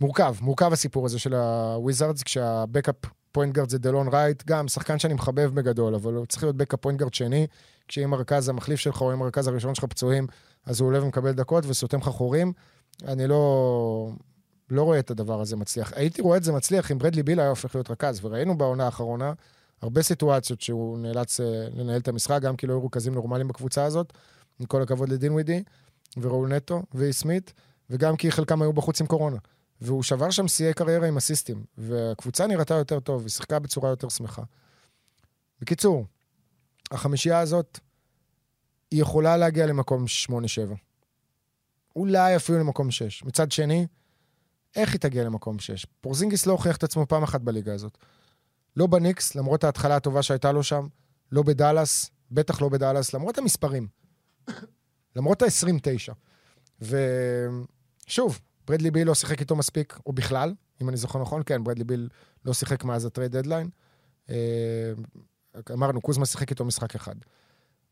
מורכב, 0.00 0.36
מורכב 0.40 0.72
הסיפור 0.72 1.06
הזה 1.06 1.18
של 1.18 1.34
הוויזארדס, 1.34 2.22
כשה 2.22 2.56
backup 2.56 2.96
point 3.32 3.54
guard 3.54 3.68
זה 3.68 3.78
דלון 3.78 4.08
רייט, 4.08 4.42
גם 4.46 4.68
שחקן 4.68 4.98
שאני 4.98 5.14
מחבב 5.14 5.50
בגדול, 5.54 5.94
אבל 5.94 6.14
הוא 6.14 6.26
צריך 6.26 6.42
להיות 6.42 6.56
backup 6.56 6.80
point 6.80 6.98
guard 6.98 7.14
שני, 7.14 7.46
כשאם 7.88 8.14
הרכז 8.14 8.48
המחליף 8.48 8.80
שלך 8.80 9.00
או 9.00 9.12
אם 9.12 9.22
הרכז 9.22 9.46
הראשון 9.46 9.74
שלך 9.74 9.84
פצועים, 9.84 10.26
אז 10.66 10.80
הוא 10.80 10.86
עולה 10.86 11.02
ומקבל 11.02 11.32
דקות 11.32 11.64
וסותם 11.66 11.98
לך 11.98 12.08
חורים. 12.08 12.52
אני 13.04 13.26
לא, 13.26 14.10
לא 14.70 14.82
רואה 14.82 14.98
את 14.98 15.10
הדבר 15.10 15.40
הזה 15.40 15.56
מצליח. 15.56 15.92
הייתי 15.96 16.22
רואה 16.22 16.36
את 16.36 16.44
זה 16.44 16.52
מצליח 16.52 16.92
אם 16.92 16.98
ברדלי 16.98 17.22
ביל 17.22 17.40
היה 17.40 17.48
הופך 17.48 17.74
להיות 17.74 17.90
רכז, 17.90 18.24
וראינו 18.24 18.58
בעונה 18.58 18.84
האחרונה 18.84 19.32
הרבה 19.82 20.02
סיטואציות 20.02 20.60
שהוא 20.60 20.98
נאלץ 20.98 21.40
אה, 21.40 21.66
לנהל 21.74 22.00
את 22.00 22.08
המשחק, 22.08 22.42
גם 22.42 22.56
כי 22.56 22.66
לא 22.66 22.72
היו 22.72 22.86
רכזים 22.86 23.14
נורמליים 23.14 23.48
בקבוצה 23.48 23.84
הזאת, 23.84 24.12
עם 24.60 24.66
כל 24.66 24.82
הכבוד 24.82 25.08
לדינווידי, 25.08 25.62
וראול 26.16 26.48
נטו, 26.48 26.82
ואיש 26.94 27.12
סמית, 27.12 27.52
וגם 27.90 28.16
כי 28.16 28.30
חלקם 28.30 28.62
היו 28.62 28.72
בחוץ 28.72 29.00
עם 29.00 29.06
קורונה. 29.06 29.36
והוא 29.80 30.02
שבר 30.02 30.30
שם 30.30 30.48
שיאי 30.48 30.74
קריירה 30.74 31.08
עם 31.08 31.16
אסיסטים, 31.16 31.64
והקבוצה 31.78 32.46
נראתה 32.46 32.74
יותר 32.74 33.00
טוב, 33.00 33.22
היא 33.22 33.30
שיחקה 33.30 33.58
בצורה 33.58 33.90
יותר 33.90 34.08
שמחה. 34.08 34.42
בקיצור, 35.60 36.06
החמישייה 36.90 37.40
הזאת, 37.40 37.78
היא 38.90 39.02
יכולה 39.02 39.36
להגיע 39.36 39.66
למקום 39.66 40.04
8-7. 40.28 40.32
אולי 41.96 42.36
אפילו 42.36 42.58
למקום 42.58 42.90
6. 42.90 43.24
מצד 43.24 43.52
שני, 43.52 43.86
איך 44.76 44.92
היא 44.92 45.00
תגיע 45.00 45.24
למקום 45.24 45.58
6? 45.58 45.86
פורזינגיס 46.00 46.46
לא 46.46 46.52
הוכיח 46.52 46.76
את 46.76 46.82
עצמו 46.82 47.06
פעם 47.06 47.22
אחת 47.22 47.40
בליגה 47.40 47.74
הזאת. 47.74 47.98
לא 48.76 48.86
בניקס, 48.86 49.34
למרות 49.34 49.64
ההתחלה 49.64 49.96
הטובה 49.96 50.22
שהייתה 50.22 50.52
לו 50.52 50.62
שם, 50.62 50.86
לא 51.32 51.42
בדאלאס, 51.42 52.10
בטח 52.30 52.62
לא 52.62 52.68
בדאלאס, 52.68 53.14
למרות 53.14 53.38
המספרים. 53.38 53.88
למרות 55.16 55.42
ה-29. 55.42 56.14
ושוב, 56.80 58.40
ברדלי 58.70 58.90
ביל 58.90 59.06
לא 59.06 59.14
שיחק 59.14 59.40
איתו 59.40 59.56
מספיק, 59.56 59.98
או 60.06 60.12
בכלל, 60.12 60.54
אם 60.82 60.88
אני 60.88 60.96
זוכר 60.96 61.18
נכון, 61.18 61.42
כן, 61.46 61.64
ברדלי 61.64 61.84
ביל 61.84 62.08
לא 62.44 62.52
שיחק 62.52 62.84
מאז 62.84 63.04
ה 63.04 63.09
trade 63.09 63.36
deadline. 63.36 63.68
אה, 64.30 64.92
אמרנו, 65.72 66.00
קוזמה 66.00 66.26
שיחק 66.26 66.50
איתו 66.50 66.64
משחק 66.64 66.94
אחד. 66.94 67.14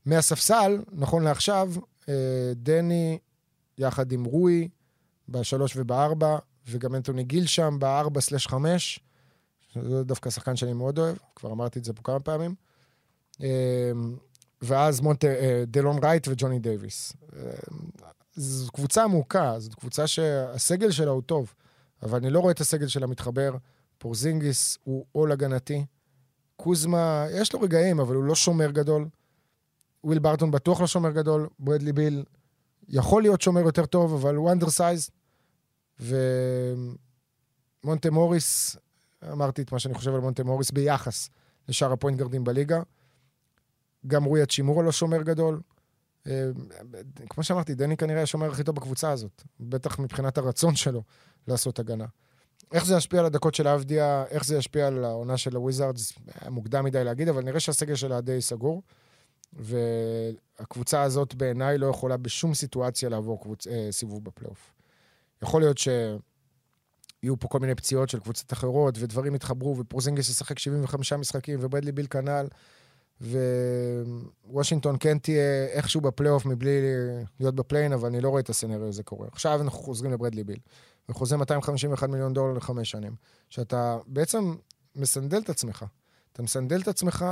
מהספסל, 0.06 0.82
נכון 0.92 1.22
לעכשיו, 1.22 1.72
אה, 2.08 2.14
דני 2.56 3.18
יחד 3.78 4.12
עם 4.12 4.24
רוי 4.24 4.68
בשלוש 5.28 5.76
ובארבע, 5.76 6.38
וגם 6.68 6.94
אנטוני 6.94 7.24
גיל 7.24 7.46
שם 7.46 7.76
בארבע 7.78 8.20
slash 8.20 8.46
חמש. 8.46 9.00
זה 9.82 10.04
דווקא 10.04 10.30
שחקן 10.30 10.56
שאני 10.56 10.72
מאוד 10.72 10.98
אוהב, 10.98 11.16
כבר 11.36 11.52
אמרתי 11.52 11.78
את 11.78 11.84
זה 11.84 11.92
פה 11.92 12.02
כמה 12.02 12.20
פעמים. 12.20 12.54
אה, 13.42 13.92
ואז 14.62 15.00
מונטה, 15.00 15.28
דלון 15.66 15.98
רייט 16.04 16.28
וג'וני 16.28 16.58
דייוויס. 16.58 17.12
זו 18.38 18.72
קבוצה 18.72 19.04
עמוקה, 19.04 19.58
זו 19.58 19.70
קבוצה 19.70 20.06
שהסגל 20.06 20.90
שלה 20.90 21.10
הוא 21.10 21.22
טוב, 21.22 21.54
אבל 22.02 22.18
אני 22.18 22.30
לא 22.30 22.40
רואה 22.40 22.52
את 22.52 22.60
הסגל 22.60 22.86
שלה 22.86 23.06
מתחבר. 23.06 23.56
פורזינגיס 23.98 24.78
הוא 24.84 25.04
עול 25.12 25.32
הגנתי. 25.32 25.84
קוזמה, 26.56 27.26
יש 27.30 27.52
לו 27.52 27.60
רגעים, 27.60 28.00
אבל 28.00 28.14
הוא 28.14 28.24
לא 28.24 28.34
שומר 28.34 28.70
גדול. 28.70 29.08
וויל 30.04 30.18
ברטון 30.18 30.50
בטוח 30.50 30.80
לא 30.80 30.86
שומר 30.86 31.10
גדול. 31.10 31.48
ברדלי 31.58 31.92
ביל 31.92 32.24
יכול 32.88 33.22
להיות 33.22 33.40
שומר 33.40 33.60
יותר 33.60 33.86
טוב, 33.86 34.14
אבל 34.14 34.34
הוא 34.34 34.52
undersized. 34.52 35.10
ומונטה 36.00 37.00
מוריס, 38.10 38.76
אמרתי 39.32 39.62
את 39.62 39.72
מה 39.72 39.78
שאני 39.78 39.94
חושב 39.94 40.14
על 40.14 40.20
מונטה 40.20 40.44
מוריס 40.44 40.70
ביחס 40.70 41.28
לשאר 41.68 41.92
ה 41.92 41.97
point 41.97 42.18
guard 42.18 42.37
ים 42.37 42.44
בליגה. 42.44 42.82
גם 44.06 44.24
רוי 44.24 44.46
האצ'ימורה 44.46 44.82
לא 44.82 44.92
שומר 44.92 45.22
גדול. 45.22 45.60
אה, 46.28 46.50
כמו 47.28 47.44
שאמרתי, 47.44 47.74
דני 47.74 47.96
כנראה 47.96 48.22
השומר 48.22 48.50
הכי 48.50 48.64
טוב 48.64 48.76
בקבוצה 48.76 49.10
הזאת, 49.10 49.42
בטח 49.60 49.98
מבחינת 49.98 50.38
הרצון 50.38 50.76
שלו 50.76 51.02
לעשות 51.48 51.78
הגנה. 51.78 52.06
איך 52.72 52.84
זה 52.84 52.96
ישפיע 52.96 53.20
על 53.20 53.26
הדקות 53.26 53.54
של 53.54 53.68
אבדיה, 53.68 54.24
איך 54.30 54.44
זה 54.44 54.56
ישפיע 54.56 54.86
על 54.86 55.04
העונה 55.04 55.36
של 55.36 55.56
הוויזארדס, 55.56 56.12
מוקדם 56.50 56.84
מדי 56.84 57.04
להגיד, 57.04 57.28
אבל 57.28 57.42
נראה 57.42 57.60
שהסגל 57.60 57.94
שלה 57.94 58.20
די 58.20 58.40
סגור. 58.40 58.82
והקבוצה 59.52 61.02
הזאת 61.02 61.34
בעיניי 61.34 61.78
לא 61.78 61.86
יכולה 61.86 62.16
בשום 62.16 62.54
סיטואציה 62.54 63.08
לעבור 63.08 63.42
קבוצ... 63.42 63.66
אה, 63.66 63.88
סיבוב 63.90 64.24
בפלייאוף. 64.24 64.72
יכול 65.42 65.62
להיות 65.62 65.78
שיהיו 65.78 67.38
פה 67.40 67.48
כל 67.48 67.58
מיני 67.58 67.74
פציעות 67.74 68.08
של 68.08 68.20
קבוצות 68.20 68.52
אחרות, 68.52 68.94
ודברים 68.98 69.34
יתחברו, 69.34 69.78
ופורזינגיס 69.78 70.28
ישחק 70.28 70.58
75 70.58 71.12
משחקים, 71.12 71.58
וברדלי 71.62 71.92
ביל 71.92 72.06
כנ"ל, 72.06 72.46
ווושינגטון 74.50 74.96
כן 75.00 75.18
תהיה 75.18 75.66
איכשהו 75.66 76.00
בפלייאוף 76.00 76.46
מבלי 76.46 76.80
להיות 77.40 77.54
ב 77.54 77.59
play-in, 77.59 77.92
אבל 77.92 78.08
אני 78.08 78.20
לא 78.20 78.28
רואה 78.28 78.40
את 78.40 78.48
ה 78.48 78.53
scenario 78.53 78.88
הזה 78.88 79.02
קורה. 79.02 79.28
עכשיו 79.32 79.62
אנחנו 79.62 79.78
חוזרים 79.78 80.12
לברדלי 80.12 80.44
ביל, 80.44 80.58
וחוזה 81.08 81.36
251 81.36 82.08
מיליון 82.08 82.34
דולר 82.34 82.52
לחמש 82.52 82.90
שנים, 82.90 83.14
שאתה 83.50 83.98
בעצם 84.06 84.54
מסנדל 84.96 85.38
את 85.38 85.50
עצמך. 85.50 85.84
אתה 86.32 86.42
מסנדל 86.42 86.80
את 86.80 86.88
עצמך 86.88 87.24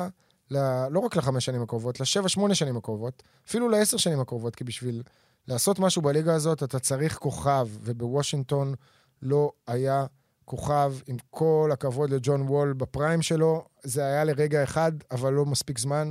ל... 0.50 0.86
לא 0.90 1.00
רק 1.00 1.16
לחמש 1.16 1.44
שנים 1.44 1.62
הקרובות, 1.62 2.00
לשבע, 2.00 2.28
שמונה 2.28 2.54
שנים 2.54 2.76
הקרובות, 2.76 3.22
אפילו 3.48 3.68
לעשר 3.68 3.96
שנים 3.96 4.20
הקרובות, 4.20 4.56
כי 4.56 4.64
בשביל 4.64 5.02
לעשות 5.48 5.78
משהו 5.78 6.02
בליגה 6.02 6.34
הזאת 6.34 6.62
אתה 6.62 6.78
צריך 6.78 7.18
כוכב, 7.18 7.68
ובוושינגטון 7.80 8.74
לא 9.22 9.52
היה 9.66 10.06
כוכב, 10.46 10.94
עם 11.06 11.16
כל 11.30 11.70
הכבוד 11.72 12.10
לג'ון 12.10 12.42
וול 12.42 12.72
ב 12.72 12.81
prime 12.81 13.22
שלו, 13.22 13.64
זה 13.82 14.04
היה 14.04 14.24
לרגע 14.24 14.64
אחד, 14.64 14.92
אבל 15.10 15.32
לא 15.32 15.46
מספיק 15.46 15.78
זמן, 15.78 16.10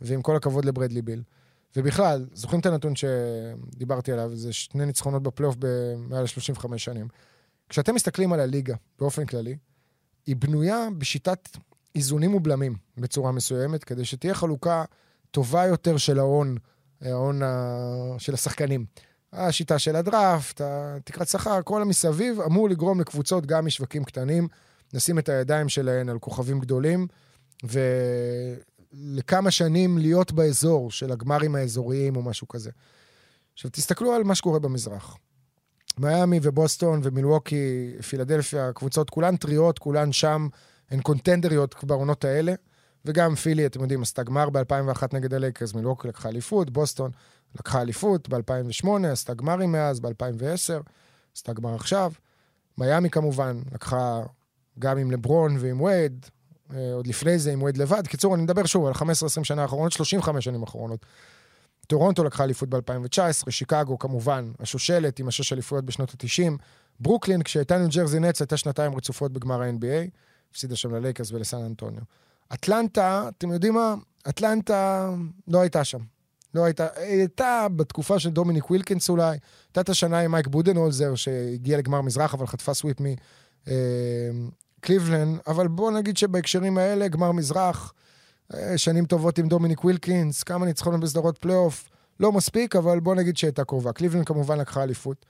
ועם 0.00 0.22
כל 0.22 0.36
הכבוד 0.36 0.64
לברדלי 0.64 1.02
ביל. 1.02 1.22
ובכלל, 1.76 2.26
זוכרים 2.32 2.60
את 2.60 2.66
הנתון 2.66 2.92
שדיברתי 2.96 4.12
עליו, 4.12 4.30
זה 4.34 4.52
שני 4.52 4.86
ניצחונות 4.86 5.22
בפלייאוף 5.22 5.56
במעל 5.58 6.26
35 6.26 6.84
שנים. 6.84 7.08
כשאתם 7.68 7.94
מסתכלים 7.94 8.32
על 8.32 8.40
הליגה 8.40 8.74
באופן 8.98 9.26
כללי, 9.26 9.56
היא 10.26 10.36
בנויה 10.36 10.88
בשיטת 10.98 11.48
איזונים 11.94 12.34
ובלמים 12.34 12.76
בצורה 12.96 13.32
מסוימת, 13.32 13.84
כדי 13.84 14.04
שתהיה 14.04 14.34
חלוקה 14.34 14.84
טובה 15.30 15.66
יותר 15.66 15.96
של 15.96 16.18
ההון, 16.18 16.56
ההון 17.00 17.40
של 18.18 18.34
השחקנים. 18.34 18.86
השיטה 19.32 19.78
של 19.78 19.96
הדראפט, 19.96 20.60
תקרת 21.04 21.28
שכר, 21.28 21.62
כל 21.64 21.82
המסביב 21.82 22.40
אמור 22.40 22.68
לגרום 22.68 23.00
לקבוצות 23.00 23.46
גם 23.46 23.66
משווקים 23.66 24.04
קטנים, 24.04 24.48
לשים 24.94 25.18
את 25.18 25.28
הידיים 25.28 25.68
שלהן 25.68 26.08
על 26.08 26.18
כוכבים 26.18 26.60
גדולים, 26.60 27.06
ולכמה 27.64 29.50
שנים 29.50 29.98
להיות 29.98 30.32
באזור 30.32 30.90
של 30.90 31.12
הגמרים 31.12 31.54
האזוריים 31.54 32.16
או 32.16 32.22
משהו 32.22 32.48
כזה. 32.48 32.70
עכשיו, 33.54 33.70
תסתכלו 33.70 34.12
על 34.12 34.24
מה 34.24 34.34
שקורה 34.34 34.58
במזרח. 34.58 35.16
מיאמי 35.98 36.40
ובוסטון 36.42 37.00
ומילווקי, 37.02 37.92
פילדלפיה, 38.08 38.72
קבוצות 38.72 39.10
כולן 39.10 39.36
טריות, 39.36 39.78
כולן 39.78 40.12
שם, 40.12 40.48
הן 40.90 41.00
קונטנדריות 41.00 41.84
בעונות 41.84 42.24
האלה. 42.24 42.54
וגם 43.08 43.34
פילי, 43.34 43.66
אתם 43.66 43.80
יודעים, 43.80 44.02
עשתה 44.02 44.22
גמר 44.22 44.50
ב-2001 44.50 45.02
נגד 45.12 45.34
הלייקרס, 45.34 45.74
מילווקי 45.74 46.08
לקחה 46.08 46.28
אליפות, 46.28 46.70
בוסטון 46.70 47.10
לקחה 47.58 47.80
אליפות 47.80 48.28
ב-2008, 48.28 48.88
עשתה 49.06 49.34
גמרים 49.34 49.72
מאז, 49.72 50.00
ב-2010, 50.00 50.90
עשתה 51.36 51.52
גמר 51.52 51.74
עכשיו. 51.74 52.12
מיאמי 52.78 53.10
כמובן, 53.10 53.60
לקחה 53.72 54.22
גם 54.78 54.98
עם 54.98 55.10
לברון 55.10 55.56
ועם 55.60 55.80
וייד, 55.80 56.26
אה, 56.74 56.92
עוד 56.92 57.06
לפני 57.06 57.38
זה 57.38 57.52
עם 57.52 57.62
וייד 57.62 57.76
לבד. 57.76 58.06
קיצור, 58.06 58.34
אני 58.34 58.42
מדבר 58.42 58.66
שוב 58.66 58.86
על 58.86 58.92
15-20 58.92 59.44
שנה 59.44 59.62
האחרונות, 59.62 59.92
35 59.92 60.44
שנים 60.44 60.60
האחרונות. 60.60 61.06
טורונטו 61.86 62.24
לקחה 62.24 62.44
אליפות 62.44 62.68
ב-2019, 62.68 63.50
שיקגו 63.50 63.98
כמובן, 63.98 64.52
השושלת 64.60 65.18
עם 65.18 65.28
השש 65.28 65.52
אליפויות 65.52 65.84
בשנות 65.84 66.10
ה-90. 66.10 66.52
ברוקלין, 67.00 67.42
כשהייתה 67.42 67.78
ניו 67.78 67.88
ג'רזי 67.88 68.20
נטס, 68.20 68.40
הייתה 68.40 68.56
שנתיים 68.56 68.94
רצופות 68.94 69.32
בגמר 69.32 69.62
ה-NBA, 69.62 70.10
הפסידה 70.50 70.76
שם 70.76 70.94
ללייקרס 70.94 71.32
ולסן 71.32 71.64
אנטוניו. 71.64 72.02
אטלנטה, 72.54 73.28
אתם 73.38 73.50
יודעים 73.50 73.74
מה? 73.74 73.94
אטלנטה 74.28 75.10
לא 75.48 75.60
הייתה 75.60 75.84
שם. 75.84 75.98
לא 76.54 76.64
הייתה, 76.64 76.86
הייתה 76.96 77.66
בתקופה 77.76 78.18
של 78.18 78.30
דומיניק 78.30 78.70
ווילקינס 78.70 79.08
אולי, 79.08 79.38
הייתה 79.68 79.80
את 79.80 79.88
השנה 79.88 80.18
עם 80.18 80.32
מייק 80.32 80.46
בודנהולזר, 80.46 81.14
שהגיע 81.14 81.78
לגמר 81.78 82.00
מזרח, 82.00 82.34
אבל 82.34 82.46
חטפה 82.46 82.74
sweep 82.74 82.96
מקליבלנד, 84.80 85.36
אה, 85.36 85.52
אבל 85.52 85.68
בואו 85.68 85.90
נגיד 85.90 86.16
שבהקשרים 86.16 86.78
האלה, 86.78 87.08
גמר 87.08 87.32
מזרח, 87.32 87.92
אה, 88.54 88.78
שנים 88.78 89.06
טובות 89.06 89.38
עם 89.38 89.48
דומיניק 89.48 89.84
ווילקינס, 89.84 90.42
כמה 90.42 90.66
ניצחונות 90.66 91.00
בסדרות 91.00 91.38
פלייאוף, 91.38 91.88
לא 92.20 92.32
מספיק, 92.32 92.76
אבל 92.76 93.00
בואו 93.00 93.14
נגיד 93.14 93.36
שהייתה 93.36 93.64
קרובה. 93.64 93.92
קליבלנד 93.92 94.26
כמובן 94.26 94.58
לקחה 94.58 94.82
אליפות. 94.82 95.26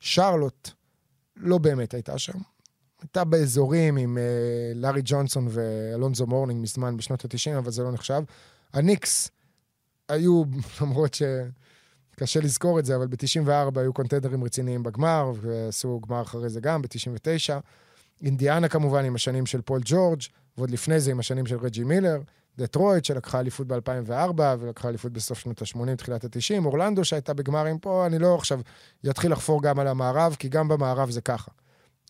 שרלוט 0.00 0.70
לא 1.36 1.58
באמת 1.58 1.94
הייתה 1.94 2.18
שם. 2.18 2.38
הייתה 3.02 3.24
באזורים 3.24 3.96
עם 3.96 4.18
אה, 4.18 4.78
לארי 4.78 5.00
ג'ונסון 5.04 5.48
ואלונזו 5.50 6.26
מורנינג 6.26 6.62
מזמן 6.62 6.96
בשנות 6.96 7.24
ה-90, 7.24 7.58
אבל 7.58 7.70
זה 7.70 7.82
לא 7.82 7.92
נחשב. 7.92 8.22
הניקס 8.72 9.30
היו, 10.08 10.42
למרות 10.80 11.14
שקשה 11.14 12.40
לזכור 12.40 12.78
את 12.78 12.84
זה, 12.84 12.96
אבל 12.96 13.06
ב-94 13.06 13.80
היו 13.80 13.92
קונטנדרים 13.92 14.44
רציניים 14.44 14.82
בגמר, 14.82 15.32
ועשו 15.40 16.00
גמר 16.08 16.22
אחרי 16.22 16.48
זה 16.48 16.60
גם, 16.60 16.82
ב-99. 16.82 17.60
אינדיאנה 18.22 18.68
כמובן 18.68 19.04
עם 19.04 19.14
השנים 19.14 19.46
של 19.46 19.60
פול 19.60 19.80
ג'ורג', 19.84 20.20
ועוד 20.56 20.70
לפני 20.70 21.00
זה 21.00 21.10
עם 21.10 21.20
השנים 21.20 21.46
של 21.46 21.58
רג'י 21.58 21.84
מילר. 21.84 22.20
דטרויט, 22.58 23.04
שלקחה 23.04 23.40
אליפות 23.40 23.66
ב-2004, 23.66 24.40
ולקחה 24.58 24.88
אליפות 24.88 25.12
בסוף 25.12 25.38
שנות 25.38 25.62
ה-80, 25.62 25.96
תחילת 25.96 26.24
ה-90. 26.24 26.64
אורלנדו, 26.64 27.04
שהייתה 27.04 27.34
בגמרים 27.34 27.78
פה, 27.78 28.06
אני 28.06 28.18
לא 28.18 28.34
עכשיו 28.34 28.60
אתחיל 29.10 29.32
לחפור 29.32 29.62
גם 29.62 29.78
על 29.78 29.88
המערב, 29.88 30.36
כי 30.38 30.48
גם 30.48 30.68
במערב 30.68 31.10
זה 31.10 31.20
ככה. 31.20 31.50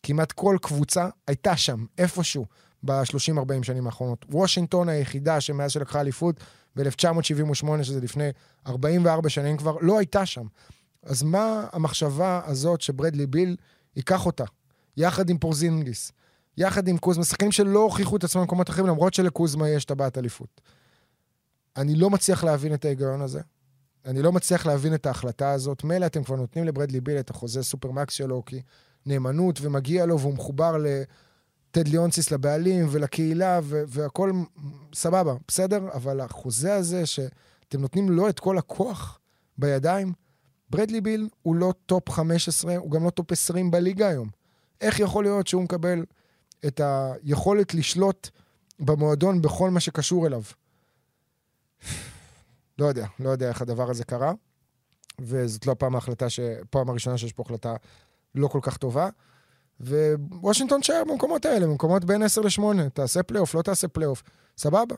כמעט 0.03 0.31
כל 0.31 0.57
קבוצה 0.61 1.07
הייתה 1.27 1.57
שם, 1.57 1.85
איפשהו, 1.97 2.45
ב-30-40 2.83 3.63
שנים 3.63 3.85
האחרונות. 3.85 4.25
וושינגטון 4.29 4.89
היחידה 4.89 5.41
שמאז 5.41 5.71
שלקחה 5.71 6.01
אליפות 6.01 6.39
ב-1978, 6.75 7.83
שזה 7.83 8.01
לפני 8.01 8.29
44 8.67 9.29
שנים 9.29 9.57
כבר, 9.57 9.77
לא 9.81 9.99
הייתה 9.99 10.25
שם. 10.25 10.45
אז 11.03 11.23
מה 11.23 11.67
המחשבה 11.71 12.41
הזאת 12.45 12.81
שברדלי 12.81 13.25
ביל 13.25 13.55
ייקח 13.95 14.25
אותה, 14.25 14.43
יחד 14.97 15.29
עם 15.29 15.37
פורזינגיס, 15.37 16.11
יחד 16.57 16.87
עם 16.87 16.97
קוזמה, 16.97 17.23
שחקנים 17.23 17.51
שלא 17.51 17.79
הוכיחו 17.79 18.17
את 18.17 18.23
עצמם 18.23 18.41
במקומות 18.41 18.69
אחרים, 18.69 18.87
למרות 18.87 19.13
שלקוזמה 19.13 19.69
יש 19.69 19.85
טבעת 19.85 20.17
אליפות. 20.17 20.61
אני 21.77 21.95
לא 21.95 22.09
מצליח 22.09 22.43
להבין 22.43 22.73
את 22.73 22.85
ההיגיון 22.85 23.21
הזה. 23.21 23.41
אני 24.05 24.21
לא 24.21 24.31
מצליח 24.31 24.65
להבין 24.65 24.93
את 24.93 25.05
ההחלטה 25.05 25.51
הזאת. 25.51 25.83
מילא 25.83 26.05
אתם 26.05 26.23
כבר 26.23 26.35
נותנים 26.35 26.65
לברדלי 26.65 27.01
ביל 27.01 27.19
את 27.19 27.29
החוזה 27.29 27.63
סופרמקס 27.63 28.13
שלו, 28.13 28.45
כי 28.45 28.61
נאמנות 29.05 29.59
ומגיע 29.61 30.05
לו 30.05 30.19
והוא 30.19 30.33
מחובר 30.33 30.77
לטד 30.77 31.87
ליאונסיס, 31.87 32.31
לבעלים 32.31 32.87
ולקהילה 32.91 33.59
והכל 33.63 34.31
סבבה, 34.95 35.33
בסדר? 35.47 35.89
אבל 35.93 36.21
החוזה 36.21 36.75
הזה 36.75 37.05
שאתם 37.05 37.81
נותנים 37.81 38.09
לו 38.09 38.29
את 38.29 38.39
כל 38.39 38.57
הכוח 38.57 39.19
בידיים, 39.57 40.13
ברדלי 40.69 41.01
ביל 41.01 41.29
הוא 41.41 41.55
לא 41.55 41.73
top 41.85 42.09
15, 42.09 42.77
הוא 42.77 42.91
גם 42.91 43.03
לא 43.03 43.09
top 43.09 43.31
20 43.31 43.71
בליגה 43.71 44.07
היום. 44.07 44.29
איך 44.81 44.99
יכול 44.99 45.23
להיות 45.23 45.47
שהוא 45.47 45.63
מקבל 45.63 46.05
את 46.65 46.81
היכולת 46.83 47.73
לשלוט 47.73 48.29
במועדון 48.79 49.41
בכל 49.41 49.69
מה 49.69 49.79
שקשור 49.79 50.27
אליו? 50.27 50.41
לא 52.79 52.85
יודע, 52.85 53.07
לא 53.19 53.29
יודע 53.29 53.49
איך 53.49 53.61
הדבר 53.61 53.89
הזה 53.89 54.03
קרה, 54.03 54.31
וזאת 55.19 55.67
לא 55.67 55.71
הפעם 55.71 55.95
ההחלטה, 55.95 56.29
ש... 56.29 56.39
פעם 56.69 56.89
הראשונה 56.89 57.17
שיש 57.17 57.33
פה 57.33 57.43
החלטה 57.45 57.75
לא 58.35 58.47
כל 58.47 58.59
כך 58.61 58.77
טובה. 58.77 59.09
ווושינגטון 59.79 60.81
תשאר 60.81 61.03
במקומות 61.09 61.45
האלה, 61.45 61.67
במקומות 61.67 62.05
בין 62.05 62.23
10 62.23 62.41
ל-8, 62.41 62.89
תעשה 62.93 63.23
פלייאוף, 63.23 63.55
לא 63.55 63.61
תעשה 63.61 63.87
פלייאוף, 63.87 64.23
סבבה. 64.57 64.95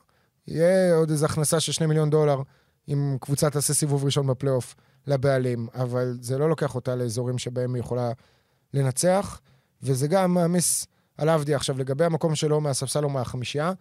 יהיה 0.47 0.95
עוד 0.95 1.09
איזו 1.09 1.25
הכנסה 1.25 1.59
של 1.59 1.71
2 1.71 1.89
מיליון 1.89 2.09
דולר 2.09 2.41
אם 2.87 3.17
קבוצה 3.21 3.49
תעשה 3.49 3.73
סיבוב 3.73 4.05
ראשון 4.05 4.27
בפלייאוף 4.27 4.75
לבעלים, 5.07 5.67
אבל 5.73 6.17
זה 6.21 6.37
לא 6.37 6.49
לוקח 6.49 6.75
אותה 6.75 6.95
לאזורים 6.95 7.37
שבהם 7.37 7.75
היא 7.75 7.79
יכולה 7.79 8.11
לנצח, 8.73 9.41
וזה 9.81 10.07
גם 10.07 10.33
מעמיס 10.33 10.85
על 11.17 11.29
עבדי. 11.29 11.55
עכשיו, 11.55 11.77
לגבי 11.77 12.05
המקום 12.05 12.35
שלו 12.35 12.61
מהספסל 12.61 13.03
או 13.03 13.09
מהחמישייה, 13.09 13.73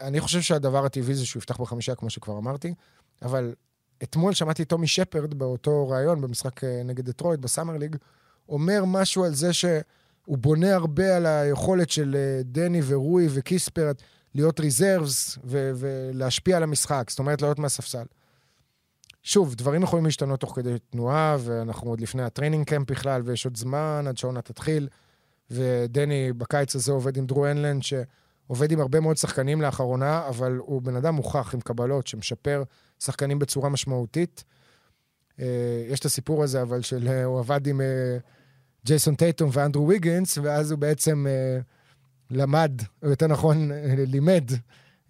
אני 0.00 0.20
חושב 0.20 0.40
שהדבר 0.40 0.84
הטבעי 0.84 1.14
זה 1.14 1.26
שהוא 1.26 1.40
יפתח 1.40 1.60
בחמישייה, 1.60 1.96
כמו 1.96 2.10
שכבר 2.10 2.38
אמרתי, 2.38 2.74
אבל 3.22 3.54
אתמול 4.02 4.34
שמעתי 4.34 4.64
טומי 4.64 4.86
שפרד 4.86 5.34
באותו 5.34 5.88
ראיון 5.88 6.20
במשחק 6.20 6.64
אה, 6.64 6.82
נגד 6.84 7.04
דטרויט 7.06 7.40
בסאמר 7.40 7.76
ליג, 7.76 7.96
אומר 8.48 8.84
משהו 8.86 9.24
על 9.24 9.34
זה 9.34 9.52
שהוא 9.52 10.38
בונה 10.38 10.74
הרבה 10.74 11.16
על 11.16 11.26
היכולת 11.26 11.90
של 11.90 12.16
אה, 12.18 12.42
דני 12.44 12.80
ורוי 12.84 13.26
וקיספרט 13.30 14.02
להיות 14.34 14.60
reserves 14.60 15.38
ו- 15.44 15.70
ולהשפיע 15.74 16.56
על 16.56 16.62
המשחק, 16.62 17.10
זאת 17.10 17.18
אומרת, 17.18 17.42
לעלות 17.42 17.58
מהספסל. 17.58 18.04
שוב, 19.22 19.54
דברים 19.54 19.82
יכולים 19.82 20.04
להשתנות 20.04 20.40
תוך 20.40 20.56
כדי 20.56 20.74
תנועה, 20.90 21.36
ואנחנו 21.40 21.90
עוד 21.90 22.00
לפני 22.00 22.22
ה 22.22 22.27
training 22.27 22.66
camp 22.66 22.90
בכלל, 22.90 23.22
ויש 23.24 23.44
עוד 23.44 23.56
זמן 23.56 24.04
עד 24.08 24.18
שעונה 24.18 24.42
תתחיל. 24.42 24.88
ודני 25.50 26.32
בקיץ 26.32 26.74
הזה 26.74 26.92
עובד 26.92 27.16
עם 27.16 27.26
דרו 27.26 27.46
הנלן, 27.46 27.82
שעובד 27.82 28.72
עם 28.72 28.80
הרבה 28.80 29.00
מאוד 29.00 29.16
שחקנים 29.16 29.62
לאחרונה, 29.62 30.28
אבל 30.28 30.56
הוא 30.56 30.82
בן 30.82 30.96
אדם 30.96 31.14
מוכח 31.14 31.54
עם 31.54 31.60
קבלות, 31.60 32.06
שמשפר 32.06 32.62
שחקנים 33.00 33.38
בצורה 33.38 33.68
משמעותית. 33.68 34.44
אה, 35.40 35.86
יש 35.88 36.00
את 36.00 36.04
הסיפור 36.04 36.44
הזה, 36.44 36.62
אבל 36.62 36.82
של, 36.82 37.08
אה, 37.08 37.24
הוא 37.24 37.38
עבד 37.38 37.66
עם 37.66 37.80
אה, 37.80 38.16
ג'ייסון 38.84 39.14
טייטום 39.14 39.50
ואנדרו 39.52 39.88
ויגנס, 39.88 40.38
ואז 40.38 40.70
הוא 40.70 40.78
בעצם 40.78 41.26
למד, 42.30 42.72
או 43.02 43.10
יותר 43.10 43.26
נכון, 43.26 43.70
לימד 44.06 44.50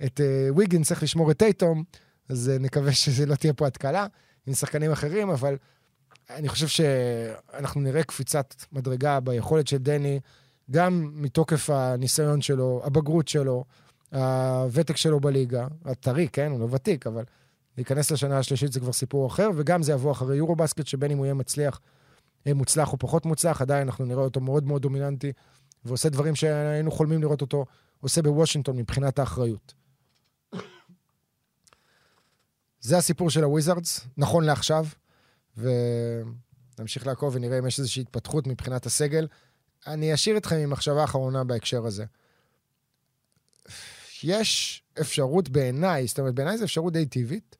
את 0.05 0.20
ויגנס 0.57 0.91
איך 0.91 1.03
לשמור 1.03 1.31
את 1.31 1.39
טייטום, 1.39 1.85
אז 2.29 2.51
נקווה 2.61 2.93
שזה 2.93 3.27
לא 3.27 3.35
תהיה 3.35 3.53
פה 3.53 3.66
התקלה 3.66 4.07
עם 4.47 4.55
שחקנים 4.55 4.93
אחרים, 4.93 5.31
אבל 5.31 5.57
אני 6.31 6.49
חושב 6.49 6.66
שאנחנו 6.66 7.81
נראה 7.81 8.03
קפיצת 8.03 8.55
מדרגה 8.72 9.20
ביכולת 9.20 9.68
של 9.68 9.77
דני, 9.77 10.20
גם 10.70 11.11
מתוקף 11.14 11.70
הניסיון 11.70 12.43
שלו, 12.43 12.83
הבגרות 12.85 13.29
שלו, 13.29 13.64
הוותק 14.12 14.97
שלו 14.97 15.20
בליגה, 15.20 15.66
הטרי, 15.85 16.29
כן, 16.29 16.51
הוא 16.51 16.61
לא 16.61 16.68
ותיק, 16.70 17.07
אבל 17.07 17.24
להיכנס 17.79 18.11
לשנה 18.11 18.39
השלישית 18.39 18.72
זה 18.72 18.81
כבר 18.81 18.93
סיפור 18.93 19.27
אחר, 19.27 19.51
וגם 19.57 19.83
זה 19.83 19.93
יבוא 19.93 20.12
אחרי 20.12 20.37
יורו 20.37 20.57
בסקט, 20.57 20.87
שבין 20.87 21.11
אם 21.11 21.18
הוא 21.18 21.27
יהיה 21.27 21.35
מצליח, 21.35 21.81
יהיה 22.47 22.55
מוצלח 22.55 22.93
או 22.93 22.99
פחות 22.99 23.27
מוצלח, 23.27 23.62
עדיין 23.62 23.89
אנחנו 23.89 24.05
נראה 24.05 24.22
אותו 24.22 24.41
מאוד 24.41 24.64
מאוד 24.64 24.83
דומיננטי, 24.83 25.33
ועושה 25.85 26.09
דברים 26.09 26.35
שהיינו 26.35 26.91
חולמים 26.91 27.22
לראות 27.22 27.41
אותו 27.41 27.66
עושה 28.01 28.22
בוושינגטון 28.22 28.77
מבחינת 28.77 29.18
האחריות. 29.18 29.74
זה 32.81 32.99
הסיפור 32.99 33.31
של 33.31 33.45
הוויזארדס, 33.45 34.01
נכון 34.16 34.45
לעכשיו, 34.45 34.87
ונמשיך 35.57 37.07
לעקוב 37.07 37.35
ונראה 37.35 37.59
אם 37.59 37.66
יש 37.66 37.79
איזושהי 37.79 38.03
התפתחות 38.03 38.47
מבחינת 38.47 38.87
הסגל. 38.87 39.29
אני 39.87 40.14
אשאיר 40.14 40.37
אתכם 40.37 40.57
עם 40.57 40.70
מחשבה 40.70 41.05
אחרונה 41.05 41.45
בהקשר 41.45 41.87
הזה. 41.87 42.05
יש 44.22 44.83
אפשרות 45.01 45.49
בעיניי, 45.49 46.07
זאת 46.07 46.18
אומרת, 46.18 46.35
בעיניי 46.35 46.59
זו 46.59 46.64
אפשרות 46.64 46.93
די 46.93 47.07
טבעית, 47.07 47.57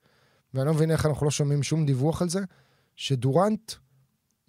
ואני 0.57 0.67
לא 0.69 0.75
מבין 0.75 0.91
איך 0.91 1.07
אנחנו 1.07 1.27
לא 1.27 1.31
שומעים 1.31 1.63
שום 1.63 1.87
דיווח 1.87 2.23
על 2.23 2.29
זה, 2.29 2.41
שדורנט 2.97 3.73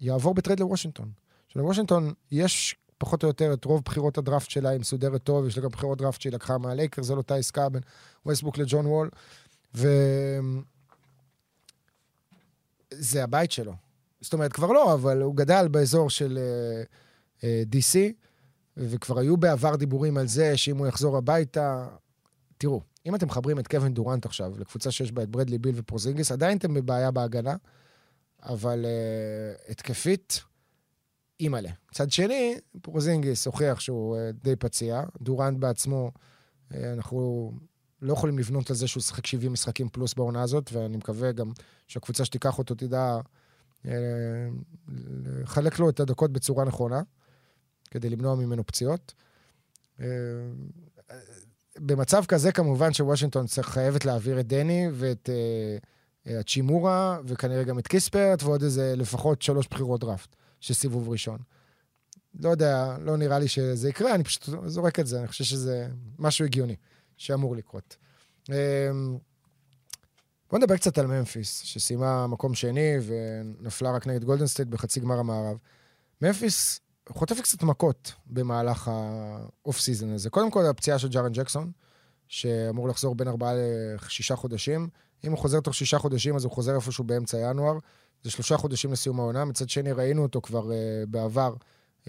יעבור 0.00 0.34
ב 0.34 0.38
trade 0.38 0.60
לוושינגטון. 0.60 1.10
עכשיו, 1.46 1.62
לוושינגטון 1.62 2.12
יש 2.30 2.76
פחות 2.98 3.22
או 3.22 3.28
יותר 3.28 3.52
את 3.52 3.64
רוב 3.64 3.82
בחירות 3.84 4.18
הדראפט 4.18 4.50
שלה, 4.50 4.68
היא 4.68 4.80
מסודרת 4.80 5.22
טוב, 5.22 5.46
יש 5.46 5.56
לה 5.56 5.62
גם 5.62 5.70
בחירות 5.70 5.98
דראפט 5.98 6.20
שהיא 6.20 6.32
לקחה 6.32 6.58
מהלייקרס, 6.58 7.14
לא 7.14 7.18
אותה 7.18 7.34
עסקה 7.34 7.68
בין 7.68 7.82
ווסטבוק 8.26 8.58
לג'ון 8.58 8.86
וול, 8.86 9.10
וזה 12.94 13.24
הבית 13.24 13.52
שלו. 13.52 13.74
זאת 14.20 14.32
אומרת, 14.32 14.52
כבר 14.52 14.72
לא, 14.72 14.94
אבל 14.94 15.22
הוא 15.22 15.36
גדל 15.36 15.68
באזור 15.70 16.10
של 16.10 16.38
אה, 16.38 17.40
אה, 17.40 17.44
DC, 17.72 17.96
וכבר 18.76 19.18
היו 19.18 19.36
בעבר 19.36 19.76
דיבורים 19.76 20.16
על 20.16 20.26
זה 20.26 20.56
שאם 20.56 20.76
הוא 20.76 20.86
יחזור 20.86 21.16
הביתה... 21.16 21.88
תראו, 22.58 22.80
אם 23.06 23.14
אתם 23.14 23.26
מחברים 23.26 23.58
את 23.58 23.68
קווין 23.68 23.94
דורנט 23.94 24.26
עכשיו 24.26 24.58
לקבוצה 24.58 24.90
שיש 24.90 25.12
בה 25.12 25.22
את 25.22 25.28
ברדלי 25.28 25.58
ביל 25.58 25.74
ופורזינגיס, 25.78 26.32
עדיין 26.32 26.58
אתם 26.58 26.74
בבעיה 26.74 27.10
בהגנה, 27.10 27.56
אבל 28.42 28.84
אה, 28.84 29.70
התקפית, 29.70 30.42
אימא'לה. 31.40 31.70
מצד 31.90 32.10
שני, 32.10 32.58
פורזינגיס 32.82 33.46
הוכיח 33.46 33.80
שהוא 33.80 34.16
אה, 34.16 34.20
די 34.44 34.56
פציע, 34.56 35.02
דורנט 35.20 35.58
בעצמו, 35.58 36.10
אה, 36.12 36.74
אנחנו 36.92 37.52
לא 38.02 38.12
יכולים 38.12 38.38
לבנות 38.38 38.70
על 38.70 38.76
זה 38.76 38.88
שהוא 38.88 39.02
ישחק 39.02 39.26
70 39.26 39.52
משחקים 39.52 39.88
פלוס 39.88 40.14
בעונה 40.14 40.42
הזאת, 40.42 40.70
ואני 40.72 40.96
מקווה 40.96 41.32
גם 41.32 41.52
שהקבוצה 41.86 42.24
שתיקח 42.24 42.58
אותו 42.58 42.74
תדע 42.74 43.18
אה, 43.84 43.88
לחלק 45.24 45.78
לו 45.78 45.90
את 45.90 46.00
הדקות 46.00 46.32
בצורה 46.32 46.64
נכונה, 46.64 47.02
כדי 47.90 48.10
למנוע 48.10 48.34
ממנו 48.34 48.66
פציעות. 48.66 49.14
Uh, 49.98 50.02
במצב 51.80 52.24
כזה, 52.24 52.52
כמובן 52.52 52.92
שוושינגטון 52.92 53.46
חייבת 53.60 54.04
להעביר 54.04 54.40
את 54.40 54.46
דני 54.46 54.86
ואת 54.92 55.28
uh, 56.26 56.30
האצ'ימורה, 56.38 57.18
וכנראה 57.24 57.64
גם 57.64 57.78
את 57.78 57.86
קיספרט, 57.86 58.42
ועוד 58.42 58.62
איזה 58.62 58.94
לפחות 58.96 59.42
שלוש 59.42 59.68
בחירות 59.70 60.00
דראפט 60.00 60.36
של 60.60 60.74
סיבוב 60.74 61.08
ראשון. 61.08 61.38
לא 62.40 62.48
יודע, 62.48 62.96
לא 63.00 63.16
נראה 63.16 63.38
לי 63.38 63.48
שזה 63.48 63.88
יקרה, 63.88 64.14
אני 64.14 64.24
פשוט 64.24 64.48
זורק 64.66 65.00
את 65.00 65.06
זה, 65.06 65.18
אני 65.18 65.28
חושב 65.28 65.44
שזה 65.44 65.88
משהו 66.18 66.44
הגיוני 66.44 66.76
שאמור 67.16 67.56
לקרות. 67.56 67.96
Um, 68.44 68.52
בואו 70.50 70.62
נדבר 70.62 70.76
קצת 70.76 70.98
על 70.98 71.06
ממפיס, 71.06 71.60
שסיימה 71.64 72.26
מקום 72.26 72.54
שני 72.54 72.94
ונפלה 73.06 73.90
רק 73.90 74.06
נגד 74.06 74.24
גולדנסטייט 74.24 74.68
בחצי 74.68 75.00
גמר 75.00 75.18
המערב. 75.18 75.56
ממפיס 76.22 76.80
חוטף 77.08 77.40
קצת 77.40 77.62
מכות 77.62 78.12
במהלך 78.26 78.90
האוף 78.92 79.80
סיזון 79.80 80.12
הזה. 80.12 80.30
קודם 80.30 80.50
כל, 80.50 80.66
הפציעה 80.66 80.98
של 80.98 81.08
ג'ארן 81.08 81.32
ג'קסון, 81.32 81.72
שאמור 82.28 82.88
לחזור 82.88 83.14
בין 83.14 83.28
ארבעה 83.28 83.52
לשישה 83.54 84.36
חודשים. 84.36 84.88
אם 85.24 85.30
הוא 85.30 85.38
חוזר 85.38 85.60
תוך 85.60 85.74
שישה 85.74 85.98
חודשים, 85.98 86.36
אז 86.36 86.44
הוא 86.44 86.52
חוזר 86.52 86.76
איפשהו 86.76 87.04
באמצע 87.04 87.38
ינואר. 87.38 87.78
זה 88.22 88.30
שלושה 88.30 88.56
חודשים 88.56 88.92
לסיום 88.92 89.20
העונה. 89.20 89.44
מצד 89.44 89.68
שני, 89.68 89.92
ראינו 89.92 90.22
אותו 90.22 90.40
כבר 90.40 90.62
uh, 90.62 91.06
בעבר 91.08 91.54
uh, 92.04 92.08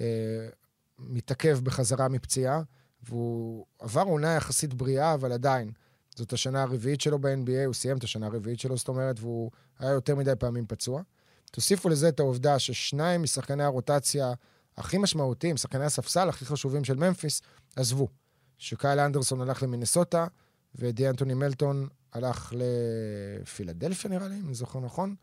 מתעכב 1.00 1.60
בחזרה 1.64 2.08
מפציעה, 2.08 2.62
והוא 3.04 3.66
עבר 3.80 4.02
עונה 4.02 4.36
יחסית 4.36 4.74
בריאה, 4.74 5.14
אבל 5.14 5.32
עדיין, 5.32 5.72
זאת 6.16 6.34
השנה 6.34 6.62
הרביעית 6.62 7.02
שלו 7.02 7.20
ב-NBA, 7.20 7.66
הוא 7.66 7.74
סיים 7.74 7.98
את 7.98 8.04
השנה 8.04 8.26
הרביעית 8.26 8.60
שלו, 8.60 8.78
זאת 8.78 8.88
אומרת, 8.88 9.20
והוא 9.20 9.52
היה 9.80 9.92
יותר 9.92 10.16
מדי 10.16 10.34
פעמים 10.40 10.66
פצוע. 10.68 11.02
תוסיפו 11.52 11.90
לזה 11.90 12.10
את 12.10 12.20
העובדה 12.20 12.60
ששניים 12.60 13.24
משחקני 13.24 13.64
הרוטציה 13.64 14.34
הכי 14.80 14.98
משמעותיים, 14.98 15.58
שחקני 15.58 15.86
הספסל 15.86 16.30
הכי 16.30 16.46
חשובים 16.46 16.84
של 16.84 16.96
ממפיס, 16.96 17.42
עזבו. 17.76 18.08
שקייל 18.58 19.00
אנדרסון 19.00 19.42
הלך 19.42 19.64
למינסוטה, 19.64 20.28
ודי 20.76 21.10
אנטוני 21.10 21.34
מלטון 21.34 21.88
הלך 22.14 22.54
לפילדלפיה, 22.56 24.10
נראה 24.10 24.28
לי, 24.28 24.36
אם 24.40 24.46
אני 24.46 24.54
זוכר 24.54 24.80
נכון. 24.80 25.16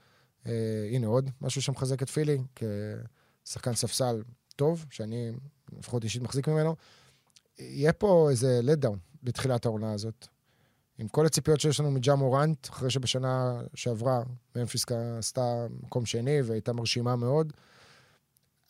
Uh, 0.44 0.48
הנה 0.92 1.06
עוד 1.06 1.30
משהו 1.40 1.62
שמחזק 1.62 2.02
את 2.02 2.10
פילי, 2.10 2.38
כשחקן 3.44 3.74
ספסל 3.74 4.22
טוב, 4.56 4.86
שאני 4.90 5.32
לפחות 5.78 6.04
אישית 6.04 6.22
מחזיק 6.22 6.48
ממנו. 6.48 6.76
יהיה 7.58 7.92
פה 7.92 8.28
איזה 8.30 8.60
לטדאון 8.62 8.98
בתחילת 9.22 9.66
העונה 9.66 9.92
הזאת. 9.92 10.26
עם 10.98 11.08
כל 11.08 11.26
הציפיות 11.26 11.60
שיש 11.60 11.80
לנו 11.80 11.90
מג'ה 11.90 12.14
מורנט, 12.14 12.68
אחרי 12.68 12.90
שבשנה 12.90 13.60
שעברה 13.74 14.22
ממפיסקה 14.56 15.18
עשתה 15.18 15.66
מקום 15.82 16.06
שני 16.06 16.42
והייתה 16.42 16.72
מרשימה 16.72 17.16
מאוד, 17.16 17.52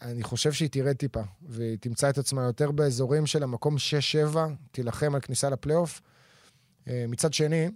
אני 0.03 0.23
חושב 0.23 0.53
שהיא 0.53 0.69
תרד 0.69 0.97
טיפה, 0.97 1.23
והיא 1.43 1.79
תמצא 1.81 2.11
את 2.11 2.19
עצמה 2.19 2.43
יותר 2.43 2.71
באזורים 2.71 3.27
של 3.27 3.43
המקום 3.43 3.77
6-7, 4.35 4.37
תילחם 4.73 5.15
על 5.15 5.21
כניסה 5.21 5.51
לפלייאוף. 5.51 6.01
אה, 6.89 7.05
מצד 7.09 7.33
שני, 7.33 7.69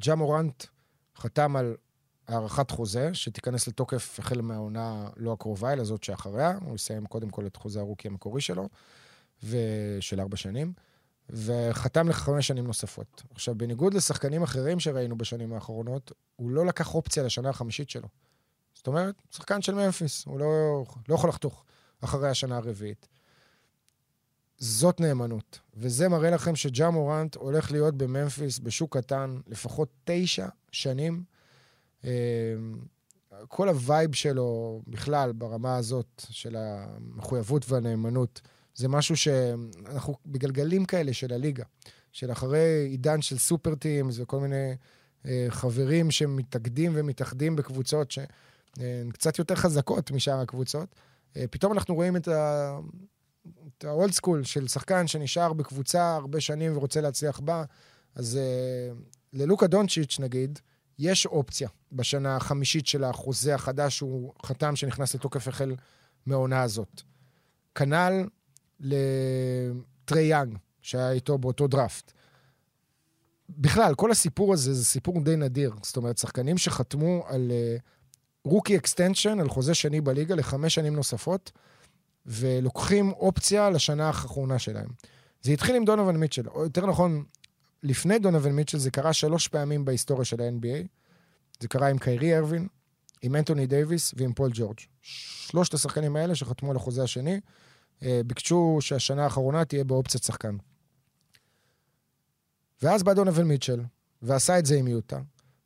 ג'ה 0.00 0.14
מורנט 0.14 0.64
חתם 1.16 1.56
על 1.56 1.76
הארכת 2.28 2.70
חוזה, 2.70 3.14
שתיכנס 3.14 3.68
לתוקף 3.68 4.18
החל 4.18 4.40
מהעונה 4.40 5.08
לא 5.16 5.32
הקרובה, 5.32 5.72
אלא 5.72 5.84
זאת 5.84 6.04
שאחריה. 6.04 6.58
הוא 6.64 6.74
יסיים 6.74 7.06
קודם 7.06 7.30
כל 7.30 7.46
את 7.46 7.56
חוזה 7.56 7.80
הרוקי 7.80 8.08
המקורי 8.08 8.40
שלו, 8.40 8.68
ושל 9.42 10.20
ארבע 10.20 10.36
שנים, 10.36 10.72
וחתם 11.30 12.08
לחמש 12.08 12.46
שנים 12.46 12.66
נוספות. 12.66 13.22
עכשיו, 13.30 13.54
בניגוד 13.54 13.94
לשחקנים 13.94 14.42
אחרים 14.42 14.80
שראינו 14.80 15.18
בשנים 15.18 15.52
האחרונות, 15.52 16.12
הוא 16.36 16.50
לא 16.50 16.66
לקח 16.66 16.94
אופציה 16.94 17.22
לשנה 17.22 17.48
החמישית 17.48 17.90
שלו. 17.90 18.08
אומרת, 18.88 19.14
שחקן 19.30 19.62
של 19.62 19.74
ממפיס, 19.74 20.24
הוא 20.26 20.38
לא, 20.38 20.84
לא 21.08 21.14
יכול 21.14 21.30
לחתוך 21.30 21.64
אחרי 22.00 22.28
השנה 22.28 22.56
הרביעית. 22.56 23.08
זאת 24.58 25.00
נאמנות, 25.00 25.58
וזה 25.74 26.08
מראה 26.08 26.30
לכם 26.30 26.56
שג'ה 26.56 26.90
מורנט 26.90 27.34
הולך 27.34 27.72
להיות 27.72 27.94
בממפיס 27.94 28.58
בשוק 28.58 28.96
קטן 28.96 29.36
לפחות 29.46 29.88
תשע 30.04 30.46
שנים. 30.72 31.22
אה, 32.04 32.10
כל 33.48 33.68
ה 33.68 33.77
vibe 33.77 34.14
שלו 34.14 34.82
בכלל 34.86 35.32
ברמה 35.32 35.76
הזאת 35.76 36.24
של 36.30 36.56
המחויבות 36.58 37.70
והנאמנות, 37.70 38.40
זה 38.74 38.88
משהו 38.88 39.16
שאנחנו 39.16 40.14
בגלגלים 40.26 40.84
כאלה 40.84 41.12
של 41.12 41.32
הליגה, 41.32 41.64
של 42.12 42.32
אחרי 42.32 42.86
עידן 42.90 43.22
של 43.22 43.38
super 43.38 43.74
teams 43.74 44.18
וכל 44.18 44.40
מיני 44.40 44.74
אה, 45.26 45.46
חברים 45.48 46.10
שמתאגדים 46.10 46.92
ומתאחדים 46.94 47.56
בקבוצות 47.56 48.10
ש... 48.10 48.18
הן 48.76 49.10
קצת 49.10 49.38
יותר 49.38 49.54
חזקות 49.54 50.10
משאר 50.10 50.40
הקבוצות. 50.40 50.94
אה, 51.36 51.44
פתאום 51.50 51.72
אנחנו 51.72 51.94
רואים 51.94 52.16
את 52.16 52.28
ה... 52.28 52.78
את 53.78 53.84
ה 53.84 53.91
old 53.91 54.12
school 54.12 54.44
של 54.44 54.68
שחקן 54.68 55.06
שנשאר 55.06 55.52
בקבוצה 55.52 56.14
הרבה 56.14 56.40
שנים 56.40 56.76
ורוצה 56.76 57.00
להצליח 57.00 57.40
בה, 57.40 57.64
אז 58.14 58.38
uh, 58.38 58.96
ללוקה 59.32 59.66
דונצ'יץ', 59.66 60.18
נגיד, 60.20 60.58
יש 60.98 61.26
אופציה 61.26 61.68
בשנה 61.92 62.36
החמישית 62.36 62.86
של 62.86 63.04
החוזה 63.04 63.54
החדש 63.54 63.96
שהוא 63.96 64.32
חתם, 64.46 64.76
שנכנס 64.76 65.14
לתוקף 65.14 65.48
החל 65.48 65.74
מהעונה 66.26 66.62
הזאת. 66.62 67.02
כנ"ל 67.74 68.28
לטרי 68.80 70.22
יאנג, 70.22 70.58
שהיה 70.82 71.10
איתו 71.10 71.38
באותו 71.38 71.66
דראפט. 71.66 72.12
בכלל, 73.50 73.94
כל 73.94 74.10
הסיפור 74.10 74.52
הזה 74.52 74.74
זה 74.74 74.84
סיפור 74.84 75.20
די 75.20 75.36
נדיר. 75.36 75.74
זאת 75.82 75.96
אומרת, 75.96 76.18
שחקנים 76.18 76.58
שחתמו 76.58 77.24
על 77.26 77.50
uh, 77.50 77.82
rookie 78.48 78.76
extension 78.76 79.40
על 79.40 79.48
חוזה 79.48 79.74
שני 79.74 80.00
בליגה 80.00 80.34
לחמש 80.34 80.74
שנים 80.74 80.96
נוספות, 80.96 81.52
ולוקחים 82.26 83.12
אופציה 83.12 83.70
לשנה 83.70 84.06
האחרונה 84.06 84.58
שלהם. 84.58 84.88
זה 85.42 85.52
התחיל 85.52 85.76
עם 85.76 85.84
דונובן 85.84 86.16
מיטשל, 86.16 86.48
או 86.48 86.62
יותר 86.62 86.86
נכון, 86.86 87.24
לפני 87.82 88.18
דונובן 88.18 88.50
מיטשל 88.50 88.78
זה 88.78 88.90
קרה 88.90 89.12
שלוש 89.12 89.48
פעמים 89.48 89.84
בהיסטוריה 89.84 90.24
של 90.24 90.40
ה-NBA. 90.40 90.86
זה 91.60 91.68
קרה 91.68 91.88
עם 91.88 91.98
קיירי 91.98 92.38
אירווינג, 92.38 92.68
עם 93.22 93.36
אנטוני 93.36 93.66
דייוויס 93.66 94.14
ועם 94.16 94.32
פול 94.32 94.50
ג'ורג'. 94.54 94.78
שלושת 95.02 95.74
השחקנים 95.74 96.16
האלה 96.16 96.34
שחתמו 96.34 96.70
על 96.70 96.76
החוזה 96.76 97.02
השני, 97.02 97.40
אה, 98.02 98.20
ביקשו 98.26 98.78
שהשנה 98.80 99.24
האחרונה 99.24 99.64
תהיה 99.64 99.84
באופציית 99.84 100.24
שחקן. 100.24 100.56
ואז 102.82 103.02
בא 103.02 103.12
דונובן 103.12 103.44
מיטשל, 103.44 103.80
ועשה 104.22 104.58
את 104.58 104.66
זה 104.66 104.74
עם 104.76 104.88
יוטה, 104.88 105.20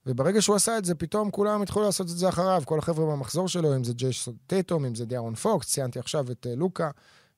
וברגע 0.07 0.43
שהוא 0.43 0.57
עשה 0.57 0.79
את 0.79 0.85
זה, 0.85 0.95
פתאום 0.95 1.31
כולם 1.31 1.63
התחילו 1.63 1.85
לעשות 1.85 2.07
את 2.07 2.17
זה 2.17 2.29
אחריו, 2.29 2.63
כל 2.67 2.79
החבר'ה 2.79 3.07
במחזור 3.07 3.49
שלו, 3.49 3.77
אם 3.77 3.85
זה 3.85 3.93
ג'ייסון 3.93 4.35
טייטום, 4.47 4.85
אם 4.85 4.95
זה 4.95 5.05
דיארון 5.05 5.35
פוקס, 5.35 5.73
ציינתי 5.73 5.99
עכשיו 5.99 6.31
את 6.31 6.47
uh, 6.47 6.57
לוקה 6.57 6.91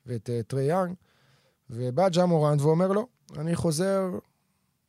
ואת 0.07 0.29
uh, 0.29 0.43
טרי 0.47 0.65
יאנג, 0.65 0.95
ובא 1.71 2.09
ג'ה 2.09 2.27
מורנט 2.27 2.61
ואומר 2.61 2.93
לו, 2.93 3.07
אני 3.39 3.57
חוזר 3.57 4.11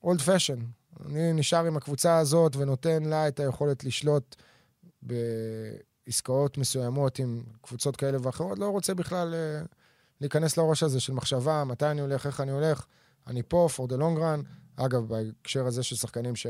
אולד 0.03 0.21
פשן, 0.21 0.59
אני 1.05 1.33
נשאר 1.33 1.65
עם 1.65 1.77
הקבוצה 1.77 2.17
הזאת 2.17 2.55
ונותן 2.55 3.03
לה 3.03 3.27
את 3.27 3.39
היכולת 3.39 3.83
לשלוט 3.83 4.35
בעסקאות 5.01 6.57
מסוימות 6.57 7.19
עם 7.19 7.43
קבוצות 7.61 7.95
כאלה 7.95 8.17
ואחרות, 8.21 8.59
לא 8.59 8.69
רוצה 8.69 8.93
בכלל 8.93 9.33
uh, 9.33 9.67
להיכנס 10.21 10.57
לראש 10.57 10.83
הזה 10.83 10.99
של 10.99 11.13
מחשבה, 11.13 11.63
מתי 11.63 11.85
אני 11.85 12.01
הולך, 12.01 12.25
איך 12.25 12.41
אני 12.41 12.51
הולך, 12.51 12.85
אני 13.27 13.43
פה, 13.47 13.67
for 13.75 13.91
the 13.91 13.95
long 13.95 14.19
run. 14.19 14.45
אגב, 14.75 15.07
בהקשר 15.07 15.67
הזה 15.67 15.83
של 15.83 15.95
שחקנים 15.95 16.35
ש... 16.35 16.47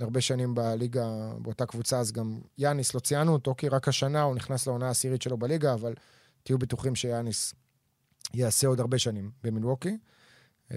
הרבה 0.00 0.20
שנים 0.20 0.54
בליגה, 0.54 1.32
באותה 1.42 1.66
קבוצה, 1.66 1.98
אז 1.98 2.12
גם 2.12 2.40
יאניס, 2.58 2.94
לא 2.94 3.00
ציינו 3.00 3.32
אותו, 3.32 3.54
כי 3.58 3.68
רק 3.68 3.88
השנה 3.88 4.22
הוא 4.22 4.34
נכנס 4.34 4.66
לעונה 4.66 4.86
העשירית 4.86 5.22
שלו 5.22 5.38
בליגה, 5.38 5.74
אבל 5.74 5.94
תהיו 6.42 6.58
בטוחים 6.58 6.94
שיאניס 6.94 7.54
יעשה 8.34 8.66
עוד 8.66 8.80
הרבה 8.80 8.98
שנים 8.98 9.30
במילווקי. 9.44 9.98
אה, 10.72 10.76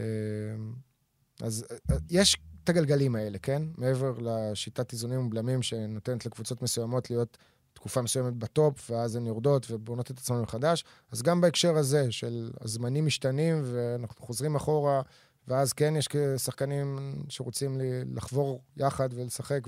אז 1.42 1.66
אה, 1.92 1.96
יש 2.10 2.38
את 2.64 2.70
הגלגלים 2.70 3.16
האלה, 3.16 3.38
כן? 3.40 3.62
מעבר 3.78 4.14
לשיטת 4.20 4.94
איזונים 4.94 5.26
ובלמים 5.26 5.62
שנותנת 5.62 6.26
לקבוצות 6.26 6.62
מסוימות 6.62 7.10
להיות 7.10 7.38
תקופה 7.74 8.02
מסוימת 8.02 8.34
בטופ, 8.34 8.92
ואז 8.92 9.16
הן 9.16 9.26
יורדות 9.26 9.72
ובונות 9.72 10.12
את 10.12 10.18
עצמן 10.18 10.42
מחדש. 10.42 10.84
אז 11.12 11.22
גם 11.22 11.42
בהקשר 11.42 11.78
הזה 11.78 12.12
של 12.12 12.52
הזמנים 12.62 13.06
משתנים 13.06 13.62
ואנחנו 13.66 14.26
חוזרים 14.26 14.56
אחורה, 14.56 15.02
ואז 15.48 15.74
כן 15.74 15.96
יש 15.96 16.08
שחקנים 16.38 16.98
שרוצים 17.30 17.78
לחבור 18.16 18.62
יחד 18.78 19.10
ולשחק 19.14 19.60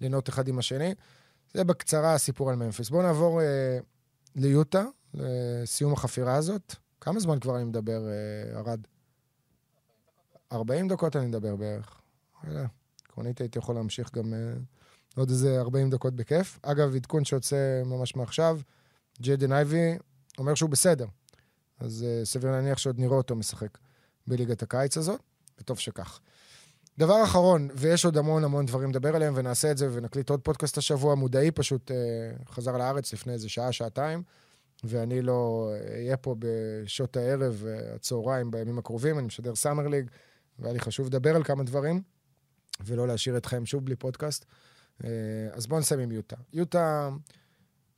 וליהנות 0.00 0.28
אחד 0.28 0.48
עם 0.48 0.58
השני. 0.58 0.94
זה 1.54 1.64
בקצרה 1.64 2.14
הסיפור 2.14 2.50
על 2.50 2.56
ממפיס. 2.56 2.90
בואו 2.90 3.02
נעבור 3.02 3.40
אה, 3.40 3.78
ליוטה, 4.36 4.84
לסיום 5.14 5.92
החפירה 5.92 6.34
הזאת. 6.34 6.74
כמה 7.00 7.20
זמן 7.20 7.40
כבר 7.40 7.56
אני 7.56 7.64
מדבר, 7.64 8.00
אה, 8.08 8.58
ארד? 8.58 8.80
40 10.52 10.88
דקות 10.88 11.16
אני 11.16 11.26
מדבר 11.26 11.56
בערך. 11.56 12.00
עקרונית 13.04 13.40
הייתי 13.40 13.58
יכול 13.58 13.74
להמשיך 13.74 14.14
גם 14.14 14.34
אה, 14.34 14.38
עוד 15.16 15.30
איזה 15.30 15.60
40 15.60 15.90
דקות 15.90 16.14
בכיף. 16.14 16.58
אגב, 16.62 16.94
עדכון 16.94 17.24
שיוצא 17.24 17.82
ממש 17.84 18.16
מעכשיו, 18.16 18.60
ג'יידן 19.20 19.52
אייבי 19.52 19.98
אומר 20.38 20.54
שהוא 20.54 20.70
בסדר. 20.70 21.06
אז 21.80 22.04
uh, 22.04 22.26
סביר 22.26 22.50
להניח 22.50 22.78
שעוד 22.78 22.98
נראה 22.98 23.16
אותו 23.16 23.36
משחק 23.36 23.78
בליגת 24.26 24.62
הקיץ 24.62 24.96
הזאת, 24.96 25.20
וטוב 25.60 25.78
שכך. 25.78 26.20
דבר 26.98 27.24
אחרון, 27.24 27.68
ויש 27.74 28.04
עוד 28.04 28.16
המון 28.16 28.44
המון 28.44 28.66
דברים 28.66 28.90
לדבר 28.90 29.16
עליהם, 29.16 29.32
ונעשה 29.36 29.70
את 29.70 29.78
זה 29.78 29.88
ונקליט 29.92 30.30
עוד 30.30 30.40
פודקאסט 30.40 30.78
השבוע. 30.78 31.14
מודעי 31.14 31.50
פשוט 31.50 31.90
uh, 31.90 31.94
חזר 32.52 32.76
לארץ 32.76 33.12
לפני 33.12 33.32
איזה 33.32 33.48
שעה, 33.48 33.72
שעתיים, 33.72 34.22
ואני 34.84 35.22
לא 35.22 35.72
אהיה 35.94 36.16
פה 36.16 36.36
בשעות 36.38 37.16
הערב, 37.16 37.64
הצהריים, 37.94 38.50
בימים 38.50 38.78
הקרובים, 38.78 39.18
אני 39.18 39.26
משדר 39.26 39.54
summer 39.54 39.88
league, 39.88 40.10
והיה 40.58 40.72
לי 40.72 40.80
חשוב 40.80 41.06
לדבר 41.06 41.36
על 41.36 41.44
כמה 41.44 41.62
דברים, 41.64 42.02
ולא 42.84 43.06
להשאיר 43.06 43.36
אתכם 43.36 43.66
שוב 43.66 43.84
בלי 43.84 43.96
פודקאסט. 43.96 44.44
אה, 45.04 45.10
אז 45.52 45.66
בואו 45.66 45.80
נסיים 45.80 46.00
עם 46.00 46.12
יוטה. 46.12 46.36
יוטה, 46.52 47.10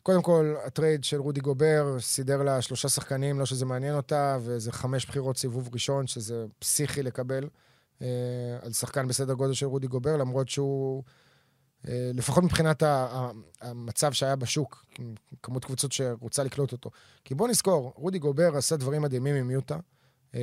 קודם 0.05 0.23
כל, 0.23 0.55
הטרייד 0.67 1.05
של 1.05 1.21
רודי 1.21 1.41
גובר 1.41 1.97
סידר 2.01 2.43
לה 2.43 2.63
שלושה 2.63 2.89
שחקנים, 2.89 3.39
לא 3.39 3.47
שזה 3.47 3.67
מעניין 3.67 3.95
אותה, 3.95 4.39
וזה 4.41 4.73
חמש 4.73 5.07
בחירות 5.07 5.37
סיבוב 5.37 5.69
ראשון, 5.73 6.07
שזה 6.07 6.47
פסיכי 6.59 7.03
לקבל 7.03 7.49
אה, 8.03 8.07
על 8.63 8.73
שחקן 8.73 9.09
בסדר 9.09 9.35
גודל 9.35 9.53
של 9.53 9.67
רודי 9.67 9.87
גובר, 9.87 10.17
למרות 10.17 10.49
שהוא, 10.49 11.03
אה, 11.89 12.11
לפחות 12.15 12.45
מבחינת 12.45 12.83
המצב 13.61 14.13
שהיה 14.13 14.37
בשוק, 14.37 14.87
כמות 15.43 15.65
קבוצות 15.65 15.93
שרוצה 15.93 16.45
לקלוט 16.45 16.73
אותו. 16.73 16.91
כי 17.25 17.35
בואו 17.35 17.49
נזכור, 17.49 17.93
רודי 17.97 18.19
גובר 18.19 18.57
עשה 18.57 18.77
דברים 18.77 19.03
מדהימים 19.03 19.35
עם 19.35 19.51
יוטה. 19.51 19.79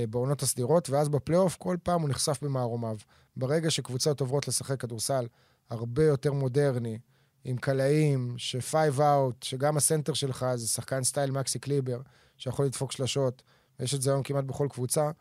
בעונות 0.09 0.41
הסדירות, 0.41 0.89
ואז 0.89 1.09
בפלייאוף 1.09 1.55
כל 1.59 1.77
פעם 1.83 2.01
הוא 2.01 2.09
נחשף 2.09 2.39
במערומיו. 2.41 2.97
ברגע 3.37 3.71
שקבוצות 3.71 4.21
עוברות 4.21 4.47
לשחק 4.47 4.81
כדורסל 4.81 5.27
הרבה 5.69 6.03
יותר 6.03 6.33
מודרני, 6.33 6.97
עם 7.43 7.57
קלעים, 7.57 8.33
ש-five 8.37 8.97
out, 8.97 9.35
שגם 9.41 9.77
הסנטר 9.77 10.13
שלך 10.13 10.45
זה 10.55 10.67
שחקן 10.67 11.03
style 11.03 11.31
מקסי 11.31 11.59
קליבר, 11.59 12.01
שיכול 12.37 12.65
לדפוק 12.65 12.91
שלשות, 12.91 13.43
ויש 13.79 13.95
את 13.95 14.01
זה 14.01 14.09
היום 14.09 14.23
כמעט 14.23 14.43
בכל 14.43 14.67
קבוצה, 14.69 15.11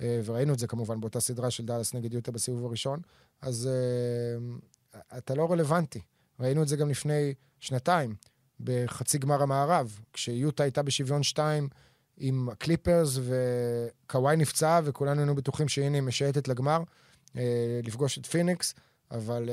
אה, 0.00 0.20
וראינו 0.24 0.52
את 0.52 0.58
זה 0.58 0.66
כמובן 0.66 1.00
באותה 1.00 1.20
סדרה 1.20 1.50
של 1.50 1.66
דאלאס 1.66 1.94
נגד 1.94 2.14
יוטה 2.14 2.32
בסיבוב 2.32 2.64
הראשון, 2.64 3.00
אז 3.42 3.68
uh, 3.68 4.98
אתה 5.18 5.34
לא 5.34 5.52
רלוונטי. 5.52 6.00
ראינו 6.40 6.62
את 6.62 6.68
זה 6.68 6.76
גם 6.76 6.90
לפני 6.90 7.34
שנתיים, 7.60 8.14
בחצי 8.60 9.18
גמר 9.18 9.42
המערב, 9.42 10.00
כשיוטה 10.12 10.62
הייתה 10.62 10.82
בשוויון 10.82 11.22
שתיים 11.22 11.68
עם 12.16 12.48
הקליפרס, 12.48 13.18
וקוואי 13.18 14.36
נפצע, 14.36 14.80
וכולנו 14.84 15.20
היינו 15.20 15.34
בטוחים 15.34 15.68
שהנה 15.68 15.96
היא 15.96 16.02
משייטת 16.02 16.48
לגמר, 16.48 16.82
uh, 17.26 17.38
לפגוש 17.82 18.18
את 18.18 18.26
פיניקס. 18.26 18.74
אבל 19.10 19.48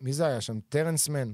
מי 0.00 0.12
זה 0.12 0.26
היה 0.26 0.40
שם? 0.40 0.60
טרנס 0.68 1.08
מן. 1.08 1.32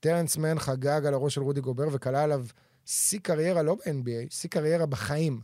טרנס 0.00 0.36
מן 0.36 0.58
חגג 0.58 1.06
על 1.06 1.14
הראש 1.14 1.34
של 1.34 1.42
רודי 1.42 1.60
גובר 1.60 1.88
וקלע 1.92 2.22
עליו 2.22 2.46
שיא 2.86 3.20
קריירה, 3.20 3.62
לא 3.62 3.74
ב-NBA, 3.74 4.30
שיא 4.30 4.50
קריירה 4.50 4.86
בחיים. 4.86 5.40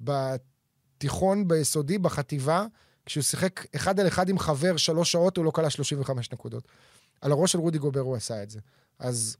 בתיכון, 0.00 1.48
ביסודי, 1.48 1.98
בחטיבה, 1.98 2.66
כשהוא 3.06 3.22
שיחק 3.22 3.74
אחד 3.76 4.00
על 4.00 4.08
אחד 4.08 4.28
עם 4.28 4.38
חבר 4.38 4.76
שלוש 4.76 5.12
שעות, 5.12 5.36
הוא 5.36 5.44
לא 5.44 5.50
כלה 5.50 5.70
35 5.70 6.32
נקודות. 6.32 6.68
על 7.20 7.32
הראש 7.32 7.52
של 7.52 7.58
רודי 7.58 7.78
גובר 7.78 8.00
הוא 8.00 8.16
עשה 8.16 8.42
את 8.42 8.50
זה. 8.50 8.60
אז 8.98 9.36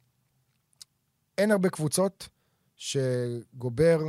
אין 1.39 1.51
הרבה 1.51 1.69
קבוצות 1.69 2.29
שגובר 2.77 4.01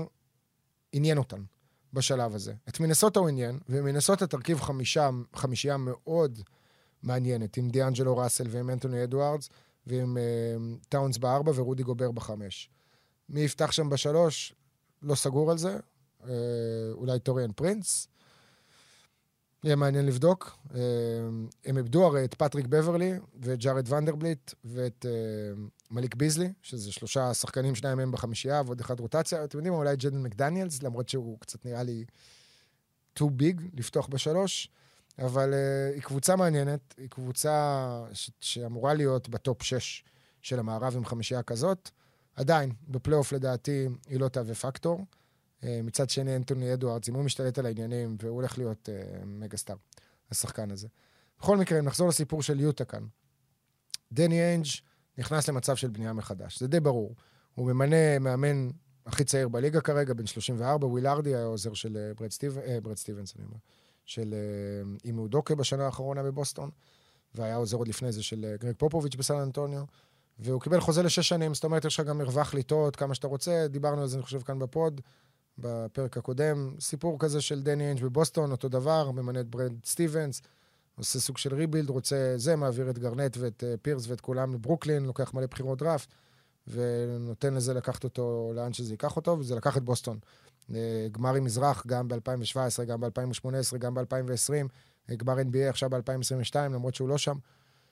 עניין 0.92 1.18
אותן. 1.18 1.44
בשלב 1.94 2.36
הזה. 2.36 2.54
את 2.70 2.80
מנסוטה 2.80 3.20
הוא 3.20 3.30
עניין, 3.30 3.60
ומנסוטה 3.70 4.28
תרכיב 4.28 4.62
חמישה, 4.62 5.10
חמישייה 5.36 5.78
מאוד 5.78 6.42
מעניינת, 7.04 7.58
עם 7.58 7.70
דיאנג'לו 7.70 8.18
ראסל 8.18 8.47
ועם 8.49 8.70
אנטוני 8.70 9.04
אדוארדס, 9.04 9.49
ועם 9.88 10.18
uh, 10.18 10.86
טאונס 10.89 11.18
בארבע 11.18 11.52
ורודי 11.56 11.84
גובר 11.84 12.12
בחמש. 12.12 12.70
מי 13.30 13.41
יפתח 13.41 13.72
שם 13.72 13.89
בשלוש? 13.89 14.54
לא 15.02 15.16
סגור 15.16 15.52
על 15.52 15.58
זה. 15.58 15.78
Uh, 16.22 16.26
אולי 16.91 17.20
טוריאן 17.20 17.52
פרינס. 17.52 18.08
יהיה 19.64 19.76
מעניין 19.76 20.06
לבדוק. 20.06 20.58
Uh, 20.68 20.74
הם 21.66 21.78
איבדו 21.78 22.06
הרי 22.06 22.26
את 22.26 22.34
פטריק 22.34 22.66
בברלי 22.66 23.14
ואת 23.41 23.60
ג'ארד 23.60 23.93
ונדרבילט 23.94 24.54
ואת 24.66 25.06
uh, 25.06 25.60
מליק 25.91 26.16
ביזלי, 26.16 26.54
שזה 26.62 26.91
שלושה 26.91 27.34
שחקנים, 27.34 27.76
שניים 27.76 27.97
מהם 27.97 28.12
בחמישייה 28.12 28.62
ועוד 28.66 28.80
אחד 28.80 28.99
רוטציה. 28.99 29.43
אתם 29.43 29.58
יודעים, 29.58 29.74
אולי 29.74 29.95
ג'דן 29.95 30.24
מקדניאלס, 30.24 30.84
למרות 30.84 31.10
שהוא 31.10 31.39
קצת 31.39 31.66
נראה 31.66 31.84
לי 31.84 32.06
too 33.20 33.24
big 33.39 33.62
לפתוח 33.74 34.08
בשלוש, 34.08 34.70
אבל 35.20 35.53
uh, 35.53 35.93
היא 35.95 36.01
קבוצה 36.01 36.36
מעניינת, 36.36 36.93
היא 36.97 37.09
קבוצה 37.09 38.03
ש- 38.14 38.32
שאמורה 38.39 38.93
להיות 38.93 39.30
בטופ 39.30 39.64
שש 39.64 40.03
של 40.41 40.59
המערב 40.59 40.95
עם 40.95 41.05
חמישייה 41.05 41.43
כזאת. 41.43 41.89
עדיין, 42.36 42.74
בפלייאוף 42.88 43.32
לדעתי 43.32 43.88
היא 44.07 44.20
לא 44.20 44.28
תהווה 44.28 44.55
פקטור. 44.55 45.05
Uh, 45.62 45.64
מצד 45.84 46.09
שני, 46.09 46.36
אנטוני 46.36 46.74
אדוארדס, 46.74 47.09
אם 47.09 47.14
הוא 47.14 47.24
משתלט 47.24 47.59
על 47.59 47.66
העניינים, 47.66 48.18
והוא 48.20 48.36
הולך 48.36 48.57
להיות 48.57 48.89
uh, 48.89 49.26
mega 49.26 49.58
star, 49.58 49.76
השחקן 50.32 50.72
הזה. 50.72 50.88
בכל 51.39 51.57
מקרה, 51.57 51.80
אם 51.80 51.86
נחזור 51.86 52.09
לסיפור 52.09 52.43
של 52.43 52.59
יוטה 52.59 52.86
כאן. 52.86 53.05
דני 54.12 54.41
איינג' 54.41 54.66
נכנס 55.18 55.49
למצב 55.49 55.76
של 55.76 55.89
בנייה 55.89 56.14
מחדש. 56.14 56.59
זה 56.59 56.68
די 56.68 56.80
ברור. 56.80 57.16
הוא 57.55 57.68
ממנה 57.68 58.20
מאמן 58.20 58.70
הכי 59.05 59.24
צעיר 59.24 59.47
בליגה 59.47 59.82
כרגע, 59.82 60.14
בן 60.14 60.26
34, 60.26 60.88
וויל 60.88 61.07
ארדי 61.07 61.36
היה 61.36 61.45
עוזר 61.45 61.74
של 61.74 61.97
אה, 61.97 62.14
ברד, 62.14 62.32
סטיב... 62.32 62.57
אה, 62.57 62.82
ברד 62.82 62.97
סטיבנס, 62.97 63.36
אני 63.36 63.45
אומר, 63.45 63.57
של 64.06 64.34
אה, 64.34 64.97
אימה 65.06 65.28
אודוקה 65.28 65.56
בשנה 65.56 65.86
האחרונה 65.86 66.24
בבוסטון, 66.24 66.70
והיה 67.36 67.56
עוזר 67.56 67.78
עוד 67.78 67.88
לפני 67.88 68.12
זה 68.12 68.24
של 68.24 68.56
גרג 68.60 68.76
פופוביץ' 68.78 69.16
בסן 69.16 69.36
אנטוניו, 69.36 69.84
והוא 70.39 70.62
קיבל 70.62 70.80
חוזה 70.80 71.04
לשש 71.04 71.30
שנים, 71.30 71.54
זאת 71.54 71.64
אומרת, 71.64 71.86
יש 71.86 71.99
לך 71.99 72.06
גם 72.08 72.18
מרווח 72.18 72.54
לטעות 72.54 72.95
כמה 72.95 73.16
שאתה 73.16 73.28
רוצה, 73.28 73.68
דיברנו 73.70 74.02
על 74.02 74.08
זה, 74.08 74.18
אני 74.18 74.24
חושב, 74.24 74.41
כאן 74.41 74.60
ב 74.60 74.68
pod, 74.68 75.02
בפרק 75.58 76.18
הקודם, 76.18 76.76
סיפור 76.80 77.20
כזה 77.20 77.41
של 77.41 77.62
דני 77.62 77.89
אינג' 77.89 78.04
בבוסטון, 78.04 78.52
אותו 78.52 78.70
דבר, 78.70 79.12
ממנה 79.12 79.39
את 79.39 79.47
ברד 79.47 79.74
סטיבנס, 79.86 80.41
עושה 80.95 81.20
סוג 81.20 81.38
של 81.38 81.56
rebuild, 81.56 81.89
רוצה 81.89 82.34
זה, 82.36 82.56
מעביר 82.56 82.89
את 82.89 82.99
גארנט 83.00 83.38
ואת 83.38 83.64
uh, 83.64 83.78
פירס 83.82 84.08
ואת 84.08 84.22
כולם 84.22 84.54
לברוקלין, 84.54 85.06
לוקח 85.06 85.34
מלא 85.34 85.45
בחירות 85.45 85.80
דראפט, 85.80 86.14
ונותן 86.68 87.54
לזה 87.54 87.74
לקחת 87.74 88.04
אותו 88.04 88.52
לאן 88.56 88.74
שזה 88.74 88.93
ייקח 88.93 89.16
אותו, 89.16 89.39
וזה 89.39 89.56
לקח 89.56 89.78
את 89.78 89.84
בוסטון. 89.84 90.20
גמר 91.12 91.36
המזרח, 91.36 91.84
גם 91.88 92.07
ב-2017, 92.07 92.84
גם 92.88 93.01
ב-2018, 93.01 93.78
גם 93.78 93.93
ב-2020, 93.93 94.68
uh, 95.12 95.16
גמר 95.16 95.38
NBA 95.38 95.70
עכשיו 95.70 95.89
ב-2022, 95.89 96.55
למרות 96.55 96.95
שהוא 96.95 97.09
לא 97.09 97.18
שם. 97.18 97.38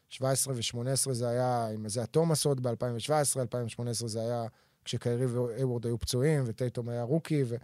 17 0.10 0.54
ו-18 0.54 1.14
זה 1.14 1.30
היה 1.30 1.68
עם 1.74 1.86
איזה 1.86 2.04
התומאס 2.04 2.46
עוד 2.46 2.64
ב-2017, 2.68 3.40
2018 3.40 4.08
זה 4.08 4.22
היה 4.22 4.46
כשקיירי 4.86 5.26
ואיוורד 5.26 5.86
היו 5.86 6.00
פצועים, 6.00 6.44
וטייטום 6.46 6.90
היה 6.90 7.04
רוקי, 7.04 7.44
ו... 7.48 7.56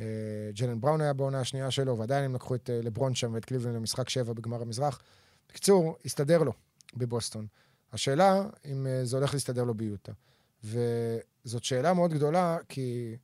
אה, 0.00 0.50
ג'לן 0.54 0.80
בראון 0.80 1.00
היה 1.00 1.12
בעונה 1.12 1.40
השנייה 1.40 1.70
שלו, 1.70 1.98
ועדיין 1.98 2.24
הם 2.24 2.34
לקחו 2.34 2.54
את 2.54 2.70
אה, 2.70 2.80
לברון 2.82 3.14
שם 3.14 3.34
ואת 3.34 3.44
קליבלין 3.44 3.74
למשחק 3.74 4.08
שבע 4.08 4.32
בגמר 4.32 4.62
המזרח. 4.62 5.00
בקיצור, 5.48 5.96
הסתדר 6.04 6.42
לו 6.42 6.52
בבוסטון. 6.96 7.46
השאלה 7.92 8.44
אם 8.64 8.86
אה, 8.86 9.04
זה 9.04 9.16
הולך 9.16 9.34
להסתדר 9.34 9.64
לו 9.64 9.74
ביוטה. 9.74 10.12
וזאת 10.64 11.64
שאלה 11.64 11.94
מאוד 11.94 12.12
גדולה, 12.12 12.58
כי 12.68 13.16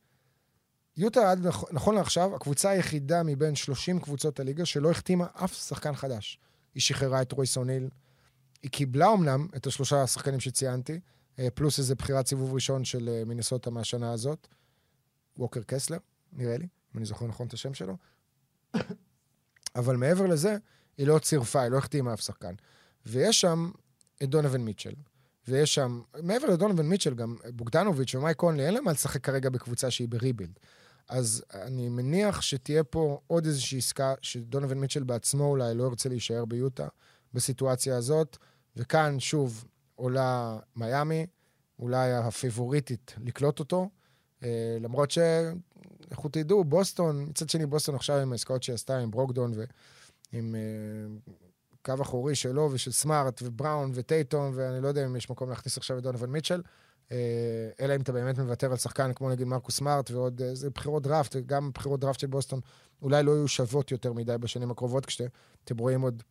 יוטה 0.98 1.30
עד 1.30 1.46
נכון 1.72 1.94
לעכשיו, 1.94 2.34
הקבוצה 2.34 2.70
היחידה 2.70 3.22
מבין 3.22 3.54
30 3.54 4.00
קבוצות 4.00 4.40
הליגה 4.40 4.64
שלא 4.64 4.90
החתימה 4.90 5.26
אף 5.34 5.54
שחקן 5.54 5.94
חדש. 5.94 6.38
היא 6.74 6.82
שחררה 6.82 7.22
את 7.22 7.32
רויס 7.32 7.56
אוניל, 7.56 7.88
היא 8.62 8.70
קיבלה 8.70 9.12
אמנם 9.12 9.48
את 9.56 9.66
השלושה 9.66 10.02
השחקנים 10.02 10.40
שציינתי, 10.40 11.00
פלוס 11.54 11.78
איזה 11.78 11.94
בחירת 11.94 12.26
סיבוב 12.26 12.54
ראשון 12.54 12.84
של 12.84 13.22
מינסוטה 13.26 13.70
מהשנה 13.70 14.12
הזאת, 14.12 14.48
ווקר 15.36 15.60
קסלר, 15.66 15.98
נראה 16.32 16.56
לי, 16.56 16.64
אם 16.64 16.98
אני 16.98 17.04
זוכר 17.04 17.26
נכון 17.26 17.46
את 17.46 17.52
השם 17.52 17.74
שלו. 17.74 17.96
אבל 19.76 19.96
מעבר 19.96 20.26
לזה, 20.26 20.56
היא 20.98 21.06
לא 21.06 21.18
צירפה, 21.18 21.62
היא 21.62 21.70
לא 21.70 21.78
החתימה 21.78 22.14
אף 22.14 22.20
שחקן. 22.20 22.54
ויש 23.06 23.40
שם 23.40 23.70
את 24.22 24.28
דונובין 24.28 24.64
מיטשל, 24.64 24.94
ויש 25.48 25.74
שם, 25.74 26.00
מעבר 26.22 26.46
לדונובין 26.46 26.88
מיטשל, 26.88 27.14
גם 27.14 27.36
בוגדנוביץ' 27.52 28.14
ומייק 28.14 28.36
קונלי, 28.36 28.66
אין 28.66 28.74
להם 28.74 28.84
מה 28.84 28.92
לשחק 28.92 29.24
כרגע 29.24 29.50
בקבוצה 29.50 29.90
שהיא 29.90 30.08
בריבילד. 30.08 30.58
אז 31.08 31.44
אני 31.54 31.88
מניח 31.88 32.40
שתהיה 32.40 32.84
פה 32.84 33.20
עוד 33.26 33.46
איזושהי 33.46 33.78
עסקה 33.78 34.14
שדונובין 34.22 34.80
מיטשל 34.80 35.02
בעצמו 35.02 35.44
אולי 35.44 35.74
לא 35.74 35.84
ירצה 35.84 36.08
להישאר 36.08 36.44
ביוטה 36.44 36.88
בסיטואציה 37.34 37.96
הזאת, 37.96 38.36
וכאן 38.76 39.20
שוב 39.20 39.64
עולה 39.94 40.58
מיאמי, 40.76 41.26
אולי 41.78 42.12
הפיבוריטית 42.12 43.14
לקלוט 43.24 43.58
אותו, 43.58 43.88
אה, 44.42 44.76
למרות 44.80 45.10
ש... 45.10 45.18
לכו 46.10 46.28
תדעו, 46.28 46.64
בוסטון, 46.64 47.26
מצד 47.28 47.48
שני 47.48 47.66
בוסטון 47.66 47.94
עכשיו 47.94 48.16
עם 48.16 48.32
העסקאות 48.32 48.62
שהיא 48.62 48.74
עשתה 48.74 48.98
עם 48.98 49.10
ברוקדון 49.10 49.52
ועם 50.32 50.54
אה, 50.54 51.34
קו 51.82 52.02
אחורי 52.02 52.34
שלו 52.34 52.68
ושל 52.72 52.92
סמארט 52.92 53.42
ובראון 53.42 53.90
וטייטום, 53.94 54.52
ואני 54.54 54.82
לא 54.82 54.88
יודע 54.88 55.06
אם 55.06 55.16
יש 55.16 55.30
מקום 55.30 55.50
להכניס 55.50 55.78
עכשיו 55.78 55.98
את 55.98 56.02
דונובל 56.02 56.26
מיטשל, 56.26 56.62
אלא 57.80 57.94
אם 57.96 58.00
אתה 58.00 58.12
באמת 58.12 58.38
מוותר 58.38 58.70
על 58.70 58.76
שחקן 58.76 59.12
כמו 59.14 59.30
נגיד 59.30 59.46
מרקוס 59.46 59.76
סמארט 59.76 60.10
ועוד 60.10 60.42
איזה 60.42 60.70
בחירות 60.70 61.02
דראפט, 61.02 61.36
גם 61.36 61.70
בחירות 61.74 62.00
דראפט 62.00 62.20
של 62.20 62.26
בוסטון 62.26 62.60
אולי 63.02 63.22
לא 63.22 63.30
יהיו 63.32 63.48
שוות 63.48 63.90
יותר 63.90 64.12
מדי 64.12 64.38
בשנים 64.38 64.70
הקרובות, 64.70 65.06
כשאתם 65.06 65.78
רואים 65.78 66.00
עוד 66.00 66.22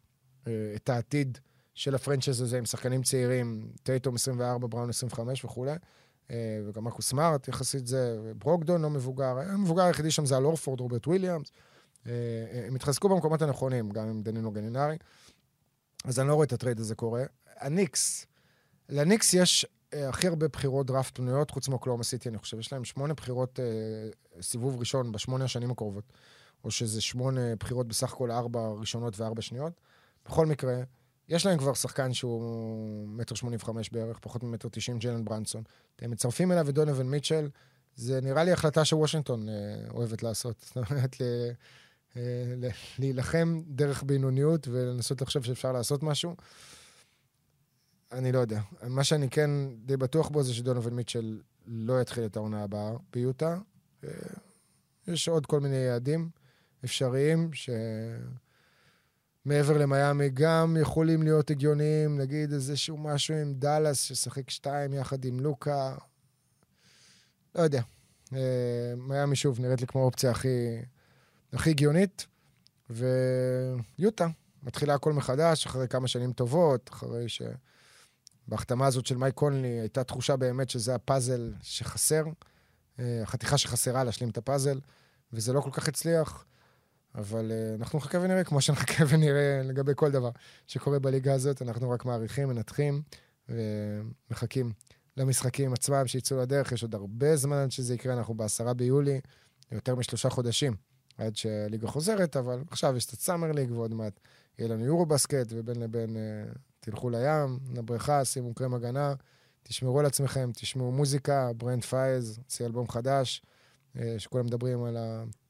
את 0.76 0.90
העתיד 0.90 1.38
של 1.74 1.96
ה 1.96 2.00
franchise 2.00 2.42
הזה 2.42 2.58
עם 2.58 2.66
שחקנים 2.66 3.04
צעירים, 3.04 3.72
טייטום 3.84 4.16
24, 4.16 4.68
בראון 4.68 4.90
25 4.90 5.46
וכולי. 5.46 5.76
אה, 6.32 6.60
וגם 6.66 6.84
מרקוס 6.84 7.10
סמארט 7.10 7.48
יחסית 7.48 7.88
זה, 7.88 8.18
ברוקדון 8.38 8.82
לא 8.82 8.90
מבוגר, 8.90 9.40
המבוגר 9.40 9.84
היחידי 9.84 10.12
שם 10.12 10.26
זה 10.26 10.38
אל 10.38 10.46
הורפורד, 10.46 10.80
רוברט 10.80 11.08
וויליאמס. 11.08 11.52
אה, 12.08 12.12
אה, 12.12 12.68
הם 12.68 12.76
התחזקו 12.76 13.10
במקומות 13.10 13.42
הנכונים, 13.42 13.90
גם 13.90 14.08
עם 14.10 14.22
דנילו 14.22 14.52
גלינארי. 14.52 14.98
אז 16.06 16.20
אני 16.20 16.28
לא 16.28 16.34
רואה 16.34 16.46
את 16.46 16.54
הטרייד 16.54 16.80
הזה 16.80 16.96
קורה. 16.96 17.24
הניקס, 17.60 18.26
לניקס 18.90 19.34
יש 19.34 19.66
הכי 20.10 20.28
הרבה 20.28 20.48
בחירות 20.48 20.86
דראפט 20.86 21.16
פנויות, 21.18 21.52
חוץ 21.52 21.68
מאוקלאומה 21.68 22.04
סיטי, 22.04 22.30
אני 22.30 22.38
חושב. 22.38 22.60
יש 22.60 22.74
להם 22.74 22.86
שמונה 22.86 23.14
בחירות 23.14 23.60
סיבוב 24.42 24.80
ראשון 24.80 25.12
בשמונה 25.12 25.46
השנים 25.46 25.72
הקרובות, 25.72 26.14
או 26.64 26.72
שזה 26.72 27.02
שמונה 27.02 27.56
בחירות 27.60 27.88
בסך 27.88 28.14
הכל 28.14 28.32
ארבע 28.32 28.68
ראשונות 28.68 29.20
וארבע 29.20 29.42
שניות. 29.42 29.74
בכל 30.26 30.46
מקרה, 30.46 30.76
יש 31.30 31.46
להם 31.46 31.58
כבר 31.58 31.74
שחקן 31.74 32.14
שהוא 32.14 33.08
מטר 33.08 33.36
שמונים 33.36 33.60
וחמש 33.62 33.90
בערך, 33.90 34.20
פחות 34.22 34.44
ממטר 34.44 34.70
תשעים, 34.72 35.00
ג'לן 35.00 35.26
ברנסון. 35.26 35.64
אתם 35.96 36.12
מצרפים 36.12 36.52
אליו 36.52 36.70
את 36.70 36.74
דונובין 36.74 37.10
מיטשל, 37.10 37.50
זה 37.96 38.22
נראה 38.22 38.44
לי 38.44 38.52
החלטה 38.52 38.86
שוושינגטון 38.86 39.50
אה, 39.50 39.54
אוהבת 39.94 40.24
לעשות. 40.24 40.56
זאת 40.76 40.78
אומרת, 40.92 41.22
ל, 41.22 41.24
אה, 42.18 42.70
להילחם 43.00 43.62
דרך 43.68 44.04
בינוניות 44.04 44.68
ולנסות 44.68 45.22
לחשוב 45.22 45.44
שאפשר 45.44 45.72
לעשות 45.72 46.04
משהו. 46.04 46.36
אני 48.12 48.32
לא 48.32 48.40
יודע. 48.40 48.62
מה 48.84 49.04
שאני 49.04 49.30
כן 49.30 49.50
די 49.86 49.98
בטוח 49.98 50.30
בו 50.30 50.44
זה 50.44 50.54
שדונובין 50.54 50.94
מיטשל 50.94 51.42
לא 51.66 52.02
יתחיל 52.02 52.26
את 52.26 52.36
העונה 52.36 52.64
הבאה 52.64 52.92
ביוטה. 53.14 53.58
אה, 54.04 54.10
יש 55.08 55.28
עוד 55.28 55.46
כל 55.46 55.60
מיני 55.60 55.76
יעדים 55.76 56.30
אפשריים 56.86 57.54
ש... 57.54 57.70
מעבר 59.46 59.78
למיאמי 59.78 60.30
גם 60.30 60.78
יכולים 60.82 61.24
להיות 61.24 61.50
הגיוניים, 61.50 62.18
נגיד 62.18 62.54
איזשהו 62.54 62.98
משהו 62.98 63.36
עם 63.36 63.54
דאלאס 63.54 64.02
ששחק 64.02 64.50
שתיים 64.50 64.94
יחד 64.94 65.26
עם 65.26 65.40
לוקה. 65.40 65.96
לא 67.56 67.62
יודע. 67.62 67.82
אה, 68.34 68.94
מיאמי 68.98 69.36
שוב 69.36 69.60
נראית 69.60 69.82
לי 69.82 69.88
כמו 69.88 70.02
האופציה 70.02 70.32
הכי, 70.32 70.78
הכי 71.54 71.70
הגיונית. 71.70 72.28
ויוטה, 72.90 74.28
מתחילה 74.64 74.94
הכל 74.94 75.14
מחדש 75.14 75.66
אחרי 75.66 75.88
כמה 75.88 76.08
שנים 76.08 76.34
טובות, 76.34 76.90
אחרי 76.94 77.26
שבהחתמה 78.48 78.86
הזאת 78.86 79.06
של 79.06 79.18
מייק 79.18 79.36
קונלי 79.36 79.68
הייתה 79.68 80.04
תחושה 80.04 80.36
באמת 80.36 80.70
שזה 80.70 80.96
הפאזל 80.96 81.54
שחסר, 81.62 82.24
אה, 83.00 83.22
החתיכה 83.24 83.58
שחסרה 83.58 84.04
להשלים 84.04 84.30
את 84.30 84.38
הפאזל, 84.38 84.80
וזה 85.34 85.54
לא 85.54 85.62
כל 85.62 85.72
כך 85.72 85.88
הצליח. 85.88 86.46
אבל 87.16 87.52
uh, 87.52 87.82
אנחנו 87.82 88.00
נחכה 88.00 88.18
ונראה, 88.22 88.44
כמו 88.44 88.62
שנחכה 88.62 89.04
ונראה 89.10 89.62
לגבי 89.64 89.92
כל 89.96 90.12
דבר 90.12 90.30
שקורה 90.68 91.00
בליגה 91.00 91.34
הזאת, 91.34 91.62
אנחנו 91.62 91.90
רק 91.90 92.06
מעריכים, 92.06 92.48
מנתחים 92.48 93.02
ומחכים 93.50 94.72
למשחקים 95.18 95.74
עצמם 95.74 96.08
שיצאו 96.08 96.38
לדרך. 96.38 96.72
יש 96.72 96.84
עוד 96.84 96.96
הרבה 96.96 97.36
זמן 97.36 97.58
עד 97.58 97.72
שזה 97.72 97.94
יקרה, 97.94 98.14
אנחנו 98.14 98.34
בעשרה 98.34 98.74
ביולי, 98.74 99.22
יותר 99.72 99.96
משלושה 99.96 100.30
חודשים 100.30 100.76
עד 101.18 101.36
שהליגה 101.36 101.88
חוזרת, 101.88 102.38
אבל 102.38 102.64
עכשיו 102.70 102.98
יש 102.98 103.06
את 103.06 103.12
ה 103.12 103.17
summer 103.17 103.52
league 103.52 103.72
ועוד 103.72 103.94
מעט 103.94 104.20
יהיה 104.60 104.70
לנו 104.70 104.86
יורובאסקט, 104.86 105.48
ובין 105.50 105.80
לבין 105.80 106.16
uh, 106.16 106.58
תלכו 106.92 107.10
לים, 107.10 107.60
לבריכה, 107.74 108.26
שימו 108.26 108.54
קרם 108.54 108.74
הגנה, 108.74 109.14
תשמרו 109.64 110.00
על 110.00 110.06
עצמכם, 110.06 110.50
תשמעו 110.54 110.92
מוזיקה, 110.92 111.52
Brent 111.58 111.84
Faiyaz, 111.84 112.38
הוציא 112.38 112.66
אלבום 112.66 112.90
חדש, 112.90 113.42
uh, 113.96 114.00
שכולם 114.18 114.46
מדברים 114.46 114.84
על. 114.84 114.98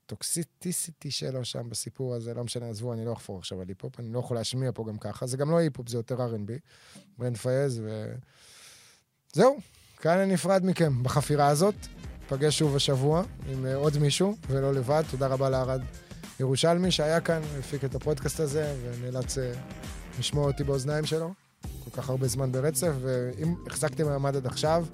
ה 0.07 0.19
toxicity 0.19 1.11
שלו 1.11 1.45
שם 1.45 1.69
בסיפור 1.69 2.15
הזה, 2.15 2.33
לא 2.33 2.43
משנה, 2.43 2.69
עזבו, 2.69 2.93
אני 2.93 3.05
לא 3.05 3.13
אחפור 3.13 3.37
עכשיו 3.37 3.61
על 3.61 3.67
היפ-הופ, 3.67 3.99
אני 3.99 4.13
לא 4.13 4.19
יכול 4.19 4.37
להשמיע 4.37 4.71
פה 4.73 4.85
גם 4.87 4.97
ככה, 4.97 5.27
זה 5.27 5.37
גם 5.37 5.51
לא 5.51 5.57
היפ-הופ, 5.57 5.89
זה 5.89 5.97
יותר 5.97 6.17
R&B, 6.17 6.51
Brent 7.17 7.37
Faiyaz, 7.37 7.79
ו... 7.83 8.13
זהו, 9.33 9.57
כאן 9.97 10.17
אני 10.17 10.33
נפרד 10.33 10.65
מכם 10.65 11.03
בחפירה 11.03 11.47
הזאת. 11.47 11.75
נפגש 12.25 12.59
שוב 12.59 12.75
השבוע 12.75 13.23
עם 13.49 13.65
uh, 13.65 13.75
עוד 13.75 13.97
מישהו, 13.97 14.35
ולא 14.47 14.73
לבד. 14.73 15.03
תודה 15.11 15.27
רבה 15.27 15.49
לארד 15.49 15.81
ירושלמי 16.39 16.91
שהיה 16.91 17.21
כאן, 17.21 17.41
הפיק 17.59 17.85
את 17.85 17.95
הפודקאסט 17.95 18.39
הזה, 18.39 18.75
ונאלץ 18.81 19.37
uh, 19.37 19.41
לשמוע 20.19 20.47
אותי 20.47 20.63
באוזניים 20.63 21.05
שלו 21.05 21.33
כל 21.83 22.01
כך 22.01 22.09
הרבה 22.09 22.27
זמן 22.27 22.51
ברצף, 22.51 22.91
ואם 23.01 23.55
החזקתם 23.67 24.05
מעמד 24.05 24.35
עד 24.35 24.45
עכשיו, 24.45 24.85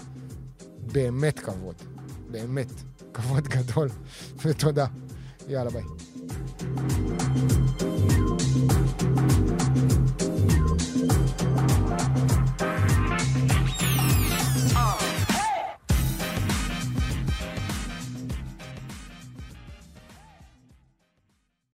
באמת 0.94 1.40
כבוד. 1.40 1.76
באמת. 2.32 2.72
כבוד 3.14 3.48
גדול, 3.48 3.90
ותודה. 4.44 4.86
יאללה, 5.48 5.70
ביי. 5.70 5.84